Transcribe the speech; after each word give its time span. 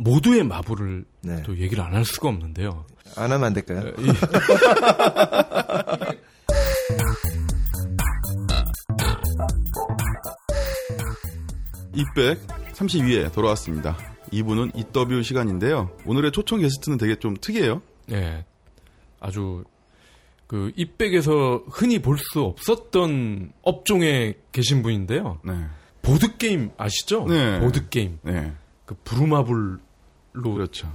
모두의 0.00 0.44
마블을 0.44 1.04
네. 1.22 1.42
또 1.42 1.56
얘기를 1.58 1.82
안 1.82 1.94
할 1.94 2.04
수가 2.04 2.28
없는데요. 2.28 2.84
안 3.16 3.32
하면 3.32 3.44
안 3.44 3.52
될까요? 3.54 3.92
이- 3.98 4.06
이백 11.94 12.46
32회 12.74 13.32
돌아왔습니다. 13.32 13.96
2부는 14.32 14.72
이더뷰 14.76 15.22
시간인데요. 15.22 15.90
오늘의 16.04 16.32
초청 16.32 16.60
게스트는 16.60 16.98
되게 16.98 17.16
좀 17.16 17.36
특이해요. 17.40 17.80
예, 18.10 18.44
아주 19.20 19.64
그 20.46 20.72
이백에서 20.76 21.62
흔히 21.68 22.00
볼 22.00 22.18
수 22.18 22.42
없었던 22.42 23.52
업종에 23.62 24.34
계신 24.52 24.82
분인데요. 24.82 25.40
네. 25.44 25.52
보드 26.02 26.36
게임 26.36 26.70
아시죠? 26.76 27.24
네. 27.26 27.60
보드 27.60 27.88
게임 27.88 28.18
네. 28.22 28.52
그 28.84 28.94
부루마블로 29.04 29.78
그렇죠. 30.42 30.88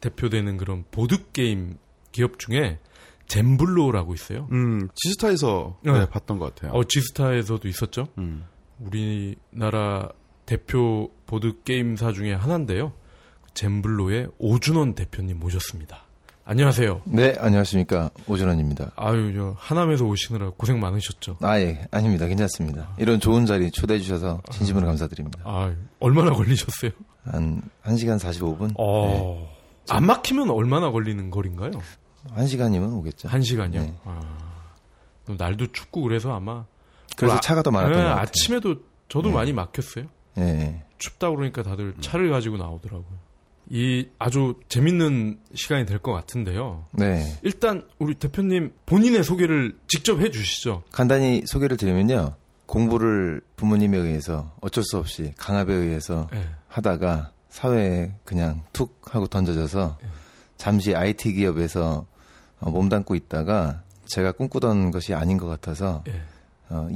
대표되는 0.00 0.56
그런 0.56 0.84
보드 0.90 1.30
게임 1.32 1.78
기업 2.12 2.38
중에 2.38 2.78
젠블로라고 3.26 4.14
있어요. 4.14 4.48
음, 4.52 4.88
지스타에서 4.94 5.78
네. 5.82 5.92
네, 5.92 6.08
봤던 6.08 6.38
것 6.38 6.54
같아요. 6.54 6.72
어 6.72 6.84
지스타에서도 6.84 7.66
있었죠. 7.68 8.08
음. 8.18 8.44
우리나라 8.78 10.10
대표 10.46 11.10
보드 11.26 11.62
게임사 11.62 12.12
중에 12.12 12.34
하나인데요. 12.34 12.92
젠블로의 13.54 14.28
오준원 14.38 14.94
대표님 14.94 15.38
모셨습니다. 15.38 16.03
안녕하세요. 16.46 17.00
네, 17.06 17.34
안녕하십니까. 17.38 18.10
오준원입니다. 18.26 18.92
아유, 18.96 19.32
저 19.34 19.54
하남에서 19.56 20.04
오시느라 20.04 20.50
고생 20.50 20.78
많으셨죠. 20.78 21.38
아, 21.40 21.58
예, 21.58 21.86
아닙니다. 21.90 22.26
괜찮습니다. 22.26 22.90
이런 22.98 23.18
좋은 23.18 23.46
자리 23.46 23.70
초대해 23.70 23.98
주셔서 23.98 24.42
진심으로 24.50 24.86
감사드립니다. 24.86 25.40
아, 25.44 25.74
얼마나 26.00 26.32
걸리셨어요? 26.32 26.90
한 27.24 27.62
1시간 27.84 28.18
45분? 28.18 28.74
어, 28.78 29.50
안 29.88 30.04
막히면 30.04 30.50
얼마나 30.50 30.90
걸리는 30.90 31.30
거리인가요? 31.30 31.70
1시간이면 32.36 32.94
오겠죠. 32.98 33.28
한 33.28 33.40
시간이요. 33.40 33.80
네. 33.80 33.94
아, 34.04 34.20
날도 35.26 35.72
춥고 35.72 36.02
그래서 36.02 36.34
아마 36.34 36.66
그래서 37.16 37.36
아, 37.36 37.40
차가 37.40 37.62
더 37.62 37.70
많았던 37.70 37.92
네, 37.96 38.02
것 38.02 38.08
같아요. 38.10 38.22
아침에도 38.22 38.76
저도 39.08 39.30
많이 39.30 39.54
막혔어요. 39.54 40.04
예, 40.36 40.42
예. 40.42 40.82
춥다 40.98 41.30
그러니까 41.30 41.62
다들 41.62 41.94
차를 42.00 42.30
가지고 42.30 42.58
나오더라고요. 42.58 43.23
이 43.70 44.06
아주 44.18 44.54
재밌는 44.68 45.38
시간이 45.54 45.86
될 45.86 45.98
것 45.98 46.12
같은데요. 46.12 46.84
네. 46.92 47.38
일단 47.42 47.86
우리 47.98 48.14
대표님 48.14 48.72
본인의 48.86 49.24
소개를 49.24 49.76
직접 49.88 50.20
해주시죠. 50.20 50.82
간단히 50.92 51.42
소개를 51.46 51.76
드리면요. 51.76 52.34
공부를 52.66 53.40
부모님에 53.56 53.96
의해서 53.98 54.52
어쩔 54.60 54.84
수 54.84 54.98
없이 54.98 55.32
강압에 55.38 55.72
의해서 55.72 56.28
네. 56.32 56.42
하다가 56.68 57.32
사회에 57.48 58.14
그냥 58.24 58.62
툭 58.72 59.00
하고 59.14 59.26
던져져서 59.26 59.98
잠시 60.56 60.94
IT 60.94 61.32
기업에서 61.34 62.06
어, 62.60 62.70
몸담고 62.70 63.14
있다가 63.14 63.82
제가 64.06 64.32
꿈꾸던 64.32 64.90
것이 64.90 65.14
아닌 65.14 65.36
것 65.38 65.46
같아서 65.46 66.02
예. 66.08 66.20
어, 66.70 66.88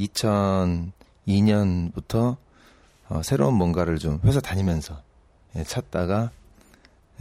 2002년부터 1.26 2.36
어, 3.08 3.22
새로운 3.22 3.54
뭔가를 3.54 3.98
좀 3.98 4.20
회사 4.24 4.40
다니면서 4.40 5.00
예, 5.56 5.62
찾다가 5.64 6.30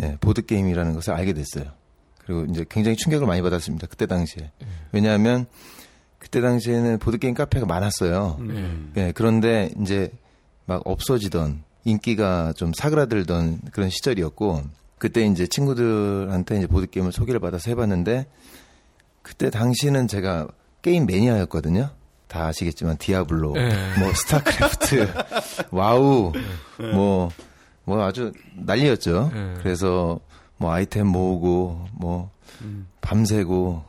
예, 0.01 0.17
보드 0.19 0.45
게임이라는 0.45 0.93
것을 0.93 1.13
알게 1.13 1.33
됐어요. 1.33 1.71
그리고 2.23 2.45
이제 2.49 2.65
굉장히 2.69 2.97
충격을 2.97 3.25
많이 3.25 3.41
받았습니다. 3.41 3.87
그때 3.87 4.05
당시에 4.05 4.51
왜냐하면 4.91 5.45
그때 6.19 6.41
당시에는 6.41 6.99
보드 6.99 7.17
게임 7.17 7.33
카페가 7.33 7.65
많았어요. 7.65 8.37
음. 8.39 8.93
예. 8.97 9.07
예, 9.07 9.11
그런데 9.13 9.71
이제 9.81 10.11
막 10.65 10.81
없어지던 10.85 11.63
인기가 11.85 12.53
좀 12.53 12.73
사그라들던 12.75 13.61
그런 13.71 13.89
시절이었고 13.89 14.63
그때 14.97 15.25
이제 15.25 15.47
친구들한테 15.47 16.57
이제 16.57 16.67
보드 16.67 16.87
게임을 16.87 17.11
소개를 17.11 17.39
받아서 17.39 17.71
해봤는데 17.71 18.25
그때 19.21 19.49
당시는 19.49 20.07
제가 20.07 20.47
게임 20.81 21.05
매니아였거든요. 21.05 21.89
다 22.27 22.47
아시겠지만 22.47 22.97
디아블로, 22.97 23.53
예. 23.55 23.69
뭐 23.99 24.13
스타크래프트, 24.13 25.13
와우, 25.71 26.33
뭐 26.93 27.29
뭐 27.87 28.03
아주 28.03 28.33
난리였죠. 28.57 29.31
예. 29.33 29.53
그래서 29.61 30.19
뭐 30.57 30.71
아이템 30.73 31.07
모으고 31.07 31.85
뭐 31.93 32.29
밤새고 32.99 33.81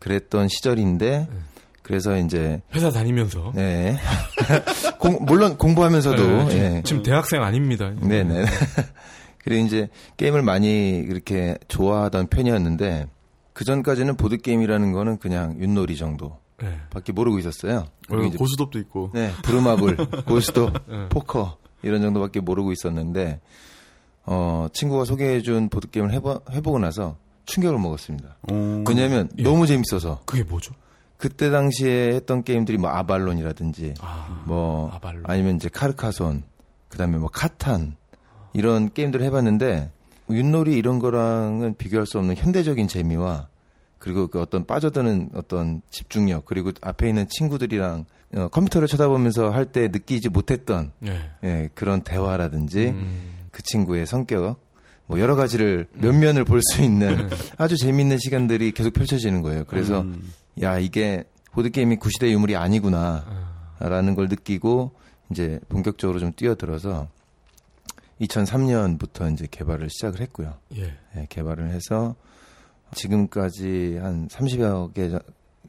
그랬던 0.00 0.48
시절인데 0.48 1.28
그래서 1.82 2.16
이제 2.18 2.60
회사 2.74 2.90
다니면서. 2.90 3.52
네. 3.54 3.96
공- 4.98 5.24
물론 5.24 5.56
공부하면서도 5.56 6.22
예, 6.22 6.48
지금, 6.50 6.64
예. 6.76 6.82
지금 6.84 7.02
대학생 7.04 7.42
아닙니다. 7.42 7.90
네네. 8.00 8.44
그리고 9.44 9.64
이제 9.64 9.88
게임을 10.16 10.42
많이 10.42 11.04
그렇게 11.08 11.56
좋아하던 11.68 12.26
편이었는데 12.26 13.06
그 13.52 13.64
전까지는 13.64 14.16
보드 14.16 14.36
게임이라는 14.38 14.92
거는 14.92 15.18
그냥 15.18 15.56
윷놀이 15.60 15.96
정도 15.96 16.38
밖에 16.90 17.10
예. 17.10 17.12
모르고 17.12 17.38
있었어요. 17.38 17.86
고수톱도 18.36 18.80
있고. 18.80 19.10
네, 19.14 19.30
브루마블, 19.44 19.96
고스톱, 20.26 20.74
예. 20.90 21.08
포커 21.08 21.56
이런 21.82 22.02
정도밖에 22.02 22.40
모르고 22.40 22.72
있었는데 22.72 23.40
어 24.26 24.68
친구가 24.72 25.04
소개해준 25.04 25.68
보드 25.68 25.88
게임을 25.90 26.12
해보, 26.12 26.40
해보고 26.50 26.78
나서 26.78 27.16
충격을 27.46 27.78
먹었습니다. 27.78 28.36
어, 28.50 28.84
왜냐하면 28.86 29.28
예. 29.38 29.42
너무 29.42 29.66
재밌어서 29.66 30.20
그게 30.26 30.42
뭐죠? 30.42 30.74
그때 31.16 31.50
당시에 31.50 32.14
했던 32.14 32.44
게임들이 32.44 32.78
뭐 32.78 32.90
아발론이라든지 32.90 33.94
아, 34.00 34.42
뭐 34.46 34.90
아발론. 34.92 35.24
아니면 35.26 35.56
이제 35.56 35.68
카르카손 35.68 36.42
그다음에 36.88 37.18
뭐 37.18 37.28
카탄 37.28 37.96
이런 38.52 38.92
게임들을 38.92 39.24
해봤는데 39.26 39.90
윷놀이 40.30 40.76
이런 40.76 40.98
거랑은 40.98 41.74
비교할 41.76 42.06
수 42.06 42.18
없는 42.18 42.36
현대적인 42.36 42.86
재미와 42.86 43.48
그리고 43.98 44.26
그 44.28 44.40
어떤 44.40 44.64
빠져드는 44.64 45.30
어떤 45.34 45.82
집중력 45.90 46.44
그리고 46.44 46.70
앞에 46.80 47.08
있는 47.08 47.26
친구들이랑 47.28 48.04
어, 48.34 48.48
컴퓨터를 48.48 48.86
쳐다보면서 48.88 49.50
할 49.50 49.66
때 49.66 49.88
느끼지 49.88 50.28
못했던 50.28 50.92
예. 51.06 51.30
예, 51.44 51.68
그런 51.74 52.02
대화라든지 52.02 52.88
음, 52.88 53.32
그 53.50 53.62
친구의 53.62 54.06
성격 54.06 54.60
뭐 55.06 55.18
여러 55.18 55.34
가지를 55.36 55.86
면면을 55.94 56.44
볼 56.44 56.60
수 56.62 56.82
있는 56.82 57.28
아주 57.56 57.76
재미있는 57.76 58.18
시간들이 58.18 58.72
계속 58.72 58.92
펼쳐지는 58.92 59.40
거예요. 59.42 59.64
그래서 59.66 60.02
음. 60.02 60.32
야 60.60 60.78
이게 60.78 61.24
보드 61.52 61.70
게임이 61.70 61.96
구시대 61.96 62.30
유물이 62.30 62.54
아니구나. 62.56 63.24
아, 63.78 63.88
라는 63.88 64.14
걸 64.14 64.28
느끼고 64.28 64.92
이제 65.30 65.58
본격적으로 65.68 66.18
좀 66.20 66.32
뛰어들어서 66.36 67.08
2003년부터 68.20 69.32
이제 69.32 69.46
개발을 69.50 69.88
시작을 69.90 70.20
했고요. 70.20 70.54
예. 70.76 70.94
예, 71.16 71.26
개발을 71.28 71.70
해서 71.70 72.14
지금까지 72.94 73.98
한 74.00 74.28
30여 74.28 74.92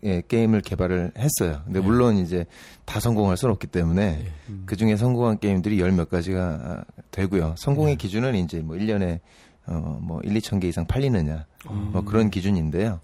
개의 0.02 0.24
게임을 0.28 0.62
개발을 0.62 1.12
했어요. 1.18 1.62
근데 1.66 1.80
네. 1.80 1.86
물론 1.86 2.18
이제 2.18 2.46
다 2.86 3.00
성공할 3.00 3.38
수는 3.38 3.54
없기 3.54 3.68
때문에 3.68 4.26
예. 4.26 4.54
그 4.66 4.76
중에 4.76 4.96
성공한 4.96 5.40
게임들이 5.40 5.80
열 5.80 5.92
몇 5.92 6.10
가지가 6.10 6.84
되고요. 7.12 7.56
성공의 7.58 7.98
기준은 7.98 8.36
이제 8.36 8.60
뭐 8.60 8.76
1년에 8.78 9.20
어, 9.68 10.00
뭐 10.02 10.20
1, 10.24 10.34
2천 10.36 10.60
개 10.62 10.68
이상 10.68 10.86
팔리느냐 10.88 11.46
뭐 11.92 12.04
그런 12.04 12.30
기준인데요. 12.30 13.02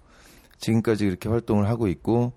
지금까지 0.58 1.04
이렇게 1.06 1.28
활동을 1.28 1.68
하고 1.68 1.86
있고 1.88 2.32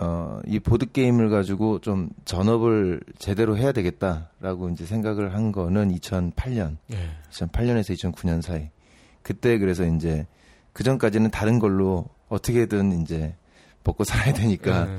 어, 0.00 0.40
이 0.46 0.60
보드 0.60 0.90
게임을 0.90 1.28
가지고 1.28 1.80
좀 1.80 2.08
전업을 2.24 3.00
제대로 3.18 3.56
해야 3.56 3.72
되겠다라고 3.72 4.70
이제 4.70 4.86
생각을 4.86 5.34
한 5.34 5.50
거는 5.50 5.92
2008년, 5.96 6.76
예. 6.92 6.96
2008년에서 7.30 7.94
2009년 7.96 8.40
사이. 8.40 8.70
그때 9.22 9.58
그래서 9.58 9.84
이제 9.84 10.26
그 10.78 10.84
전까지는 10.84 11.32
다른 11.32 11.58
걸로 11.58 12.06
어떻게든 12.28 13.02
이제 13.02 13.34
먹고 13.82 14.04
살아야 14.04 14.32
되니까 14.32 14.88
예. 14.88 14.98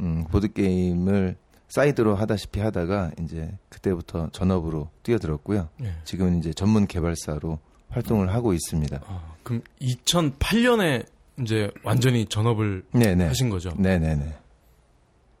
음, 0.00 0.24
보드 0.28 0.52
게임을 0.52 1.36
사이드로 1.68 2.16
하다시피 2.16 2.58
하다가 2.58 3.12
이제 3.22 3.48
그때부터 3.68 4.30
전업으로 4.32 4.90
뛰어들었고요. 5.04 5.68
예. 5.84 5.94
지금은 6.02 6.40
이제 6.40 6.52
전문 6.52 6.88
개발사로 6.88 7.60
활동을 7.90 8.34
하고 8.34 8.52
있습니다. 8.54 9.02
아, 9.06 9.34
그럼 9.44 9.62
2008년에 9.80 11.06
이제 11.42 11.70
완전히 11.84 12.26
전업을 12.26 12.82
네네. 12.92 13.26
하신 13.26 13.50
거죠? 13.50 13.70
네네네. 13.78 14.34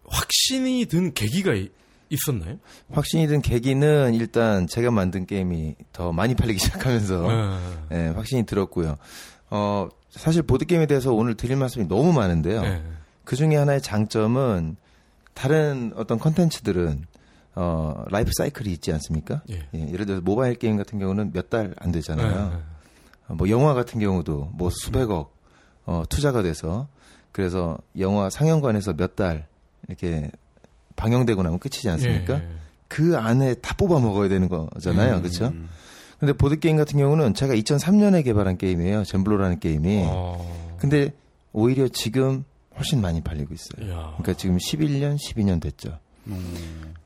확신이 0.06 0.86
든 0.86 1.12
계기가 1.14 1.54
이- 1.54 1.68
있었나요? 2.10 2.58
확신이 2.92 3.26
든 3.26 3.42
계기는 3.42 4.14
일단 4.14 4.68
제가 4.68 4.92
만든 4.92 5.26
게임이 5.26 5.74
더 5.92 6.12
많이 6.12 6.36
팔리기 6.36 6.60
시작하면서 6.62 7.28
예. 7.92 7.96
예, 7.96 8.08
확신이 8.10 8.46
들었고요. 8.46 8.98
어, 9.50 9.88
사실 10.10 10.42
보드게임에 10.42 10.86
대해서 10.86 11.12
오늘 11.12 11.34
드릴 11.34 11.56
말씀이 11.56 11.86
너무 11.88 12.12
많은데요. 12.12 12.62
예. 12.64 12.82
그 13.24 13.36
중에 13.36 13.56
하나의 13.56 13.80
장점은 13.82 14.76
다른 15.34 15.92
어떤 15.96 16.18
컨텐츠들은 16.18 17.04
어, 17.56 18.04
라이프 18.10 18.30
사이클이 18.36 18.72
있지 18.72 18.92
않습니까? 18.92 19.42
예. 19.50 19.66
예, 19.74 19.88
예를 19.92 20.06
들어서 20.06 20.22
모바일 20.22 20.54
게임 20.54 20.76
같은 20.76 20.98
경우는 20.98 21.32
몇 21.32 21.50
달 21.50 21.74
안 21.78 21.92
되잖아요. 21.92 22.52
예. 22.54 22.58
어, 23.28 23.34
뭐 23.34 23.48
영화 23.50 23.74
같은 23.74 24.00
경우도 24.00 24.50
뭐 24.54 24.70
수백억 24.70 25.34
어, 25.86 26.04
투자가 26.08 26.42
돼서 26.42 26.88
그래서 27.32 27.78
영화 27.98 28.30
상영관에서 28.30 28.94
몇 28.94 29.14
달 29.16 29.46
이렇게 29.88 30.30
방영되고 30.96 31.42
나면 31.42 31.58
끝이지 31.58 31.88
않습니까? 31.90 32.34
예. 32.34 32.48
그 32.88 33.16
안에 33.16 33.54
다 33.54 33.74
뽑아 33.76 34.00
먹어야 34.00 34.28
되는 34.28 34.48
거잖아요. 34.48 35.16
음. 35.16 35.22
그렇죠? 35.22 35.52
근데 36.20 36.32
보드게임 36.34 36.76
같은 36.76 36.98
경우는 36.98 37.34
제가 37.34 37.54
2003년에 37.54 38.22
개발한 38.24 38.58
게임이에요. 38.58 39.04
젠블로라는 39.04 39.58
게임이. 39.58 40.04
어. 40.06 40.76
근데 40.78 41.12
오히려 41.52 41.88
지금 41.88 42.44
훨씬 42.76 43.00
많이 43.00 43.20
팔리고 43.22 43.54
있어요. 43.54 43.90
야. 43.90 44.14
그러니까 44.18 44.34
지금 44.34 44.58
11년, 44.58 45.16
12년 45.16 45.60
됐죠. 45.60 45.98
음. 46.26 46.54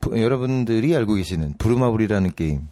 부- 0.01 0.21
여러분들이 0.21 0.95
알고 0.95 1.15
계시는 1.15 1.55
부르마블이라는 1.57 2.33
게임. 2.35 2.67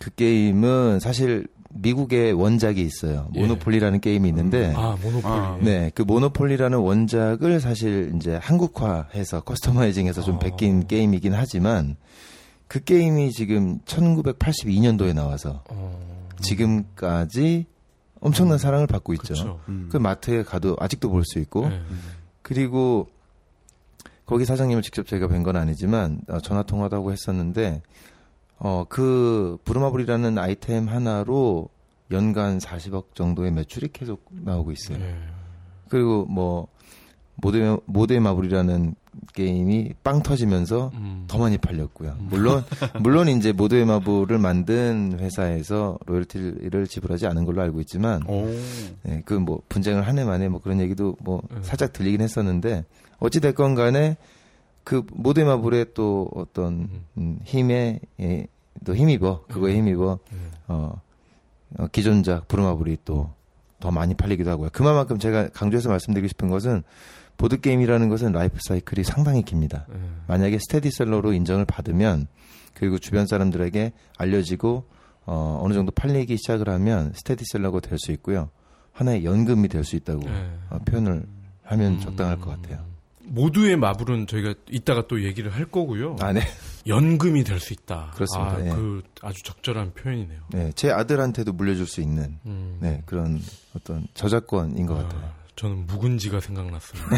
그 0.00 0.14
게임은 0.14 1.00
사실 1.00 1.46
미국의 1.70 2.32
원작이 2.32 2.80
있어요. 2.82 3.28
예. 3.34 3.40
모노폴리라는 3.40 4.00
게임이 4.00 4.28
있는데 4.28 4.72
아, 4.76 4.96
모노폴리. 5.02 5.22
아, 5.24 5.58
네, 5.60 5.90
그 5.94 6.02
모노폴리라는 6.02 6.78
원작을 6.78 7.60
사실 7.60 8.12
이제 8.16 8.38
한국화해서 8.40 9.40
customizing해서 9.40 10.22
좀 10.22 10.36
아. 10.36 10.38
베낀 10.38 10.86
게임이긴 10.86 11.34
하지만 11.34 11.96
그 12.68 12.84
게임이 12.84 13.32
지금 13.32 13.80
1982년도에 13.80 15.14
나와서 15.14 15.62
어. 15.70 16.28
지금까지 16.40 17.66
엄청난 18.20 18.58
사랑을 18.58 18.86
받고 18.86 19.14
있죠. 19.14 19.60
음. 19.68 19.88
그 19.90 19.96
마트에 19.96 20.42
가도 20.42 20.76
아직도 20.78 21.08
볼 21.08 21.24
수 21.24 21.38
있고 21.38 21.68
네. 21.68 21.80
그리고 22.42 23.08
거기 24.26 24.44
사장님을 24.44 24.82
직접 24.82 25.06
제가 25.06 25.26
뵌 25.28 25.42
건 25.42 25.56
아니지만 25.56 26.20
어, 26.28 26.38
전화 26.40 26.62
통화도 26.62 26.96
하고 26.96 27.12
했었는데 27.12 27.82
어 28.58 28.84
그 28.88 29.58
부르마블이라는 29.64 30.36
아이템 30.38 30.88
하나로 30.88 31.68
연간 32.10 32.58
40억 32.58 33.14
정도의 33.14 33.52
매출이 33.52 33.88
계속 33.92 34.24
나오고 34.30 34.72
있어요. 34.72 34.98
네. 34.98 35.16
그리고 35.88 36.26
뭐 36.26 36.68
모대 37.36 37.76
모대 37.86 38.18
마블이라는 38.18 38.94
게임이 39.34 39.94
빵 40.02 40.22
터지면서 40.22 40.90
음. 40.94 41.24
더 41.28 41.38
많이 41.38 41.58
팔렸고요. 41.58 42.16
물론 42.20 42.64
물론 43.00 43.28
이제 43.28 43.52
모대 43.52 43.84
마블을 43.84 44.38
만든 44.38 45.16
회사에서 45.18 45.98
로열티를 46.06 46.86
지불하지 46.86 47.26
않은 47.26 47.44
걸로 47.44 47.62
알고 47.62 47.80
있지만 47.80 48.22
오. 48.26 48.46
네, 49.02 49.22
그뭐 49.24 49.62
분쟁을 49.68 50.06
한 50.06 50.18
해 50.18 50.24
만에 50.24 50.48
뭐 50.48 50.60
그런 50.60 50.80
얘기도 50.80 51.16
뭐 51.20 51.42
음. 51.52 51.58
살짝 51.62 51.92
들리긴 51.92 52.20
했었는데 52.20 52.84
어찌 53.18 53.40
됐건 53.40 53.74
간에 53.74 54.16
그 54.84 55.04
모대 55.12 55.44
마블의 55.44 55.86
또 55.94 56.30
어떤 56.34 56.88
음, 57.16 57.38
힘에 57.44 58.00
예, 58.20 58.46
또 58.84 58.96
힘입어 58.96 59.44
그거에 59.48 59.76
힘입어 59.76 60.18
음. 60.32 60.50
어, 60.68 61.00
어, 61.78 61.86
기존작 61.88 62.48
부르마블이 62.48 62.98
또 63.04 63.38
더 63.80 63.90
많이 63.90 64.14
팔리기도 64.14 64.50
하고요. 64.50 64.70
그만큼 64.72 65.18
제가 65.18 65.48
강조해서 65.48 65.88
말씀드리고 65.88 66.28
싶은 66.28 66.48
것은 66.48 66.82
보드 67.38 67.60
게임이라는 67.60 68.08
것은 68.10 68.32
라이프 68.32 68.58
사이클이 68.60 69.04
상당히 69.04 69.42
깁니다. 69.42 69.86
네. 69.88 69.98
만약에 70.26 70.58
스테디셀러로 70.58 71.32
인정을 71.32 71.64
받으면 71.64 72.26
그리고 72.74 72.98
주변 72.98 73.26
사람들에게 73.26 73.92
알려지고 74.18 74.84
어, 75.24 75.60
어느 75.62 75.72
정도 75.72 75.92
팔리기 75.92 76.36
시작을 76.36 76.68
하면 76.68 77.12
스테디셀러가 77.14 77.80
될 77.80 77.96
수 77.98 78.12
있고요. 78.12 78.50
하나의 78.92 79.24
연금이 79.24 79.68
될 79.68 79.84
수 79.84 79.94
있다고 79.96 80.20
네. 80.28 80.50
어, 80.70 80.78
표현을 80.84 81.24
하면 81.62 81.92
음. 81.94 82.00
적당할 82.00 82.38
것 82.40 82.50
같아요. 82.50 82.84
모두의 83.30 83.76
마블은 83.76 84.26
저희가 84.26 84.54
이따가 84.70 85.06
또 85.06 85.22
얘기를 85.22 85.54
할 85.54 85.66
거고요. 85.66 86.16
아, 86.20 86.32
네. 86.32 86.40
연금이 86.86 87.44
될 87.44 87.60
수 87.60 87.74
있다. 87.74 88.10
그렇습니다. 88.14 88.54
아, 88.54 88.64
예. 88.64 88.70
그 88.70 89.02
아주 89.20 89.42
적절한 89.44 89.92
표현이네요. 89.92 90.40
네. 90.50 90.72
제 90.74 90.90
아들한테도 90.90 91.52
물려줄 91.52 91.86
수 91.86 92.00
있는 92.00 92.38
음. 92.46 92.78
네, 92.80 93.02
그런 93.04 93.38
어떤 93.76 94.06
저작권인 94.14 94.86
것 94.86 94.98
아, 94.98 95.02
같아요. 95.02 95.37
저는 95.58 95.86
묵은지가 95.86 96.38
생각났습니다. 96.38 97.10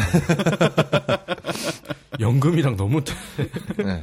연금이랑 2.19 2.75
너무 2.75 3.03
네, 3.77 4.01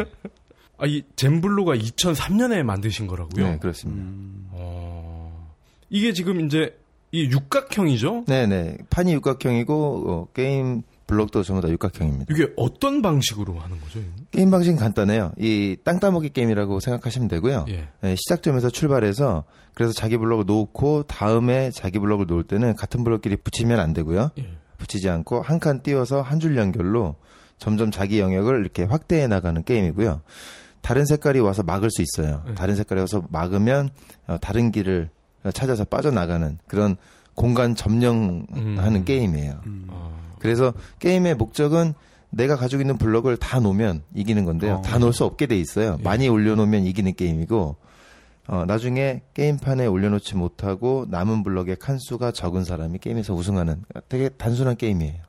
아, 0.78 0.86
이 0.86 1.02
젠블로가 1.16 1.74
2003년에 1.74 2.62
만드신 2.62 3.08
거라고요? 3.08 3.48
네, 3.48 3.58
그렇습니다. 3.58 4.00
음. 4.00 4.48
어, 4.52 5.56
이게 5.90 6.12
지금 6.12 6.46
이제 6.46 6.78
이 7.10 7.24
육각형이죠? 7.24 8.26
네, 8.28 8.46
네. 8.46 8.78
판이 8.90 9.12
육각형이고 9.14 10.04
어, 10.06 10.28
게임 10.34 10.82
블록도 11.08 11.42
전부 11.42 11.60
다 11.60 11.68
육각형입니다. 11.72 12.32
이게 12.32 12.52
어떤 12.56 13.02
방식으로 13.02 13.58
하는 13.58 13.80
거죠? 13.80 13.98
게임 14.30 14.50
방식은 14.52 14.78
간단해요. 14.78 15.32
이 15.38 15.76
땅 15.84 15.98
따먹기 15.98 16.28
게임이라고 16.30 16.78
생각하시면 16.78 17.26
되고요. 17.28 17.64
예. 17.70 17.88
네, 18.02 18.14
시작점에서 18.14 18.70
출발해서 18.70 19.42
그래서 19.74 19.92
자기 19.92 20.16
블록을 20.18 20.44
놓고 20.46 21.04
다음에 21.04 21.70
자기 21.72 21.98
블록을 21.98 22.26
놓을 22.26 22.44
때는 22.44 22.76
같은 22.76 23.02
블록끼리 23.04 23.36
붙이면 23.38 23.80
안 23.80 23.92
되고요. 23.94 24.30
예. 24.38 24.48
붙이지 24.76 25.08
않고 25.08 25.42
한 25.42 25.58
칸 25.58 25.82
띄워서 25.82 26.22
한 26.22 26.38
줄 26.38 26.56
연결로 26.56 27.16
점점 27.58 27.90
자기 27.90 28.20
영역을 28.20 28.60
이렇게 28.60 28.84
확대해 28.84 29.26
나가는 29.26 29.60
게임이고요. 29.64 30.20
다른 30.82 31.04
색깔이 31.06 31.40
와서 31.40 31.62
막을 31.64 31.90
수 31.90 32.02
있어요. 32.02 32.44
네. 32.46 32.54
다른 32.54 32.76
색깔이 32.76 33.00
와서 33.00 33.24
막으면 33.30 33.90
어, 34.28 34.36
다른 34.40 34.70
길을 34.70 35.10
찾아서 35.54 35.84
빠져나가는 35.84 36.58
그런 36.68 36.96
공간 37.34 37.74
점령하는 37.74 38.46
음. 38.56 39.04
게임이에요. 39.04 39.60
음. 39.66 39.86
아, 39.90 40.10
그래서 40.38 40.72
게임의 40.98 41.36
목적은 41.36 41.94
내가 42.30 42.56
가지고 42.56 42.82
있는 42.82 42.98
블럭을 42.98 43.36
다 43.36 43.58
놓으면 43.58 44.02
이기는 44.14 44.44
건데요. 44.44 44.76
어. 44.76 44.82
다 44.82 44.98
놓을 44.98 45.12
수 45.12 45.24
없게 45.24 45.46
돼 45.46 45.58
있어요. 45.58 45.96
예. 45.98 46.02
많이 46.02 46.28
올려놓으면 46.28 46.84
이기는 46.84 47.14
게임이고, 47.14 47.76
어, 48.48 48.64
나중에 48.66 49.22
게임판에 49.34 49.86
올려놓지 49.86 50.36
못하고 50.36 51.06
남은 51.08 51.42
블럭의 51.42 51.76
칸수가 51.76 52.32
적은 52.32 52.64
사람이 52.64 52.98
게임에서 52.98 53.34
우승하는 53.34 53.82
되게 54.08 54.28
단순한 54.30 54.76
게임이에요. 54.76 55.28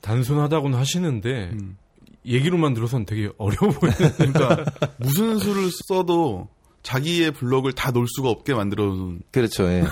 단순하다고는 0.00 0.78
하시는데 0.78 1.50
음. 1.52 1.76
얘기로만 2.26 2.74
들어서는 2.74 3.06
되게 3.06 3.30
어려워 3.38 3.72
보이는 3.72 3.96
그러니까 4.16 4.64
무슨 4.98 5.38
수를 5.38 5.70
써도 5.88 6.48
자기의 6.82 7.32
블럭을 7.32 7.72
다 7.72 7.90
놓을 7.90 8.06
수가 8.08 8.28
없게 8.30 8.54
만들어 8.54 8.84
놓은 8.86 9.20
그렇죠. 9.30 9.64
예. 9.64 9.84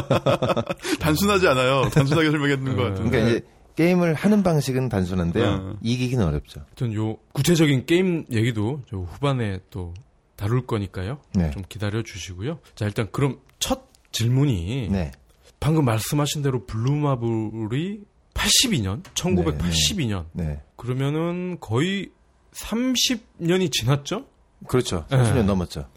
단순하지 1.00 1.48
않아요. 1.48 1.88
단순하게 1.90 2.30
설명했는 2.30 2.76
것 2.76 2.82
음. 2.82 2.88
같은데. 2.90 3.10
그러니까 3.10 3.30
이제 3.30 3.46
게임을 3.76 4.14
하는 4.14 4.42
방식은 4.42 4.88
단순한데요. 4.88 5.54
음. 5.54 5.78
이기기는 5.82 6.24
어렵죠. 6.24 6.60
아무튼 6.66 6.94
요 6.94 7.18
구체적인 7.32 7.86
게임 7.86 8.24
얘기도 8.32 8.82
저 8.90 8.96
후반에 8.96 9.60
또 9.70 9.94
다룰 10.34 10.66
거니까요. 10.66 11.18
네. 11.34 11.50
좀 11.50 11.62
기다려 11.68 12.02
주시고요. 12.02 12.58
자, 12.74 12.86
일단 12.86 13.08
그럼 13.12 13.38
첫 13.58 13.88
질문이 14.12 14.88
네. 14.90 15.12
방금 15.60 15.84
말씀하신 15.84 16.42
대로 16.42 16.64
블루마블이 16.66 18.00
82년, 18.34 19.02
1982년. 19.14 20.26
네. 20.32 20.60
그러면은 20.76 21.58
거의 21.60 22.10
30년이 22.52 23.72
지났죠? 23.72 24.26
그렇죠. 24.66 25.06
네. 25.10 25.16
30년 25.16 25.44
넘었죠. 25.44 25.88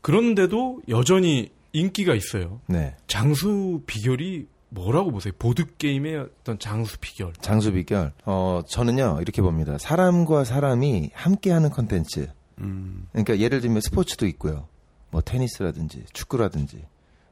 그런데도 0.00 0.82
여전히 0.88 1.50
인기가 1.72 2.14
있어요. 2.14 2.60
네. 2.66 2.96
장수 3.06 3.82
비결이 3.86 4.46
뭐라고 4.70 5.10
보세요? 5.10 5.32
보드 5.38 5.76
게임의 5.76 6.16
어떤 6.16 6.58
장수 6.58 6.98
비결. 6.98 7.32
장수 7.40 7.72
비결. 7.72 8.12
어, 8.24 8.62
저는요, 8.68 9.18
이렇게 9.20 9.42
봅니다. 9.42 9.76
사람과 9.78 10.44
사람이 10.44 11.10
함께하는 11.12 11.70
컨텐츠. 11.70 12.30
음. 12.58 13.06
그러니까 13.12 13.38
예를 13.38 13.60
들면 13.60 13.80
스포츠도 13.80 14.26
있고요. 14.28 14.68
뭐 15.10 15.20
테니스라든지 15.20 16.04
축구라든지. 16.12 16.84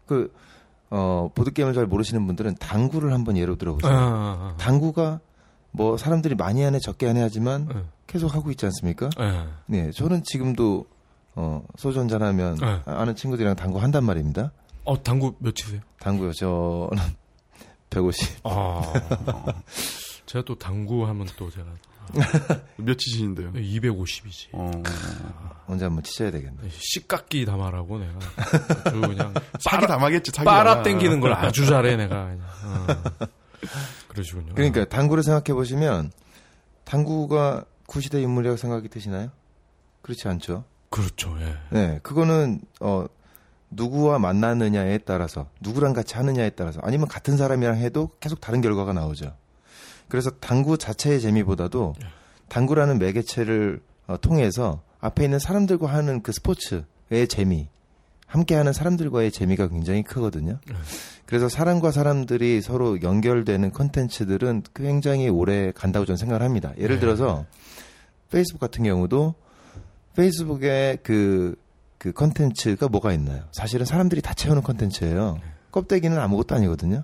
그, 0.06 0.32
어, 0.90 1.30
보드게임을 1.34 1.74
잘 1.74 1.86
모르시는 1.86 2.26
분들은 2.26 2.56
당구를 2.56 3.12
한번 3.12 3.36
예로 3.36 3.56
들어보세요. 3.56 3.92
아, 3.92 3.96
아, 3.96 4.54
당구가 4.58 5.20
뭐 5.70 5.96
사람들이 5.96 6.34
많이 6.34 6.62
하네 6.62 6.80
적게 6.80 7.06
하네 7.06 7.20
하지만 7.20 7.68
아. 7.72 7.84
계속 8.06 8.34
하고 8.34 8.50
있지 8.50 8.64
않습니까? 8.66 9.10
아. 9.16 9.58
네, 9.66 9.90
저는 9.92 10.22
지금도 10.24 10.86
어, 11.36 11.64
소주 11.76 12.00
한잔 12.00 12.22
하면 12.22 12.56
네. 12.56 12.80
아는 12.86 13.14
친구들이랑 13.14 13.54
당구 13.54 13.80
한단 13.80 14.02
말입니다. 14.02 14.50
어, 14.84 15.00
당구 15.02 15.34
몇 15.38 15.54
치세요? 15.54 15.80
당구요. 16.00 16.32
저는 16.32 16.98
150. 17.90 18.40
아. 18.44 18.82
제가 20.26 20.44
또 20.44 20.54
당구 20.56 21.06
하면 21.06 21.26
또 21.36 21.50
제가 21.50 21.64
몇 22.76 22.96
치시는데요? 22.98 23.52
250이지. 23.52 24.48
어. 24.52 24.70
언제 25.66 25.84
한번 25.84 26.02
치셔야 26.02 26.30
되겠네. 26.30 26.68
씨깎기 26.70 27.44
담아라고 27.44 27.98
내가 27.98 28.18
아주 28.84 29.00
그냥 29.00 29.34
사기 29.60 29.86
담하겠지, 29.86 30.32
자기. 30.32 30.44
빨아 30.44 30.82
땡기는 30.82 31.20
걸 31.20 31.32
아주 31.34 31.66
잘해 31.66 31.96
내가. 31.96 32.34
어. 32.64 32.86
그러시군요. 34.08 34.54
그러니까 34.54 34.84
당구를 34.86 35.22
생각해 35.22 35.54
보시면 35.54 36.12
당구가 36.84 37.64
구시대 37.86 38.20
인물이라고 38.22 38.56
생각이 38.56 38.88
드시나요? 38.88 39.30
그렇지 40.02 40.28
않죠. 40.28 40.64
그렇죠. 40.90 41.36
예. 41.40 41.56
네, 41.70 42.00
그거는 42.02 42.60
어 42.80 43.06
누구와 43.70 44.18
만나느냐에 44.18 44.98
따라서 44.98 45.48
누구랑 45.60 45.92
같이 45.92 46.14
하느냐에 46.14 46.50
따라서 46.50 46.80
아니면 46.82 47.08
같은 47.08 47.36
사람이랑 47.36 47.76
해도 47.76 48.10
계속 48.20 48.40
다른 48.40 48.60
결과가 48.60 48.92
나오죠. 48.92 49.34
그래서 50.08 50.30
당구 50.30 50.78
자체의 50.78 51.20
재미보다도 51.20 51.94
당구라는 52.48 52.98
매개체를 52.98 53.80
어, 54.06 54.16
통해서 54.20 54.80
앞에 55.00 55.24
있는 55.24 55.38
사람들과 55.38 55.86
하는 55.86 56.22
그 56.22 56.32
스포츠의 56.32 57.28
재미, 57.28 57.68
함께하는 58.26 58.72
사람들과의 58.72 59.30
재미가 59.30 59.68
굉장히 59.68 60.02
크거든요. 60.02 60.58
그래서 61.26 61.48
사람과 61.48 61.90
사람들이 61.92 62.62
서로 62.62 63.02
연결되는 63.02 63.70
컨텐츠들은 63.72 64.62
굉장히 64.74 65.28
오래 65.28 65.72
간다고 65.72 66.06
저는 66.06 66.16
생각을 66.16 66.42
합니다. 66.42 66.72
예를 66.78 66.96
네. 66.96 67.00
들어서 67.00 67.44
페이스북 68.30 68.60
같은 68.60 68.84
경우도 68.84 69.34
페이스북에 70.16 70.98
그 71.02 71.54
그 71.98 72.12
컨텐츠가 72.12 72.88
뭐가 72.88 73.12
있나요? 73.12 73.44
사실은 73.52 73.84
사람들이 73.84 74.22
다 74.22 74.34
채우는 74.34 74.62
컨텐츠예요. 74.62 75.38
껍데기는 75.72 76.16
아무것도 76.18 76.54
아니거든요. 76.54 77.02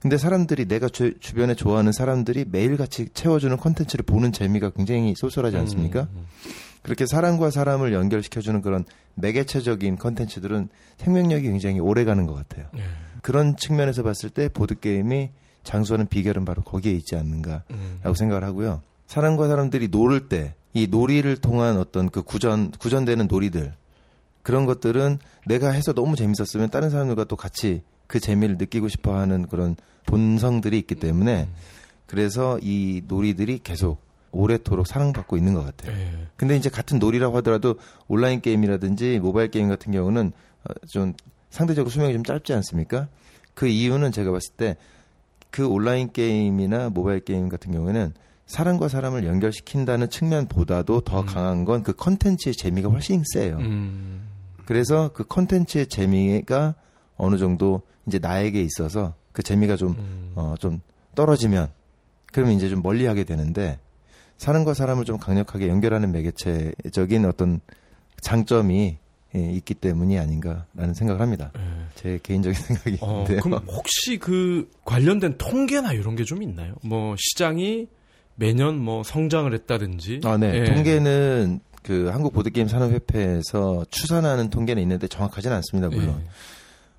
근데 0.00 0.18
사람들이 0.18 0.66
내가 0.66 0.88
주, 0.88 1.14
변에 1.34 1.54
좋아하는 1.54 1.92
사람들이 1.92 2.44
매일같이 2.48 3.08
채워주는 3.14 3.56
컨텐츠를 3.56 4.04
보는 4.04 4.32
재미가 4.32 4.70
굉장히 4.70 5.14
쏠쏠하지 5.16 5.56
않습니까? 5.56 6.02
음, 6.02 6.08
음. 6.16 6.26
그렇게 6.82 7.06
사람과 7.06 7.50
사람을 7.50 7.92
연결시켜주는 7.92 8.60
그런 8.62 8.84
매개체적인 9.14 9.96
컨텐츠들은 9.96 10.68
생명력이 10.98 11.42
굉장히 11.44 11.80
오래 11.80 12.04
가는 12.04 12.26
것 12.26 12.34
같아요. 12.34 12.66
예. 12.76 12.82
그런 13.22 13.56
측면에서 13.56 14.02
봤을 14.02 14.30
때 14.30 14.48
보드게임이 14.48 15.30
장수하는 15.64 16.06
비결은 16.06 16.44
바로 16.44 16.62
거기에 16.62 16.92
있지 16.92 17.16
않는가라고 17.16 17.64
음. 17.70 18.14
생각을 18.14 18.44
하고요. 18.44 18.82
사람과 19.06 19.48
사람들이 19.48 19.88
놀을 19.88 20.28
때 20.28 20.54
이 20.76 20.88
놀이를 20.88 21.38
통한 21.38 21.78
어떤 21.78 22.10
그 22.10 22.22
구전, 22.22 22.70
구전되는 22.72 23.28
놀이들 23.28 23.72
그런 24.46 24.64
것들은 24.64 25.18
내가 25.46 25.70
해서 25.70 25.92
너무 25.92 26.14
재밌었으면 26.14 26.70
다른 26.70 26.88
사람들과 26.88 27.24
또 27.24 27.34
같이 27.34 27.82
그 28.06 28.20
재미를 28.20 28.56
느끼고 28.56 28.86
싶어 28.86 29.16
하는 29.18 29.48
그런 29.48 29.74
본성들이 30.06 30.78
있기 30.78 30.94
때문에 30.94 31.48
그래서 32.06 32.56
이 32.62 33.02
놀이들이 33.08 33.58
계속 33.64 34.00
오래도록 34.30 34.86
사랑받고 34.86 35.36
있는 35.36 35.54
것 35.54 35.64
같아요. 35.64 35.98
예. 35.98 36.28
근데 36.36 36.56
이제 36.56 36.68
같은 36.70 37.00
놀이라고 37.00 37.36
하더라도 37.38 37.74
온라인 38.06 38.40
게임이라든지 38.40 39.18
모바일 39.18 39.50
게임 39.50 39.68
같은 39.68 39.90
경우는 39.90 40.30
어, 40.62 40.86
좀 40.86 41.14
상대적으로 41.50 41.90
수명이 41.90 42.12
좀 42.12 42.22
짧지 42.22 42.52
않습니까? 42.52 43.08
그 43.54 43.66
이유는 43.66 44.12
제가 44.12 44.30
봤을 44.30 44.52
때 44.56 44.76
그 45.50 45.66
온라인 45.66 46.12
게임이나 46.12 46.90
모바일 46.90 47.20
게임 47.20 47.48
같은 47.48 47.72
경우에는 47.72 48.12
사람과 48.44 48.88
사람을 48.88 49.24
연결시킨다는 49.24 50.10
측면보다도 50.10 51.00
더 51.00 51.22
음. 51.22 51.26
강한 51.26 51.64
건 51.64 51.82
그 51.82 51.94
컨텐츠의 51.94 52.54
재미가 52.54 52.90
훨씬 52.90 53.24
세요. 53.32 53.56
음. 53.56 54.35
그래서 54.66 55.10
그 55.14 55.24
컨텐츠의 55.24 55.86
재미가 55.86 56.74
어느 57.16 57.36
정도 57.38 57.82
이제 58.06 58.18
나에게 58.18 58.60
있어서 58.62 59.14
그 59.32 59.42
재미가 59.42 59.76
좀 59.76 59.90
음. 59.98 60.32
어, 60.34 60.54
좀 60.58 60.80
떨어지면 61.14 61.68
그러면 62.32 62.54
이제 62.56 62.68
좀 62.68 62.82
멀리 62.82 63.06
하게 63.06 63.24
되는데 63.24 63.78
사람과 64.36 64.74
사람을 64.74 65.04
좀 65.04 65.18
강력하게 65.18 65.68
연결하는 65.68 66.12
매개체적인 66.12 67.24
어떤 67.24 67.60
장점이 68.20 68.98
예, 69.34 69.38
있기 69.52 69.74
때문이 69.74 70.18
아닌가라는 70.18 70.94
생각을 70.94 71.20
합니다. 71.20 71.50
예. 71.58 71.60
제 71.94 72.18
개인적인 72.22 72.58
어, 73.00 73.24
생각인데요. 73.24 73.40
그럼 73.42 73.64
혹시 73.66 74.18
그 74.18 74.70
관련된 74.84 75.36
통계나 75.36 75.92
이런 75.92 76.16
게 76.16 76.24
좀 76.24 76.42
있나요? 76.42 76.74
뭐 76.82 77.14
시장이 77.18 77.88
매년 78.36 78.78
뭐 78.78 79.02
성장을 79.02 79.52
했다든지. 79.52 80.20
아, 80.24 80.36
네. 80.36 80.60
예. 80.60 80.64
통계는 80.64 81.60
그 81.86 82.08
한국 82.08 82.32
보드게임 82.32 82.66
산업협회에서 82.66 83.84
추산하는 83.90 84.50
통계는 84.50 84.82
있는데 84.82 85.06
정확하지는 85.06 85.54
않습니다, 85.58 85.88
물론. 85.88 86.16
예. 86.20 86.24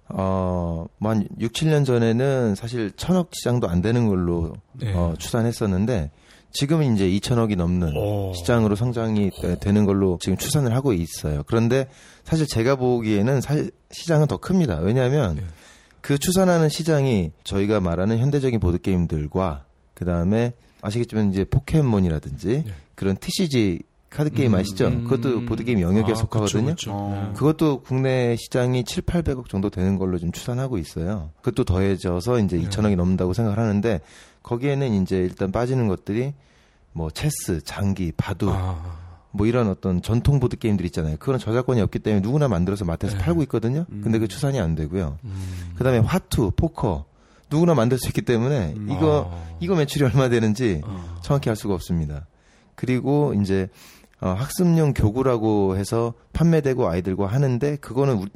어, 0.10 0.86
뭐한 1.00 1.28
6, 1.40 1.52
7년 1.52 1.86
전에는 1.86 2.56
사실 2.56 2.92
천억 2.96 3.32
시장도 3.34 3.68
안 3.68 3.82
되는 3.82 4.08
걸로 4.08 4.54
예. 4.84 4.94
어, 4.94 5.14
추산했었는데 5.20 6.12
지금은 6.54 6.96
이제 6.96 7.06
2천억이 7.10 7.58
넘는 7.58 7.98
오. 7.98 8.32
시장으로 8.34 8.78
성장이 8.78 9.32
되- 9.42 9.60
되는 9.60 9.84
걸로 9.86 10.18
지금 10.22 10.38
추산을 10.38 10.74
하고 10.74 10.94
있어요. 10.94 11.44
그런데 11.46 11.90
사실 12.24 12.48
제가 12.48 12.78
보기에는 12.78 13.42
사실 13.42 13.72
시장은 13.92 14.28
더 14.28 14.38
큽니다. 14.38 14.78
왜냐하면 14.80 15.36
네. 15.36 15.44
그 16.00 16.18
추산하는 16.18 16.70
시장이 16.70 17.32
저희가 17.44 17.82
말하는 17.82 18.20
현대적인 18.20 18.62
보드 18.62 18.80
게임들과 18.80 19.66
그 19.94 20.06
다음에 20.06 20.54
아시겠지만 20.82 21.32
이제 21.34 21.44
포켓몬이라든지 21.44 22.64
네. 22.66 22.74
그런 22.96 23.18
TCG 23.18 23.82
카드 24.10 24.30
게임 24.30 24.54
음, 24.54 24.60
아시죠? 24.60 24.88
음. 24.88 25.04
그것도 25.04 25.46
보드 25.46 25.64
게임 25.64 25.82
영역에 25.82 26.14
아, 26.14 26.16
속하거든요. 26.16 26.66
그쵸, 26.68 26.76
그쵸. 26.76 26.92
어. 26.94 27.30
예. 27.30 27.34
그것도 27.34 27.82
국내 27.82 28.36
시장이 28.38 28.86
7, 28.86 29.04
800억 29.04 29.50
정도 29.50 29.70
되는 29.70 29.98
걸로 29.98 30.18
좀 30.18 30.32
추산하고 30.32 30.78
있어요. 30.78 31.32
그것도 31.42 31.66
더해져서 31.66 32.40
이제 32.40 32.58
네. 32.58 32.68
2천억이 32.68 32.96
넘는다고 32.96 33.34
생각을 33.34 33.60
하는데 33.60 34.00
거기에는 34.44 35.02
이제 35.02 35.18
일단 35.18 35.52
빠지는 35.52 35.88
것들이 35.88 36.34
뭐 36.94 37.12
체스, 37.12 37.62
장기, 37.64 38.12
바둑 38.16 38.50
아, 38.50 38.82
뭐 39.32 39.46
이런 39.46 39.68
어떤 39.68 40.02
전통 40.02 40.40
보드 40.40 40.58
게임들 40.58 40.86
있잖아요. 40.88 41.18
그건 41.20 41.38
저작권이 41.38 41.82
없기 41.82 42.00
때문에 42.00 42.22
누구나 42.22 42.48
만들어서 42.48 42.86
마트에서 42.86 43.18
네. 43.18 43.24
팔고 43.24 43.44
있거든요. 43.44 43.86
음. 43.92 44.02
근데 44.04 44.20
그 44.20 44.28
추산이 44.28 44.60
안 44.60 44.74
되고요. 44.74 45.18
음. 45.24 45.74
그다음에 45.76 46.00
화투, 46.00 46.52
포커 46.56 47.06
누구나 47.50 47.74
만들 47.76 47.98
수 47.98 48.08
있기 48.08 48.22
때문에 48.24 48.74
음. 48.78 48.88
이거 48.90 49.32
아. 49.32 49.58
이거 49.60 49.76
매출이 49.76 50.06
얼마 50.06 50.30
되는지 50.30 50.82
아. 50.86 51.20
정확히 51.22 51.50
알 51.50 51.56
수가 51.56 51.74
없습니다. 51.74 52.26
그리고 52.78 53.34
이제 53.42 53.68
어, 54.22 54.30
학습용 54.30 54.94
교구라고 54.94 55.76
해서 55.78 56.14
판매되고 56.32 56.88
아이들과 56.88 57.28
하는데 57.28 57.76
그거는 57.78 58.16
우리- 58.20 58.32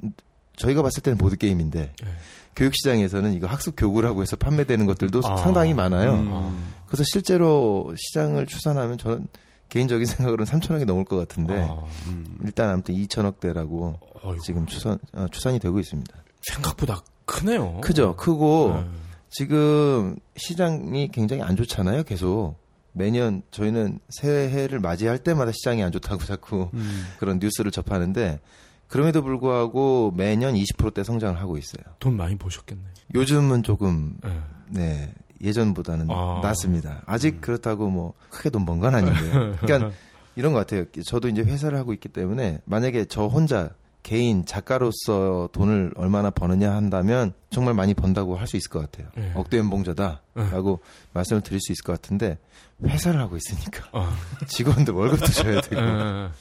저희가 0.58 0.82
봤을 0.82 1.02
때는 1.02 1.18
보드 1.18 1.38
게임인데 1.38 1.80
예. 1.80 2.08
교육 2.56 2.76
시장에서는 2.76 3.34
이거 3.34 3.48
학습 3.48 3.76
교구라고 3.78 4.22
해서 4.22 4.36
판매되는 4.36 4.86
것들도 4.86 5.22
아. 5.24 5.38
상당히 5.38 5.74
많아요. 5.74 6.14
음. 6.16 6.74
그래서 6.86 7.04
실제로 7.06 7.94
시장을 7.98 8.46
추산하면 8.48 8.98
저는 8.98 9.28
개인적인 9.70 10.06
생각으로는 10.36 10.52
3천억이 10.52 10.86
넘을 10.86 11.06
것 11.06 11.16
같은데 11.18 11.62
아. 11.68 11.82
음. 12.08 12.38
일단 12.44 12.70
아무튼 12.70 12.94
2천억대라고 12.96 13.98
어이구, 14.24 14.44
지금 14.44 14.66
추산 14.66 15.00
어, 15.14 15.28
추산이 15.32 15.60
되고 15.60 15.80
있습니다. 15.80 16.14
생각보다 16.42 17.02
크네요. 17.26 17.80
크죠, 17.82 18.16
크고 18.18 18.74
예. 18.76 18.86
지금 19.30 20.18
시장이 20.36 21.08
굉장히 21.12 21.42
안 21.42 21.56
좋잖아요. 21.56 22.04
계속 22.04 22.56
매년 22.94 23.42
저희는 23.52 24.00
새해를 24.10 24.80
맞이할 24.80 25.20
때마다 25.20 25.52
시장이 25.52 25.82
안 25.84 25.92
좋다고 25.92 26.24
자꾸 26.26 26.70
음. 26.74 27.06
그런 27.20 27.40
뉴스를 27.40 27.72
접하는데 27.72 28.40
그럼에도 28.88 29.22
불구하고 29.24 30.14
매년 30.16 30.54
20%대 30.56 31.04
성장을 31.04 31.40
하고 31.40 31.58
있어요. 31.58 31.84
돈 32.00 32.18
많이 32.18 32.38
버셨겠네. 32.38 32.82
요즘은 33.16 33.64
조금 33.64 34.18
예. 34.26 34.40
네 34.68 35.14
예전보다는 35.42 36.08
아. 36.10 36.40
낫습니다. 36.44 37.02
아직 37.06 37.42
그렇다고 37.42 37.90
뭐 37.90 38.14
크게 38.30 38.50
돈 38.50 38.66
번 38.66 38.80
건 38.80 38.94
아닌데요. 38.96 39.56
그러니까 39.62 39.92
이런 40.36 40.54
것 40.54 40.60
같아요. 40.60 40.86
저도 41.06 41.30
이제 41.30 41.42
회사를 41.42 41.78
하고 41.78 41.94
있기 41.94 42.10
때문에 42.10 42.60
만약에 42.66 43.06
저 43.06 43.26
혼자 43.28 43.70
개인 44.04 44.46
작가로서 44.46 45.50
돈을 45.54 45.92
얼마나 45.96 46.30
버느냐 46.32 46.74
한다면 46.74 47.34
정말 47.50 47.74
많이 47.76 47.94
번다고 47.94 48.36
할 48.36 48.48
수 48.48 48.58
있을 48.58 48.70
것 48.70 48.80
같아요. 48.80 49.08
예. 49.18 49.32
억대 49.36 49.58
연봉자다라고 49.58 50.80
말씀을 51.14 51.42
드릴 51.44 51.60
수 51.62 51.72
있을 51.72 51.84
것 51.84 51.94
같은데 51.94 52.38
회사를 52.84 53.20
하고 53.20 53.38
있으니까 53.38 53.88
아. 53.92 54.16
직원들 54.48 54.94
월급도 54.94 55.28
줘야 55.28 55.62
되고 55.62 55.82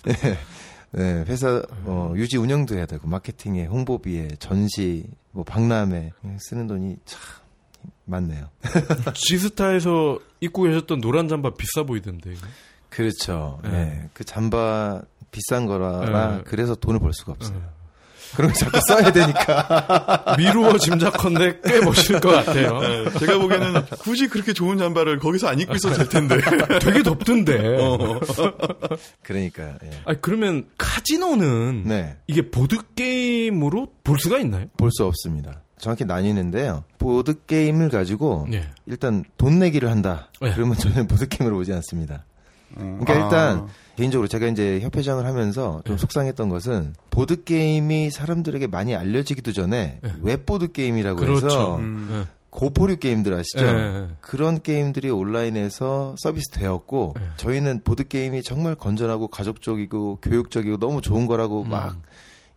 예. 0.09 0.39
네, 0.93 1.25
회사 1.29 1.63
어, 1.85 2.13
유지 2.17 2.37
운영도 2.37 2.77
해야 2.77 2.87
되고 2.87 3.07
마케팅에 3.07 3.67
홍보비에 3.67 4.37
전시 4.39 5.07
뭐 5.31 5.45
박람회 5.45 6.13
쓰는 6.39 6.67
돈이 6.67 6.97
참 7.05 7.21
많네요. 8.07 8.49
지스타에서 9.15 10.19
입고 10.41 10.65
계셨던 10.65 11.01
노란 11.01 11.29
잠바 11.29 11.55
비싸 11.55 11.85
보이던데. 11.85 12.33
이거. 12.33 12.47
그렇죠. 12.89 13.61
네. 13.63 13.71
네. 13.71 14.11
그 14.13 14.25
잠바 14.25 15.03
비싼 15.31 15.67
거라 15.67 16.37
네. 16.37 16.43
그래서 16.45 16.75
돈을 16.75 16.99
벌 16.99 17.13
수가 17.13 17.33
없어요. 17.33 17.63
예. 18.33 18.37
그런 18.37 18.53
거 18.53 18.59
자꾸 18.59 18.79
써야 18.89 19.13
되니까. 19.13 20.35
미루어 20.39 20.79
짐작컨대 20.79 21.61
꽤 21.65 21.81
멋질 21.81 22.21
것 22.21 22.31
같아요. 22.31 22.79
네, 22.81 23.11
제가 23.19 23.39
보기에는 23.39 23.85
굳이 24.01 24.29
그렇게 24.29 24.53
좋은 24.53 24.79
잠바를 24.79 25.19
거기서 25.19 25.49
안 25.49 25.61
입고 25.61 25.75
있어도 25.75 25.97
될 25.97 26.09
텐데. 26.09 26.39
되게 26.81 27.03
덥던데. 27.03 27.77
어. 27.81 28.21
그러니까 29.23 29.63
예. 29.85 29.91
아니 30.05 30.21
그러면 30.21 30.67
카지노는 30.79 31.85
네. 31.87 32.17
이게 32.27 32.51
보드 32.51 32.77
게임으로 32.95 33.89
볼 34.05 34.19
수가 34.19 34.39
있나요? 34.39 34.67
볼 34.77 34.91
수 34.93 35.05
없습니다. 35.05 35.63
정확히 35.79 36.05
나뉘는데요. 36.05 36.85
보드 36.99 37.45
게임을 37.47 37.89
가지고 37.91 38.47
예. 38.53 38.69
일단 38.87 39.25
돈 39.39 39.59
내기를 39.59 39.91
한다. 39.91 40.29
네. 40.41 40.53
그러면 40.55 40.77
저는 40.77 41.07
보드 41.07 41.27
게임으로 41.29 41.57
보지 41.57 41.73
않습니다. 41.73 42.25
그러니까 42.75 43.13
아. 43.13 43.17
일단 43.17 43.69
개인적으로 44.01 44.29
제가 44.29 44.47
이제 44.47 44.81
협회장을 44.81 45.25
하면서 45.27 45.83
좀 45.85 45.97
네. 45.97 46.01
속상했던 46.01 46.49
것은 46.49 46.95
보드 47.11 47.45
게임이 47.45 48.11
사람들에게 48.11 48.67
많이 48.67 48.97
알려지기도 48.97 49.53
전에 49.53 49.99
네. 50.03 50.13
웹 50.23 50.47
보드 50.47 50.73
게임이라고 50.73 51.21
그렇죠. 51.21 51.47
해서 51.47 51.77
음. 51.77 52.27
고포류 52.49 52.97
게임들 52.97 53.35
아시죠? 53.35 53.65
예. 53.65 54.09
그런 54.23 54.63
게임들이 54.63 55.11
온라인에서 55.11 56.17
서비스 56.19 56.51
되었고 56.51 57.15
네. 57.15 57.27
저희는 57.37 57.83
보드 57.85 58.09
게임이 58.09 58.43
정말 58.43 58.75
건전하고 58.75 59.29
가족적이고 59.29 60.21
교육적이고 60.23 60.79
너무 60.79 61.03
좋은 61.03 61.27
거라고 61.27 61.63
음. 61.63 61.69
막 61.69 62.01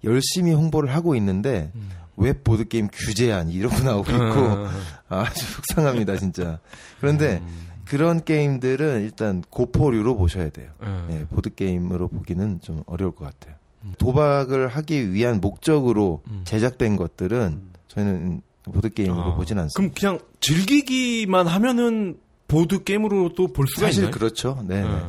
열심히 0.06 0.54
홍보를 0.54 0.96
하고 0.96 1.14
있는데 1.16 1.72
음. 1.76 1.90
웹 2.16 2.46
보드 2.46 2.70
게임 2.70 2.88
규제안 2.92 3.50
이러고 3.50 3.84
나오고 3.84 4.10
있고 4.12 4.24
음. 4.24 4.68
아주 5.10 5.46
속상합니다 5.46 6.16
진짜. 6.16 6.60
그런데 7.02 7.42
음. 7.44 7.73
그런 7.94 8.24
게임들은 8.24 9.04
일단 9.04 9.44
고포류로 9.52 10.16
보셔야 10.18 10.50
돼요. 10.50 10.72
예. 10.84 11.14
네, 11.14 11.26
보드 11.30 11.54
게임으로 11.54 12.08
보기는 12.08 12.60
좀 12.62 12.82
어려울 12.88 13.14
것 13.14 13.26
같아요. 13.26 13.56
음. 13.84 13.94
도박을 14.00 14.68
하기 14.68 15.14
위한 15.14 15.40
목적으로 15.40 16.24
음. 16.28 16.42
제작된 16.44 16.96
것들은 16.96 17.62
저희는 17.90 18.42
보드 18.64 18.90
게임으로 18.90 19.22
아, 19.22 19.36
보진 19.36 19.60
않습니다. 19.60 19.94
그럼 19.94 20.18
그냥 20.18 20.28
즐기기만 20.40 21.46
하면은 21.46 22.18
보드 22.48 22.84
게임으로도 22.84 23.54
볼 23.54 23.68
수가 23.68 23.86
사실 23.86 24.06
있나요? 24.06 24.12
그렇죠. 24.12 24.64
네. 24.68 24.82
네. 24.82 24.90
예. 24.90 25.00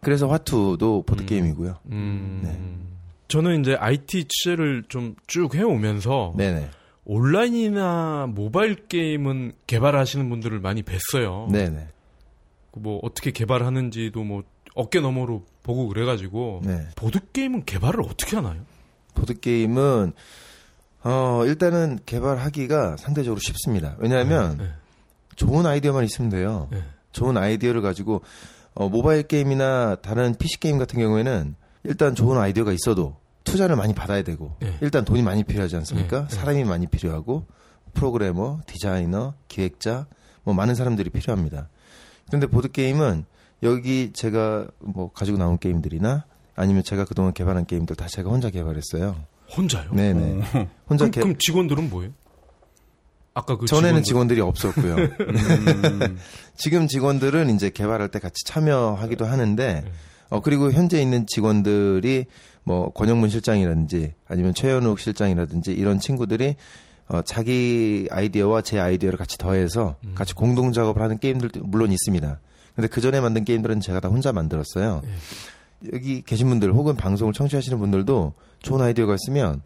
그래서 0.00 0.28
화투도 0.28 1.02
보드 1.06 1.22
음. 1.22 1.26
게임이고요. 1.26 1.74
음. 1.90 2.40
네. 2.44 2.56
저는 3.26 3.62
이제 3.62 3.74
IT 3.74 4.26
취재를 4.28 4.84
좀 4.88 5.16
쭉 5.26 5.56
해오면서 5.56 6.34
네네. 6.36 6.70
온라인이나 7.04 8.28
모바일 8.32 8.76
게임은 8.86 9.54
개발하시는 9.66 10.28
분들을 10.30 10.60
많이 10.60 10.82
뵀어요. 10.84 11.50
네네. 11.50 11.88
뭐 12.78 13.00
어떻게 13.02 13.30
개발하는지도 13.30 14.24
뭐 14.24 14.42
어깨 14.74 15.00
너머로 15.00 15.44
보고 15.62 15.88
그래가지고 15.88 16.62
네. 16.64 16.86
보드 16.96 17.20
게임은 17.32 17.64
개발을 17.64 18.00
어떻게 18.02 18.36
하나요? 18.36 18.60
보드 19.14 19.38
게임은 19.38 20.12
어 21.04 21.42
일단은 21.46 21.98
개발하기가 22.06 22.96
상대적으로 22.96 23.40
쉽습니다. 23.40 23.96
왜냐하면 23.98 24.56
네. 24.58 24.70
좋은 25.36 25.66
아이디어만 25.66 26.04
있으면 26.04 26.30
돼요. 26.30 26.68
네. 26.70 26.82
좋은 27.12 27.36
아이디어를 27.36 27.82
가지고 27.82 28.22
어, 28.74 28.88
모바일 28.88 29.24
게임이나 29.24 29.96
다른 29.96 30.34
PC 30.34 30.60
게임 30.60 30.78
같은 30.78 31.00
경우에는 31.00 31.56
일단 31.84 32.14
좋은 32.14 32.38
아이디어가 32.38 32.72
있어도 32.72 33.16
투자를 33.44 33.76
많이 33.76 33.94
받아야 33.94 34.22
되고 34.22 34.54
네. 34.60 34.76
일단 34.80 35.04
돈이 35.04 35.22
많이 35.22 35.42
필요하지 35.42 35.76
않습니까? 35.76 36.20
네, 36.22 36.28
네. 36.28 36.36
사람이 36.36 36.64
많이 36.64 36.86
필요하고 36.86 37.46
프로그래머, 37.94 38.60
디자이너, 38.66 39.34
기획자 39.48 40.06
뭐 40.44 40.54
많은 40.54 40.74
사람들이 40.74 41.10
필요합니다. 41.10 41.68
그런데 42.28 42.46
보드 42.46 42.70
게임은 42.70 43.24
여기 43.62 44.12
제가 44.12 44.68
뭐 44.78 45.10
가지고 45.12 45.38
나온 45.38 45.58
게임들이나 45.58 46.24
아니면 46.54 46.82
제가 46.82 47.04
그동안 47.04 47.32
개발한 47.32 47.66
게임들 47.66 47.96
다 47.96 48.06
제가 48.06 48.30
혼자 48.30 48.50
개발했어요. 48.50 49.16
혼자요? 49.56 49.90
네네. 49.92 50.42
혼자 50.88 51.04
그럼, 51.04 51.10
개 51.10 51.20
그럼 51.20 51.36
직원들은 51.38 51.90
뭐예요? 51.90 52.12
아까 53.34 53.56
그 53.56 53.66
전에는 53.66 54.02
직원들- 54.02 54.04
직원들 54.04 54.38
이 54.38 54.40
없었고요. 54.40 54.94
음. 54.96 56.18
지금 56.56 56.88
직원들은 56.88 57.50
이제 57.54 57.70
개발할 57.70 58.10
때 58.10 58.18
같이 58.18 58.44
참여하기도 58.44 59.24
하는데, 59.24 59.80
네. 59.84 59.92
어, 60.28 60.40
그리고 60.40 60.72
현재 60.72 61.00
있는 61.00 61.24
직원들이 61.26 62.26
뭐 62.64 62.92
권영문 62.92 63.30
실장이라든지 63.30 64.12
아니면 64.26 64.54
최현욱 64.54 64.98
실장이라든지 64.98 65.72
이런 65.72 66.00
친구들이 66.00 66.56
어, 67.08 67.22
자기 67.22 68.06
아이디어와 68.10 68.62
제 68.62 68.78
아이디어를 68.78 69.18
같이 69.18 69.38
더해서 69.38 69.96
음. 70.04 70.12
같이 70.14 70.34
공동 70.34 70.72
작업을 70.72 71.00
하는 71.02 71.18
게임들도 71.18 71.60
물론 71.64 71.90
있습니다. 71.90 72.40
근데 72.74 72.88
그 72.88 73.00
전에 73.00 73.20
만든 73.20 73.44
게임들은 73.44 73.80
제가 73.80 74.00
다 74.00 74.08
혼자 74.08 74.32
만들었어요. 74.32 75.02
예. 75.04 75.92
여기 75.92 76.22
계신 76.22 76.48
분들 76.48 76.72
혹은 76.72 76.96
방송을 76.96 77.32
청취하시는 77.32 77.78
분들도 77.78 78.34
좋은 78.60 78.80
아이디어가 78.80 79.14
있으면 79.14 79.62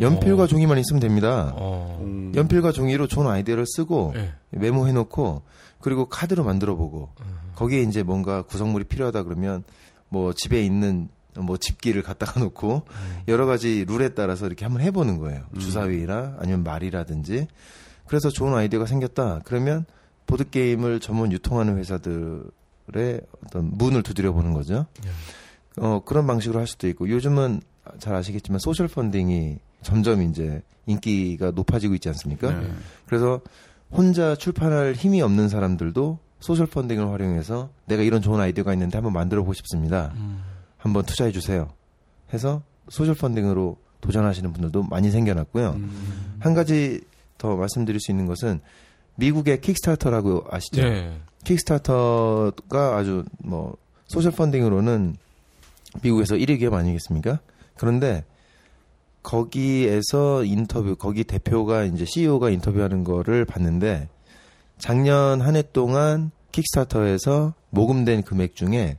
연필과 0.00 0.44
어. 0.44 0.46
종이만 0.46 0.78
있으면 0.78 1.00
됩니다. 1.00 1.52
어. 1.56 1.98
음. 2.02 2.32
연필과 2.34 2.72
종이로 2.72 3.06
좋은 3.06 3.26
아이디어를 3.26 3.64
쓰고 3.66 4.14
예. 4.16 4.32
메모해 4.50 4.92
놓고 4.92 5.42
그리고 5.80 6.06
카드로 6.06 6.44
만들어 6.44 6.76
보고 6.76 7.10
음. 7.20 7.52
거기에 7.54 7.82
이제 7.82 8.02
뭔가 8.02 8.42
구성물이 8.42 8.84
필요하다 8.84 9.22
그러면 9.24 9.64
뭐 10.08 10.32
집에 10.32 10.62
있는 10.62 11.08
뭐 11.36 11.56
집기를 11.56 12.02
갖다가 12.02 12.40
놓고 12.40 12.82
음. 12.88 13.22
여러 13.28 13.46
가지 13.46 13.84
룰에 13.86 14.10
따라서 14.10 14.46
이렇게 14.46 14.64
한번 14.64 14.82
해보는 14.82 15.18
거예요. 15.18 15.44
음. 15.54 15.58
주사위나 15.60 16.36
아니면 16.38 16.64
말이라든지 16.64 17.46
그래서 18.06 18.28
좋은 18.28 18.54
아이디어가 18.54 18.86
생겼다. 18.86 19.40
그러면 19.44 19.84
보드 20.26 20.48
게임을 20.48 21.00
전문 21.00 21.32
유통하는 21.32 21.78
회사들의 21.78 23.20
어떤 23.44 23.70
문을 23.72 24.02
두드려 24.02 24.32
보는 24.32 24.52
거죠. 24.52 24.86
예. 25.04 25.10
어 25.76 26.02
그런 26.04 26.26
방식으로 26.26 26.58
할 26.58 26.66
수도 26.66 26.88
있고 26.88 27.08
요즘은 27.08 27.62
잘 27.98 28.14
아시겠지만 28.14 28.58
소셜 28.58 28.88
펀딩이 28.88 29.58
점점 29.82 30.22
이제 30.22 30.62
인기가 30.86 31.52
높아지고 31.52 31.94
있지 31.94 32.08
않습니까? 32.08 32.52
네. 32.52 32.68
그래서 33.06 33.40
혼자 33.90 34.34
출판할 34.34 34.94
힘이 34.94 35.22
없는 35.22 35.48
사람들도 35.48 36.18
소셜 36.40 36.66
펀딩을 36.66 37.10
활용해서 37.10 37.70
내가 37.86 38.02
이런 38.02 38.22
좋은 38.22 38.40
아이디어가 38.40 38.72
있는데 38.72 38.96
한번 38.96 39.12
만들어 39.12 39.42
보고 39.42 39.52
싶습니다. 39.52 40.12
음. 40.16 40.42
한번 40.80 41.04
투자해 41.04 41.30
주세요. 41.30 41.68
해서 42.32 42.62
소셜 42.88 43.14
펀딩으로 43.14 43.76
도전하시는 44.00 44.52
분들도 44.52 44.84
많이 44.84 45.10
생겨났고요. 45.10 45.70
음. 45.76 46.36
한 46.40 46.54
가지 46.54 47.02
더 47.38 47.54
말씀드릴 47.56 48.00
수 48.00 48.10
있는 48.10 48.26
것은 48.26 48.60
미국의 49.16 49.60
킥스타터라고 49.60 50.46
아시죠? 50.50 50.82
예. 50.82 51.12
킥스타터가 51.44 52.96
아주 52.96 53.24
뭐 53.38 53.76
소셜 54.06 54.32
펀딩으로는 54.32 55.16
미국에서 56.02 56.34
1위 56.36 56.58
기업 56.58 56.74
아니겠습니까? 56.74 57.40
그런데 57.76 58.24
거기에서 59.22 60.44
인터뷰, 60.44 60.96
거기 60.96 61.24
대표가 61.24 61.84
이제 61.84 62.06
CEO가 62.06 62.48
인터뷰하는 62.50 63.04
거를 63.04 63.44
봤는데 63.44 64.08
작년 64.78 65.42
한 65.42 65.56
해 65.56 65.62
동안 65.62 66.30
킥스타터에서 66.52 67.52
모금된 67.68 68.22
금액 68.22 68.56
중에 68.56 68.96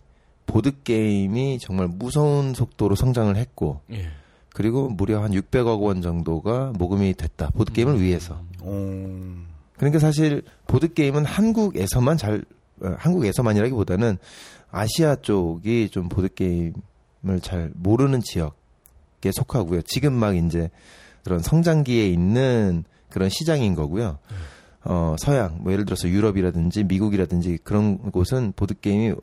보드 0.52 0.84
게임이 0.84 1.60
정말 1.60 1.88
무서운 1.88 2.54
속도로 2.54 2.96
성장을 2.96 3.34
했고 3.38 3.80
예. 3.90 4.10
그리고 4.54 4.90
무려 4.90 5.24
한 5.24 5.32
600억 5.32 5.82
원 5.82 6.02
정도가 6.02 6.74
모금이 6.78 7.14
됐다. 7.14 7.52
보드 7.52 7.72
게임을 7.72 8.02
위해서. 8.02 8.42
어. 8.60 9.46
그러니까 9.78 10.00
사실 10.00 10.44
보드 10.68 10.94
게임은 10.94 11.24
한국에서만 11.24 12.18
잘 12.18 12.44
어, 12.82 12.94
한국에서만이라기보다는 12.98 14.18
아시아 14.72 15.16
쪽이 15.16 15.88
좀 15.90 16.10
보드 16.10 16.28
게임을 16.34 16.74
잘 17.42 17.72
모르는 17.74 18.20
지역에 18.20 19.32
속하고요. 19.32 19.84
지금 19.84 20.12
막 20.12 20.36
이제 20.36 20.70
그런 21.24 21.40
성장기에 21.40 22.10
있는 22.10 22.84
그런 23.10 23.30
시장인 23.30 23.74
거고요. 23.74 24.18
어, 24.84 25.16
서양, 25.18 25.60
뭐 25.62 25.72
예를 25.72 25.86
들어서 25.86 26.10
유럽이라든지 26.10 26.84
미국이라든지 26.84 27.60
그런 27.64 28.00
곳은 28.12 28.52
보드 28.58 28.78
게임이 28.78 29.16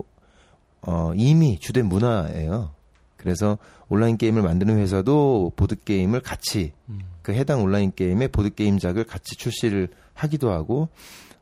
어, 0.82 1.12
이미 1.16 1.58
주된 1.58 1.86
문화예요. 1.86 2.74
그래서 3.16 3.58
온라인 3.88 4.16
게임을 4.16 4.42
만드는 4.42 4.78
회사도 4.78 5.52
보드 5.56 5.82
게임을 5.82 6.20
같이 6.20 6.72
음. 6.88 7.00
그 7.22 7.32
해당 7.32 7.62
온라인 7.62 7.92
게임의 7.94 8.28
보드 8.28 8.54
게임판을 8.54 9.04
같이 9.04 9.36
출시를 9.36 9.88
하기도 10.14 10.50
하고 10.50 10.88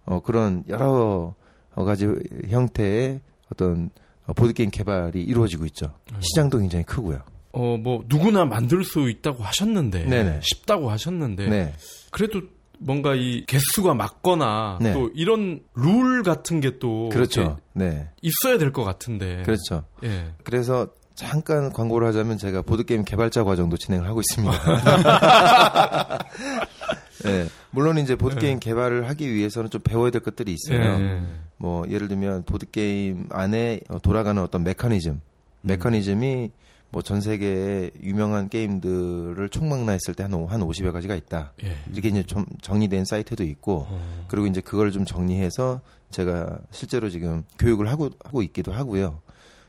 어 0.04 0.20
그런 0.20 0.64
여러 0.68 1.34
가지 1.74 2.06
형태의 2.48 3.20
어떤 3.52 3.90
어, 4.26 4.32
보드 4.32 4.52
게임 4.52 4.70
개발이 4.70 5.22
이루어지고 5.22 5.66
있죠. 5.66 5.92
시장도 6.20 6.58
굉장히 6.58 6.84
크고요. 6.84 7.20
어, 7.52 7.78
뭐, 7.78 8.04
누구나 8.06 8.44
만들 8.44 8.84
수 8.84 9.08
있다고 9.08 9.42
하셨는데. 9.42 10.04
네네. 10.04 10.40
쉽다고 10.42 10.90
하셨는데. 10.90 11.48
네. 11.48 11.72
그래도 12.10 12.42
뭔가 12.78 13.14
이 13.14 13.44
개수가 13.46 13.94
맞거나 13.94 14.78
네. 14.80 14.92
또 14.92 15.10
이런 15.14 15.60
룰 15.74 16.22
같은 16.22 16.60
게 16.60 16.78
또 16.78 17.08
그렇죠. 17.10 17.58
네. 17.72 18.08
있어야 18.22 18.58
될 18.58 18.72
것 18.72 18.84
같은데. 18.84 19.42
그렇죠. 19.44 19.84
예. 20.04 20.32
그래서 20.44 20.88
잠깐 21.14 21.72
광고를 21.72 22.06
하자면 22.08 22.36
제가 22.36 22.60
보드 22.62 22.84
게임 22.84 23.02
개발자 23.04 23.44
과정도 23.44 23.76
진행을 23.78 24.06
하고 24.06 24.20
있습니다. 24.20 24.58
네. 27.24 27.46
물론 27.70 27.98
이제 27.98 28.14
보드 28.16 28.36
게임 28.36 28.58
개발을 28.58 29.08
하기 29.08 29.32
위해서는 29.32 29.70
좀 29.70 29.80
배워야 29.82 30.10
될 30.10 30.22
것들이 30.22 30.52
있어요. 30.54 30.80
예. 31.00 31.22
뭐 31.56 31.88
예를 31.88 32.08
들면 32.08 32.44
보드 32.44 32.70
게임 32.70 33.26
안에 33.30 33.80
어, 33.88 33.98
돌아가는 34.00 34.40
어떤 34.42 34.62
메커니즘, 34.64 35.20
메커니즘이 35.62 36.50
뭐 36.96 37.02
전 37.02 37.20
세계의 37.20 37.90
유명한 38.02 38.48
게임들을 38.48 39.50
총망라했을 39.50 40.14
때한한 40.14 40.60
50여 40.62 40.92
가지가 40.92 41.14
있다. 41.14 41.52
예. 41.62 41.76
이렇게 41.92 42.08
이제 42.08 42.22
좀 42.22 42.46
정리된 42.62 43.04
사이트도 43.04 43.44
있고 43.44 43.86
어. 43.90 44.24
그리고 44.28 44.46
이제 44.46 44.62
그걸 44.62 44.90
좀 44.92 45.04
정리해서 45.04 45.82
제가 46.10 46.58
실제로 46.70 47.10
지금 47.10 47.42
교육을 47.58 47.90
하고 47.90 48.08
하고 48.24 48.40
있기도 48.42 48.72
하고요. 48.72 49.20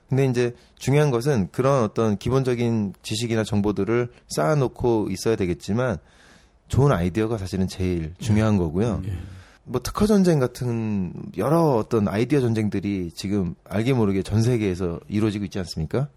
근데 0.08 0.26
이제 0.26 0.56
중요한 0.78 1.12
것은 1.12 1.50
그런 1.52 1.84
어떤 1.84 2.18
기본적인 2.18 2.94
지식이나 3.02 3.44
정보들을 3.44 4.08
쌓아놓고 4.30 5.10
있어야 5.12 5.36
되겠지만 5.36 5.98
좋은 6.70 6.94
아이디어가 6.94 7.38
사실은 7.38 7.68
제일 7.68 8.14
중요한 8.20 8.58
거고요. 8.58 9.02
예. 9.06 9.18
뭐 9.66 9.82
특허 9.84 10.08
전쟁 10.08 10.40
같은 10.40 11.12
여러 11.36 11.76
어떤 11.76 12.08
아이디어 12.08 12.40
전쟁들이 12.40 13.12
지금 13.14 13.56
알게 13.66 13.92
모르게 13.92 14.24
전 14.24 14.42
세계에서 14.42 15.02
이루어지고 15.10 15.44
있지 15.44 15.60
않습니까? 15.60 16.08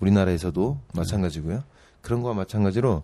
우리나라에서도 0.00 0.78
마찬가지고요. 0.94 1.62
그런 2.00 2.22
거와 2.22 2.34
마찬가지로 2.34 3.02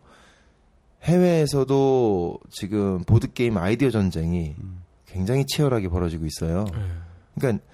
해외에서도 1.03 2.39
지금 2.51 3.05
보드 3.05 3.33
게임 3.33 3.59
아이디어 3.59 3.91
전쟁이 3.91 4.55
굉장히 5.07 5.45
치열하게 5.47 5.89
벌어지고 5.89 6.25
있어요. 6.27 6.65
예. 6.75 6.81
그러니까 7.39 7.65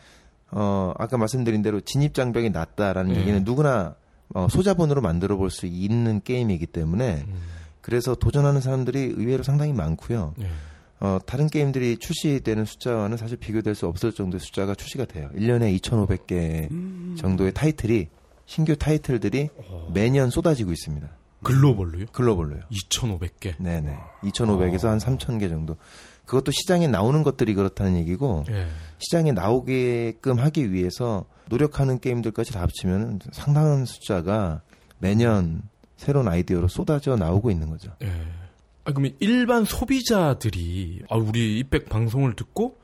어 0.51 0.93
아까 0.99 1.17
말씀드린 1.17 1.63
대로 1.63 1.81
진입 1.81 2.13
장벽이 2.15 2.51
낮다라는 2.51 3.13
네. 3.13 3.21
얘기는 3.21 3.45
누구나 3.45 3.95
어, 4.35 4.49
소자본으로 4.49 5.01
만들어 5.01 5.37
볼 5.37 5.51
수 5.51 5.67
있는 5.67 6.21
게임이기 6.23 6.67
때문에 6.67 7.25
음. 7.27 7.35
그래서 7.81 8.15
도전하는 8.15 8.61
사람들이 8.61 9.15
의외로 9.17 9.43
상당히 9.43 9.73
많고요. 9.73 10.35
예. 10.41 10.49
어, 11.01 11.19
다른 11.25 11.47
게임들이 11.49 11.97
출시되는 11.97 12.65
숫자와는 12.67 13.17
사실 13.17 13.39
비교될 13.39 13.75
수 13.75 13.87
없을 13.87 14.13
정도의 14.13 14.41
숫자가 14.41 14.75
출시가 14.75 15.07
돼요. 15.07 15.31
1년에 15.35 15.79
2,500개 15.81 17.17
정도의 17.17 17.53
타이틀이 17.55 18.09
신규 18.51 18.75
타이틀들이 18.75 19.49
매년 19.95 20.29
쏟아지고 20.29 20.73
있습니다. 20.73 21.09
글로벌로요? 21.45 22.07
글로벌로요. 22.11 22.63
2,500개. 22.73 23.55
네네. 23.63 23.97
2,500에서 24.25 24.89
한 24.89 24.99
3,000개 24.99 25.49
정도. 25.49 25.77
그것도 26.27 26.51
시장에 26.51 26.89
나오는 26.89 27.23
것들이 27.23 27.55
그렇다는 27.55 27.97
얘기고 27.99 28.45
예. 28.51 28.67
시장에 28.99 29.31
나오게끔 29.31 30.41
하기 30.41 30.73
위해서 30.73 31.27
노력하는 31.49 32.01
게임들까지 32.01 32.53
다 32.53 32.63
합치면 32.63 33.21
상당한 33.31 33.85
숫자가 33.85 34.63
매년 34.99 35.63
새로운 35.97 36.27
아이디어로 36.27 36.67
쏟아져 36.67 37.15
나오고 37.15 37.53
있는 37.53 37.71
거죠. 37.71 37.93
예. 38.03 38.09
아, 38.83 38.91
그러면 38.91 39.15
일반 39.21 39.65
소비자들이 39.65 41.03
아, 41.09 41.17
우리 41.17 41.61
이백 41.61 41.89
방송을 41.89 42.35
듣고 42.35 42.79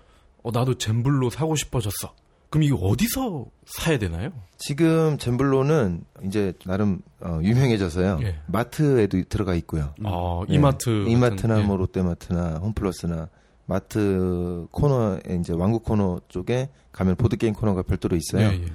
어, 0.44 0.52
나도 0.52 0.78
젬블로 0.78 1.30
사고 1.30 1.56
싶어졌어. 1.56 2.14
그럼 2.50 2.62
이거 2.62 2.76
어디서 2.76 3.46
사야 3.66 3.98
되나요? 3.98 4.30
지금 4.58 5.18
젬블로는 5.18 6.04
이제 6.24 6.52
나름 6.64 7.00
어, 7.20 7.40
유명해져서요. 7.42 8.20
예. 8.22 8.38
마트에도 8.46 9.22
들어가 9.28 9.54
있고요. 9.56 9.94
아, 10.04 10.42
예. 10.48 10.54
이마트. 10.54 11.06
이마트나 11.08 11.54
같은, 11.54 11.62
예. 11.62 11.66
뭐 11.66 11.76
롯데마트나 11.76 12.58
홈플러스나 12.58 13.28
마트 13.66 14.66
코너에 14.70 15.20
이제 15.40 15.52
완구 15.52 15.84
코너 15.84 16.20
쪽에 16.28 16.70
가면 16.92 17.16
보드 17.16 17.36
게임 17.36 17.52
코너가 17.52 17.82
별도로 17.82 18.16
있어요. 18.16 18.48
예, 18.48 18.62
예. 18.62 18.66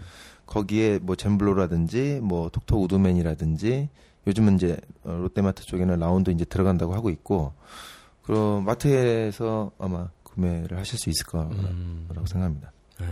거기에 0.45 0.99
뭐 1.01 1.15
젬블로라든지 1.15 2.19
뭐 2.21 2.49
톡톡 2.49 2.83
우드맨이라든지 2.83 3.89
요즘은 4.27 4.55
이제 4.55 4.77
어, 5.03 5.13
롯데마트 5.13 5.63
쪽에는 5.63 5.97
라온도 5.99 6.29
이제 6.29 6.45
들어간다고 6.45 6.93
하고 6.93 7.09
있고 7.09 7.53
그럼 8.21 8.65
마트에서 8.65 9.71
아마 9.79 10.09
구매를 10.23 10.77
하실 10.77 10.99
수 10.99 11.09
있을 11.09 11.25
거라고 11.25 11.53
음, 11.53 12.07
생각합니다. 12.25 12.71
예. 13.01 13.05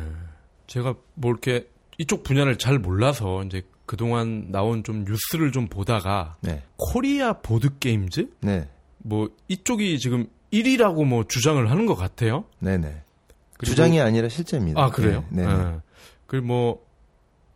제가 0.69 0.93
뭐 1.15 1.31
이렇게 1.31 1.67
이쪽 1.97 2.23
분야를 2.23 2.57
잘 2.57 2.77
몰라서 2.79 3.43
이제 3.43 3.63
그동안 3.85 4.51
나온 4.51 4.83
좀 4.83 5.03
뉴스를 5.03 5.51
좀 5.51 5.67
보다가 5.67 6.37
네, 6.41 6.63
코리아 6.77 7.33
보드 7.33 7.77
게임즈 7.79 8.29
네, 8.41 8.69
뭐 8.99 9.29
이쪽이 9.47 9.97
지금 9.99 10.27
1위라고 10.53 11.05
뭐 11.05 11.23
주장을 11.27 11.69
하는 11.69 11.85
것 11.87 11.95
같아요. 11.95 12.45
네, 12.59 12.77
네. 12.77 13.01
그리고- 13.57 13.71
주장이 13.71 13.99
아니라 13.99 14.29
실제입니다. 14.29 14.81
아 14.81 14.89
그래요? 14.91 15.25
네, 15.29 15.45
네. 15.45 15.51
예. 15.51 15.79
그리고 16.27 16.45
뭐 16.47 16.85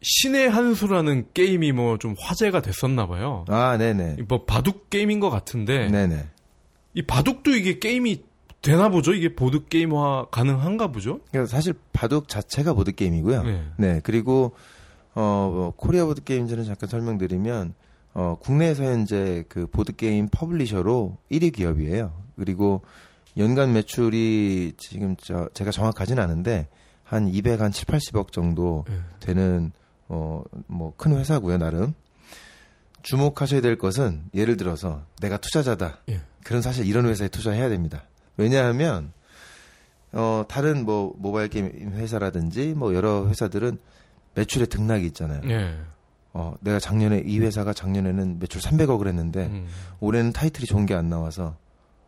신의 0.01 0.49
한 0.49 0.73
수라는 0.73 1.27
게임이 1.33 1.71
뭐 1.71 1.97
좀 1.99 2.15
화제가 2.19 2.61
됐었나 2.61 3.07
봐요. 3.07 3.45
아, 3.47 3.77
네, 3.77 3.93
네, 3.93 4.17
뭐 4.27 4.43
바둑 4.45 4.89
게임인 4.89 5.19
것 5.19 5.29
같은데 5.29 5.87
네, 5.89 6.07
네. 6.07 6.25
이 6.95 7.03
바둑도 7.03 7.51
이게 7.51 7.77
게임이 7.79 8.23
되나 8.63 8.89
보죠? 8.89 9.13
이게 9.13 9.35
보드 9.35 9.65
게임화 9.67 10.27
가능한가 10.31 10.87
보죠? 10.87 11.19
그러니까 11.31 11.51
사실 11.51 11.73
바둑 11.91 12.27
자체가 12.27 12.73
보드 12.73 12.91
게임이고요. 12.93 13.43
네. 13.43 13.63
네, 13.77 14.01
그리고 14.03 14.53
어 15.13 15.51
뭐, 15.53 15.73
코리아 15.75 16.05
보드 16.05 16.23
게임즈는 16.23 16.63
잠깐 16.63 16.89
설명드리면 16.89 17.75
어 18.15 18.37
국내에서 18.39 18.83
현재 18.83 19.43
그 19.49 19.67
보드 19.67 19.95
게임 19.95 20.27
publisher로 20.31 21.17
1위 21.31 21.53
기업이에요. 21.53 22.13
그리고 22.37 22.81
연간 23.37 23.73
매출이 23.73 24.73
지금 24.77 25.15
저 25.21 25.49
제가 25.53 25.71
정확하진 25.71 26.17
않은데 26.19 26.67
한 27.03 27.27
200, 27.27 27.61
한 27.61 27.71
7, 27.71 27.85
80억 27.85 28.31
정도 28.31 28.85
네. 28.87 28.95
되는 29.19 29.71
어 30.07 30.41
뭐 30.67 30.93
큰 30.97 31.17
회사고요, 31.17 31.57
나름. 31.57 31.93
주목하셔야 33.01 33.59
될 33.61 33.77
것은 33.77 34.23
예를 34.33 34.55
들어서 34.57 35.03
내가 35.19 35.37
투자자다. 35.37 35.99
예. 36.09 36.21
그런 36.43 36.61
사실 36.61 36.85
이런 36.87 37.05
회사에 37.05 37.27
투자해야 37.27 37.67
됩니다. 37.69 38.03
왜냐하면 38.37 39.11
어 40.11 40.43
다른 40.47 40.85
뭐 40.85 41.13
모바일 41.17 41.49
게임 41.49 41.69
회사라든지 41.93 42.73
뭐 42.75 42.93
여러 42.93 43.27
회사들은 43.27 43.77
매출의 44.35 44.67
등락이 44.67 45.05
있잖아요. 45.07 45.41
예. 45.49 45.75
어 46.33 46.55
내가 46.61 46.79
작년에 46.79 47.23
이 47.25 47.39
회사가 47.39 47.73
작년에는 47.73 48.39
매출 48.39 48.61
300억을 48.61 49.07
했는데 49.07 49.45
음. 49.47 49.67
올해는 49.99 50.31
타이틀이 50.33 50.65
좋은 50.65 50.85
게 50.85 50.93
안 50.95 51.09
나와서 51.09 51.55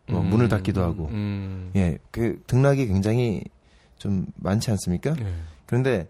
뭐 0.08 0.20
음. 0.20 0.26
문을 0.30 0.48
닫기도 0.48 0.82
하고 0.82 1.08
음. 1.08 1.70
예, 1.76 1.98
그 2.10 2.40
등락이 2.46 2.86
굉장히 2.86 3.42
좀 3.98 4.26
많지 4.36 4.70
않습니까? 4.72 5.14
예. 5.18 5.26
그런데 5.66 6.08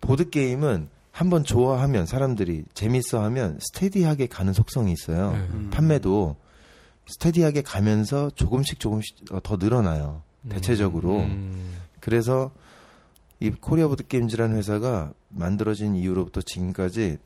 보드 0.00 0.30
게임은 0.30 0.88
한번 1.12 1.44
좋아하면 1.44 2.06
사람들이 2.06 2.64
재밌어하면 2.74 3.58
steady하게 3.60 4.26
가는 4.26 4.52
속성이 4.52 4.92
있어요. 4.92 5.32
예. 5.34 5.38
음. 5.54 5.70
판매도 5.72 6.36
steady하게 7.06 7.62
가면서 7.62 8.30
조금씩 8.30 8.80
조금씩 8.80 9.32
어, 9.32 9.40
더 9.42 9.56
늘어나요. 9.56 10.22
대체적으로. 10.48 11.18
음. 11.20 11.74
그래서 12.00 12.50
이 13.40 13.50
코리아 13.50 13.88
보드 13.88 14.06
게임즈라는 14.06 14.56
회사가 14.56 15.12
만들어진 15.28 15.96
이후로부터 15.96 16.40
지금까지 16.42 17.18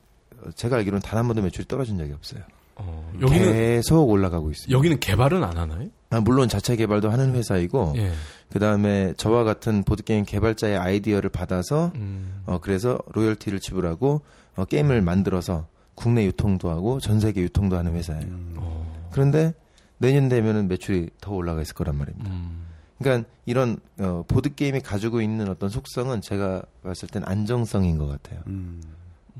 어, 0.43 0.51
제가 0.55 0.77
알기로는 0.77 1.01
단 1.01 1.19
한 1.19 1.27
번도 1.27 1.41
매출이 1.41 1.67
떨어진 1.67 1.97
적이 1.97 2.13
없어요. 2.13 2.41
어, 2.75 3.11
여기는 3.21 3.53
계속 3.53 4.09
올라가고 4.09 4.49
있습니다. 4.51 4.75
여기는 4.75 4.99
개발은 4.99 5.43
안 5.43 5.57
하나요? 5.57 5.89
아, 6.09 6.19
물론 6.19 6.49
자체 6.49 6.75
개발도 6.75 7.09
하는 7.11 7.35
회사이고 7.35 7.93
예. 7.97 8.11
그 8.49 8.59
다음에 8.59 9.13
저와 9.17 9.43
같은 9.43 9.83
보드 9.83 10.03
게임 10.03 10.25
개발자의 10.25 10.77
아이디어를 10.77 11.29
받아서 11.29 11.91
음. 11.95 12.41
어 12.47 12.59
그래서 12.59 12.97
로열티를 13.13 13.59
지불하고 13.59 14.21
어, 14.55 14.65
게임을 14.65 15.01
만들어서 15.01 15.67
국내 15.95 16.25
유통도 16.25 16.69
하고 16.69 16.99
전 16.99 17.19
세계 17.19 17.41
유통도 17.41 17.77
하는 17.77 17.93
회사예요. 17.93 18.23
음. 18.23 18.55
어. 18.57 19.09
그런데 19.11 19.53
내년 20.01 20.29
되면은 20.29 20.67
매출이 20.67 21.11
더 21.21 21.33
올라가 21.33 21.61
있을 21.61 21.75
거란 21.75 21.95
말입니다. 21.95 22.31
음. 22.31 22.65
그러니까 22.97 23.29
이런 23.45 23.77
어, 23.99 24.23
보드 24.27 24.53
게임이 24.53 24.81
가지고 24.81 25.21
있는 25.21 25.47
어떤 25.47 25.69
속성은 25.69 26.21
제가 26.21 26.63
봤을 26.83 27.07
땐 27.07 27.23
안정성인 27.23 27.97
것 27.97 28.07
같아요. 28.07 28.41
음. 28.47 28.81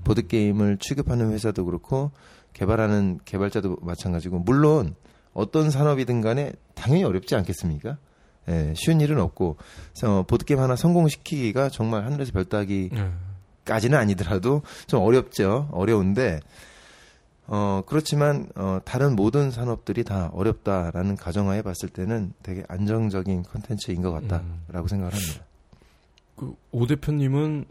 보드 0.04 0.26
게임을 0.26 0.78
취급하는 0.78 1.32
회사도 1.32 1.66
그렇고 1.66 2.12
개발하는 2.54 3.20
개발자도 3.26 3.78
마찬가지고 3.82 4.40
물론 4.40 4.96
어떤 5.34 5.72
산업이든 5.72 6.22
간에 6.22 6.54
당연히 6.76 7.04
어렵지 7.04 7.36
않겠습니까? 7.36 7.98
예, 8.50 8.74
쉬운 8.76 9.02
일은 9.02 9.20
없고 9.20 9.58
어, 10.04 10.24
보드 10.28 10.46
게임 10.46 10.60
하나 10.60 10.76
성공시키기가 10.76 11.70
정말 11.70 12.06
하늘에서 12.06 12.32
별 12.32 12.46
따기까지는 12.46 13.98
예. 13.98 14.02
아니더라도 14.02 14.62
좀 14.88 15.02
어렵죠. 15.02 15.70
어려운데 15.72 16.40
어 17.54 17.84
그렇지만 17.86 18.48
어 18.56 18.80
다른 18.86 19.14
모든 19.16 19.52
산업들이 19.52 20.06
다 20.06 20.30
어렵다라는 20.34 21.18
가정하에 21.18 21.62
봤을 21.62 21.90
때는 21.90 22.32
되게 22.44 22.64
안정적인 22.70 23.44
컨텐츠인 23.44 24.02
것 24.02 24.12
같다라고 24.12 24.88
생각을 24.88 25.14
합니다. 25.14 25.44
그 26.38 26.56
오 26.72 26.88
대표님은 26.88 27.66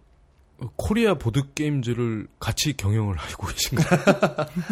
코리아 0.77 1.15
보드 1.15 1.53
게임즈를 1.55 2.27
같이 2.39 2.77
경영을 2.77 3.17
하고 3.19 3.47
계신가요? 3.47 4.01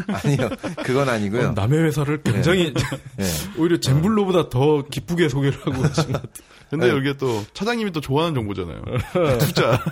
아니요, 0.25 0.49
그건 0.85 1.09
아니고요. 1.09 1.49
어, 1.49 1.53
남의 1.53 1.85
회사를 1.85 2.23
굉장히 2.23 2.75
예. 3.21 3.25
오히려 3.59 3.79
젠블로보다 3.81 4.49
더 4.51 4.83
기쁘게 4.83 5.29
소개를 5.29 5.59
하고 5.61 5.83
계신 5.83 6.13
것 6.13 6.23
같아요. 6.23 6.33
근데 6.71 6.93
네. 6.93 6.99
이게 6.99 7.17
또 7.17 7.43
차장님이 7.55 7.93
또 7.93 8.01
좋아하는 8.03 8.35
정보잖아요. 8.35 8.83
투자. 9.39 9.83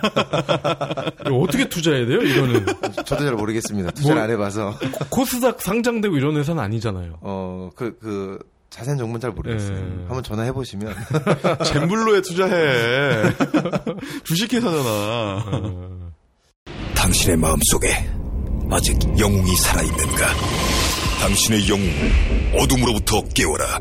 어떻게 1.25 1.67
투자해야 1.67 2.05
돼요? 2.05 2.21
이거는 2.21 2.65
저도 3.03 3.23
잘 3.25 3.33
모르겠습니다. 3.33 3.91
투자를 3.91 4.15
뭐- 4.15 4.23
안 4.23 4.29
해봐서. 4.31 4.77
코스닥 5.09 5.59
상장되고 5.61 6.15
이런 6.17 6.37
회사는 6.37 6.61
아니잖아요. 6.61 7.17
어, 7.21 7.69
그, 7.75 7.97
그, 7.99 8.37
자세한 8.77 8.97
정보는 8.99 9.19
잘 9.19 9.31
모르겠어요. 9.31 9.75
예. 9.75 9.81
한번 10.05 10.21
전화해 10.21 10.51
보시면. 10.51 10.93
젠블로에 11.65 12.21
투자해. 12.21 13.33
주식회사잖아. 14.23 14.79
어, 14.85 16.11
당신의 16.93 17.37
마음 17.37 17.57
속에 17.71 17.87
아직 18.69 18.99
영웅이 19.17 19.55
살아 19.55 19.81
있는가? 19.81 20.27
당신의 21.21 21.67
영웅을 21.67 22.11
어둠으로부터 22.59 23.23
깨워라. 23.33 23.79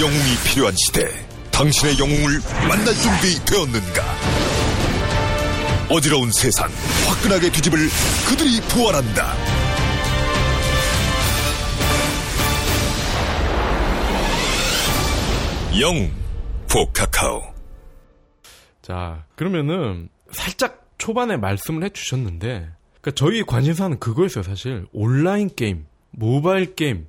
영웅이 0.00 0.36
필요한 0.44 0.74
시대, 0.76 1.04
당신의 1.50 1.98
영웅을 1.98 2.40
만날 2.68 2.94
준비 2.94 3.44
되었는가? 3.44 4.49
어지러운 5.90 6.30
세상, 6.30 6.70
화끈하게 7.08 7.50
뒤집을 7.50 7.78
그들이 8.28 8.60
부활한다. 8.68 9.34
영웅, 15.80 16.12
포카카오. 16.70 17.42
자, 18.82 19.24
그러면은 19.34 20.08
살짝 20.30 20.88
초반에 20.96 21.36
말씀을 21.36 21.82
해주셨는데, 21.84 22.70
그러니까 23.00 23.10
저희 23.16 23.42
관심사는 23.42 23.98
그거였어요, 23.98 24.44
사실. 24.44 24.86
온라인 24.92 25.50
게임, 25.54 25.86
모바일 26.12 26.76
게임이 26.76 27.06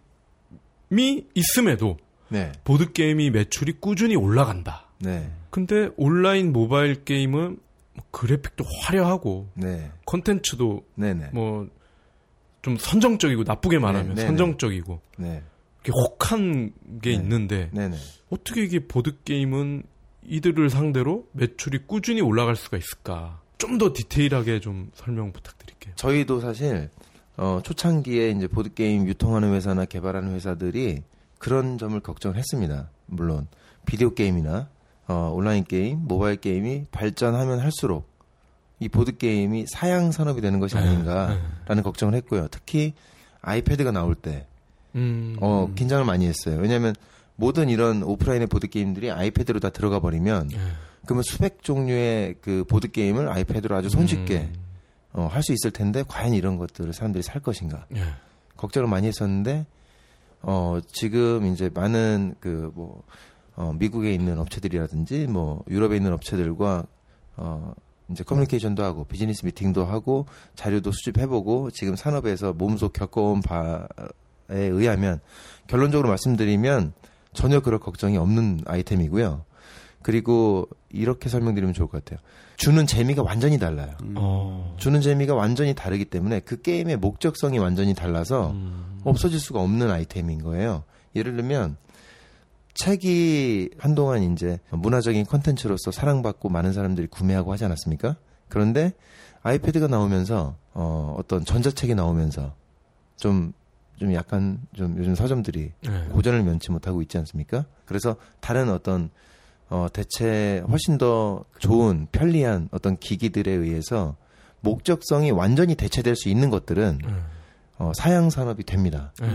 있음에도 1.36 1.98
네. 2.30 2.52
보드 2.63 2.94
게임이 2.94 3.30
매출이 3.30 3.74
꾸준히 3.80 4.15
올라간다. 4.15 4.88
네. 5.00 5.32
근데 5.52 5.89
온라인 5.98 6.52
모바일 6.52 7.04
게임은 7.04 7.41
뭐 7.41 7.58
그래픽도 8.11 8.63
화려하고 8.81 9.49
네. 9.53 9.91
컨텐츠도 10.05 10.85
네네. 10.95 11.29
뭐 11.34 12.16
좀 12.16 12.77
선정적이고 12.79 13.43
나쁘게 13.43 13.79
말하면 13.79 14.15
네, 14.15 14.21
네, 14.21 14.27
선정적이고 14.27 15.01
네. 15.17 15.43
이렇게 15.83 15.91
혹한 15.99 16.71
게 17.01 17.11
네. 17.11 17.15
있는데 17.15 17.69
네네. 17.73 17.97
어떻게 18.29 18.63
이게 18.63 18.79
보드 18.87 19.21
게임은 19.23 19.83
이들을 20.23 20.69
상대로 20.69 21.27
매출이 21.33 21.79
꾸준히 21.87 22.21
올라갈 22.21 22.55
수가 22.55 22.77
있을까? 22.77 23.41
좀 23.57 23.77
더 23.77 23.93
디테일하게 23.93 24.59
좀 24.59 24.89
설명 24.95 25.31
부탁드릴게요. 25.31 25.93
저희도 25.95 26.39
사실, 26.39 26.89
어, 27.37 27.61
초창기에 27.63 28.31
이제 28.31 28.47
보드 28.47 28.73
게임 28.73 29.07
유통하는 29.07 29.53
회사나 29.53 29.85
개발하는 29.85 30.33
회사들이 30.33 31.03
그런 31.37 31.77
점을 31.77 31.99
걱정을 31.99 32.37
했습니다. 32.37 32.89
물론, 33.05 33.47
비디오 33.85 34.13
게임이나, 34.13 34.69
어, 35.12 35.30
온라인 35.34 35.65
게임, 35.65 36.00
모바일 36.08 36.38
게임이 36.38 36.86
발전하면 36.91 37.60
할수록 37.60 38.10
이 38.80 38.88
보드 38.88 39.17
게임이 39.17 39.65
사양 39.67 40.12
산업이 40.13 40.39
되는 40.39 40.60
것이 40.62 40.78
아닌가라는 40.78 41.84
걱정을 41.84 42.13
했고요. 42.15 42.47
특히 42.50 42.93
아이패드가 43.41 43.91
나올 43.91 44.15
때 44.15 44.47
음. 44.95 45.36
어, 45.41 45.69
긴장을 45.76 46.04
많이 46.06 46.26
했어요. 46.26 46.58
왜냐하면 46.60 46.95
모든 47.36 47.67
이런 47.69 48.04
오프라인의 48.04 48.47
보드 48.47 48.67
게임들이 48.67 49.12
아이패드로 49.12 49.60
다 49.60 49.69
들어가 49.69 50.00
버리면 50.00 50.52
예. 50.54 50.58
그러면 51.06 51.24
수백 51.24 51.62
종류의 51.62 52.36
그 52.41 52.63
보드 52.63 52.89
게임을 52.89 53.28
아이패드로 53.30 53.76
아주 53.76 53.89
손쉽게 53.89 54.38
음. 54.38 54.54
어, 55.13 55.28
할 55.30 55.43
수 55.43 55.52
있을 55.52 55.71
텐데 55.71 56.06
과연 56.08 56.34
이런 56.34 56.56
것들을 56.58 56.93
사람들이 56.93 57.21
살 57.21 57.41
것인가 57.41 57.86
예. 57.95 58.02
걱정을 58.56 58.88
많이 58.88 59.08
했었는데 59.08 59.65
어 60.43 60.80
지금 60.88 61.47
이제 61.47 61.69
많은 61.74 62.36
그 62.39 62.71
뭐 62.74 63.04
어, 63.55 63.73
미국에 63.77 64.13
있는 64.13 64.39
업체들이라든지 64.39 65.27
뭐 65.27 65.63
유럽에 65.69 65.97
있는 65.97 66.13
업체들과 66.13 66.85
어 67.37 67.73
이제 68.09 68.23
커뮤니케이션도 68.23 68.83
하고 68.83 69.05
비즈니스 69.05 69.45
미팅도 69.45 69.85
하고 69.85 70.25
자료도 70.55 70.91
수집해보고 70.91 71.71
지금 71.71 71.95
산업에서 71.95 72.53
몸소 72.53 72.89
겪어온 72.89 73.41
바에 73.41 73.87
의하면 74.49 75.21
결론적으로 75.67 76.09
말씀드리면 76.09 76.93
전혀 77.33 77.61
그럴 77.61 77.79
걱정이 77.79 78.17
없는 78.17 78.61
아이템이고요. 78.65 79.45
그리고 80.01 80.67
이렇게 80.89 81.29
설명드리면 81.29 81.73
좋을 81.73 81.87
것 81.87 82.03
같아요. 82.03 82.19
주는 82.57 82.85
재미가 82.85 83.23
완전히 83.23 83.57
달라요. 83.57 83.95
어. 84.15 84.75
주는 84.77 84.99
재미가 84.99 85.35
완전히 85.35 85.73
다르기 85.73 86.05
때문에 86.05 86.41
그 86.41 86.61
게임의 86.61 86.97
목적성이 86.97 87.59
완전히 87.59 87.93
달라서 87.93 88.51
음. 88.51 89.01
없어질 89.03 89.39
수가 89.39 89.61
없는 89.61 89.89
아이템인 89.89 90.43
거예요. 90.43 90.83
예를 91.15 91.35
들면 91.35 91.77
책이 92.73 93.71
한동안 93.77 94.23
이제 94.23 94.60
문화적인 94.69 95.25
컨텐츠로서 95.25 95.91
사랑받고 95.91 96.49
많은 96.49 96.73
사람들이 96.73 97.07
구매하고 97.07 97.51
하지 97.51 97.65
않았습니까? 97.65 98.15
그런데 98.47 98.93
아이패드가 99.43 99.88
나오면서 99.88 100.55
어, 100.73 101.15
어떤 101.17 101.43
전자책이 101.43 101.95
나오면서 101.95 102.53
좀, 103.17 103.53
좀 103.97 104.13
약간 104.13 104.60
좀 104.73 104.95
요즘 104.97 105.15
서점들이 105.15 105.71
예. 105.86 106.10
고전을 106.12 106.43
면치 106.43 106.71
못하고 106.71 107.01
있지 107.01 107.17
않습니까? 107.17 107.65
그래서 107.86 108.15
다른 108.39 108.69
어떤 108.69 109.10
어 109.69 109.88
대체 109.91 110.62
훨씬 110.67 110.97
더 110.97 111.45
좋은 111.60 112.07
편리한 112.12 112.67
어떤 112.71 112.97
기기들에 112.97 113.51
의해서 113.51 114.17
목적성이 114.60 115.31
완전히 115.31 115.75
대체될 115.75 116.15
수 116.17 116.27
있는 116.29 116.49
것들은 116.49 116.99
예. 117.05 117.13
어 117.77 117.91
사양 117.95 118.29
산업이 118.29 118.63
됩니다. 118.63 119.13
예. 119.21 119.29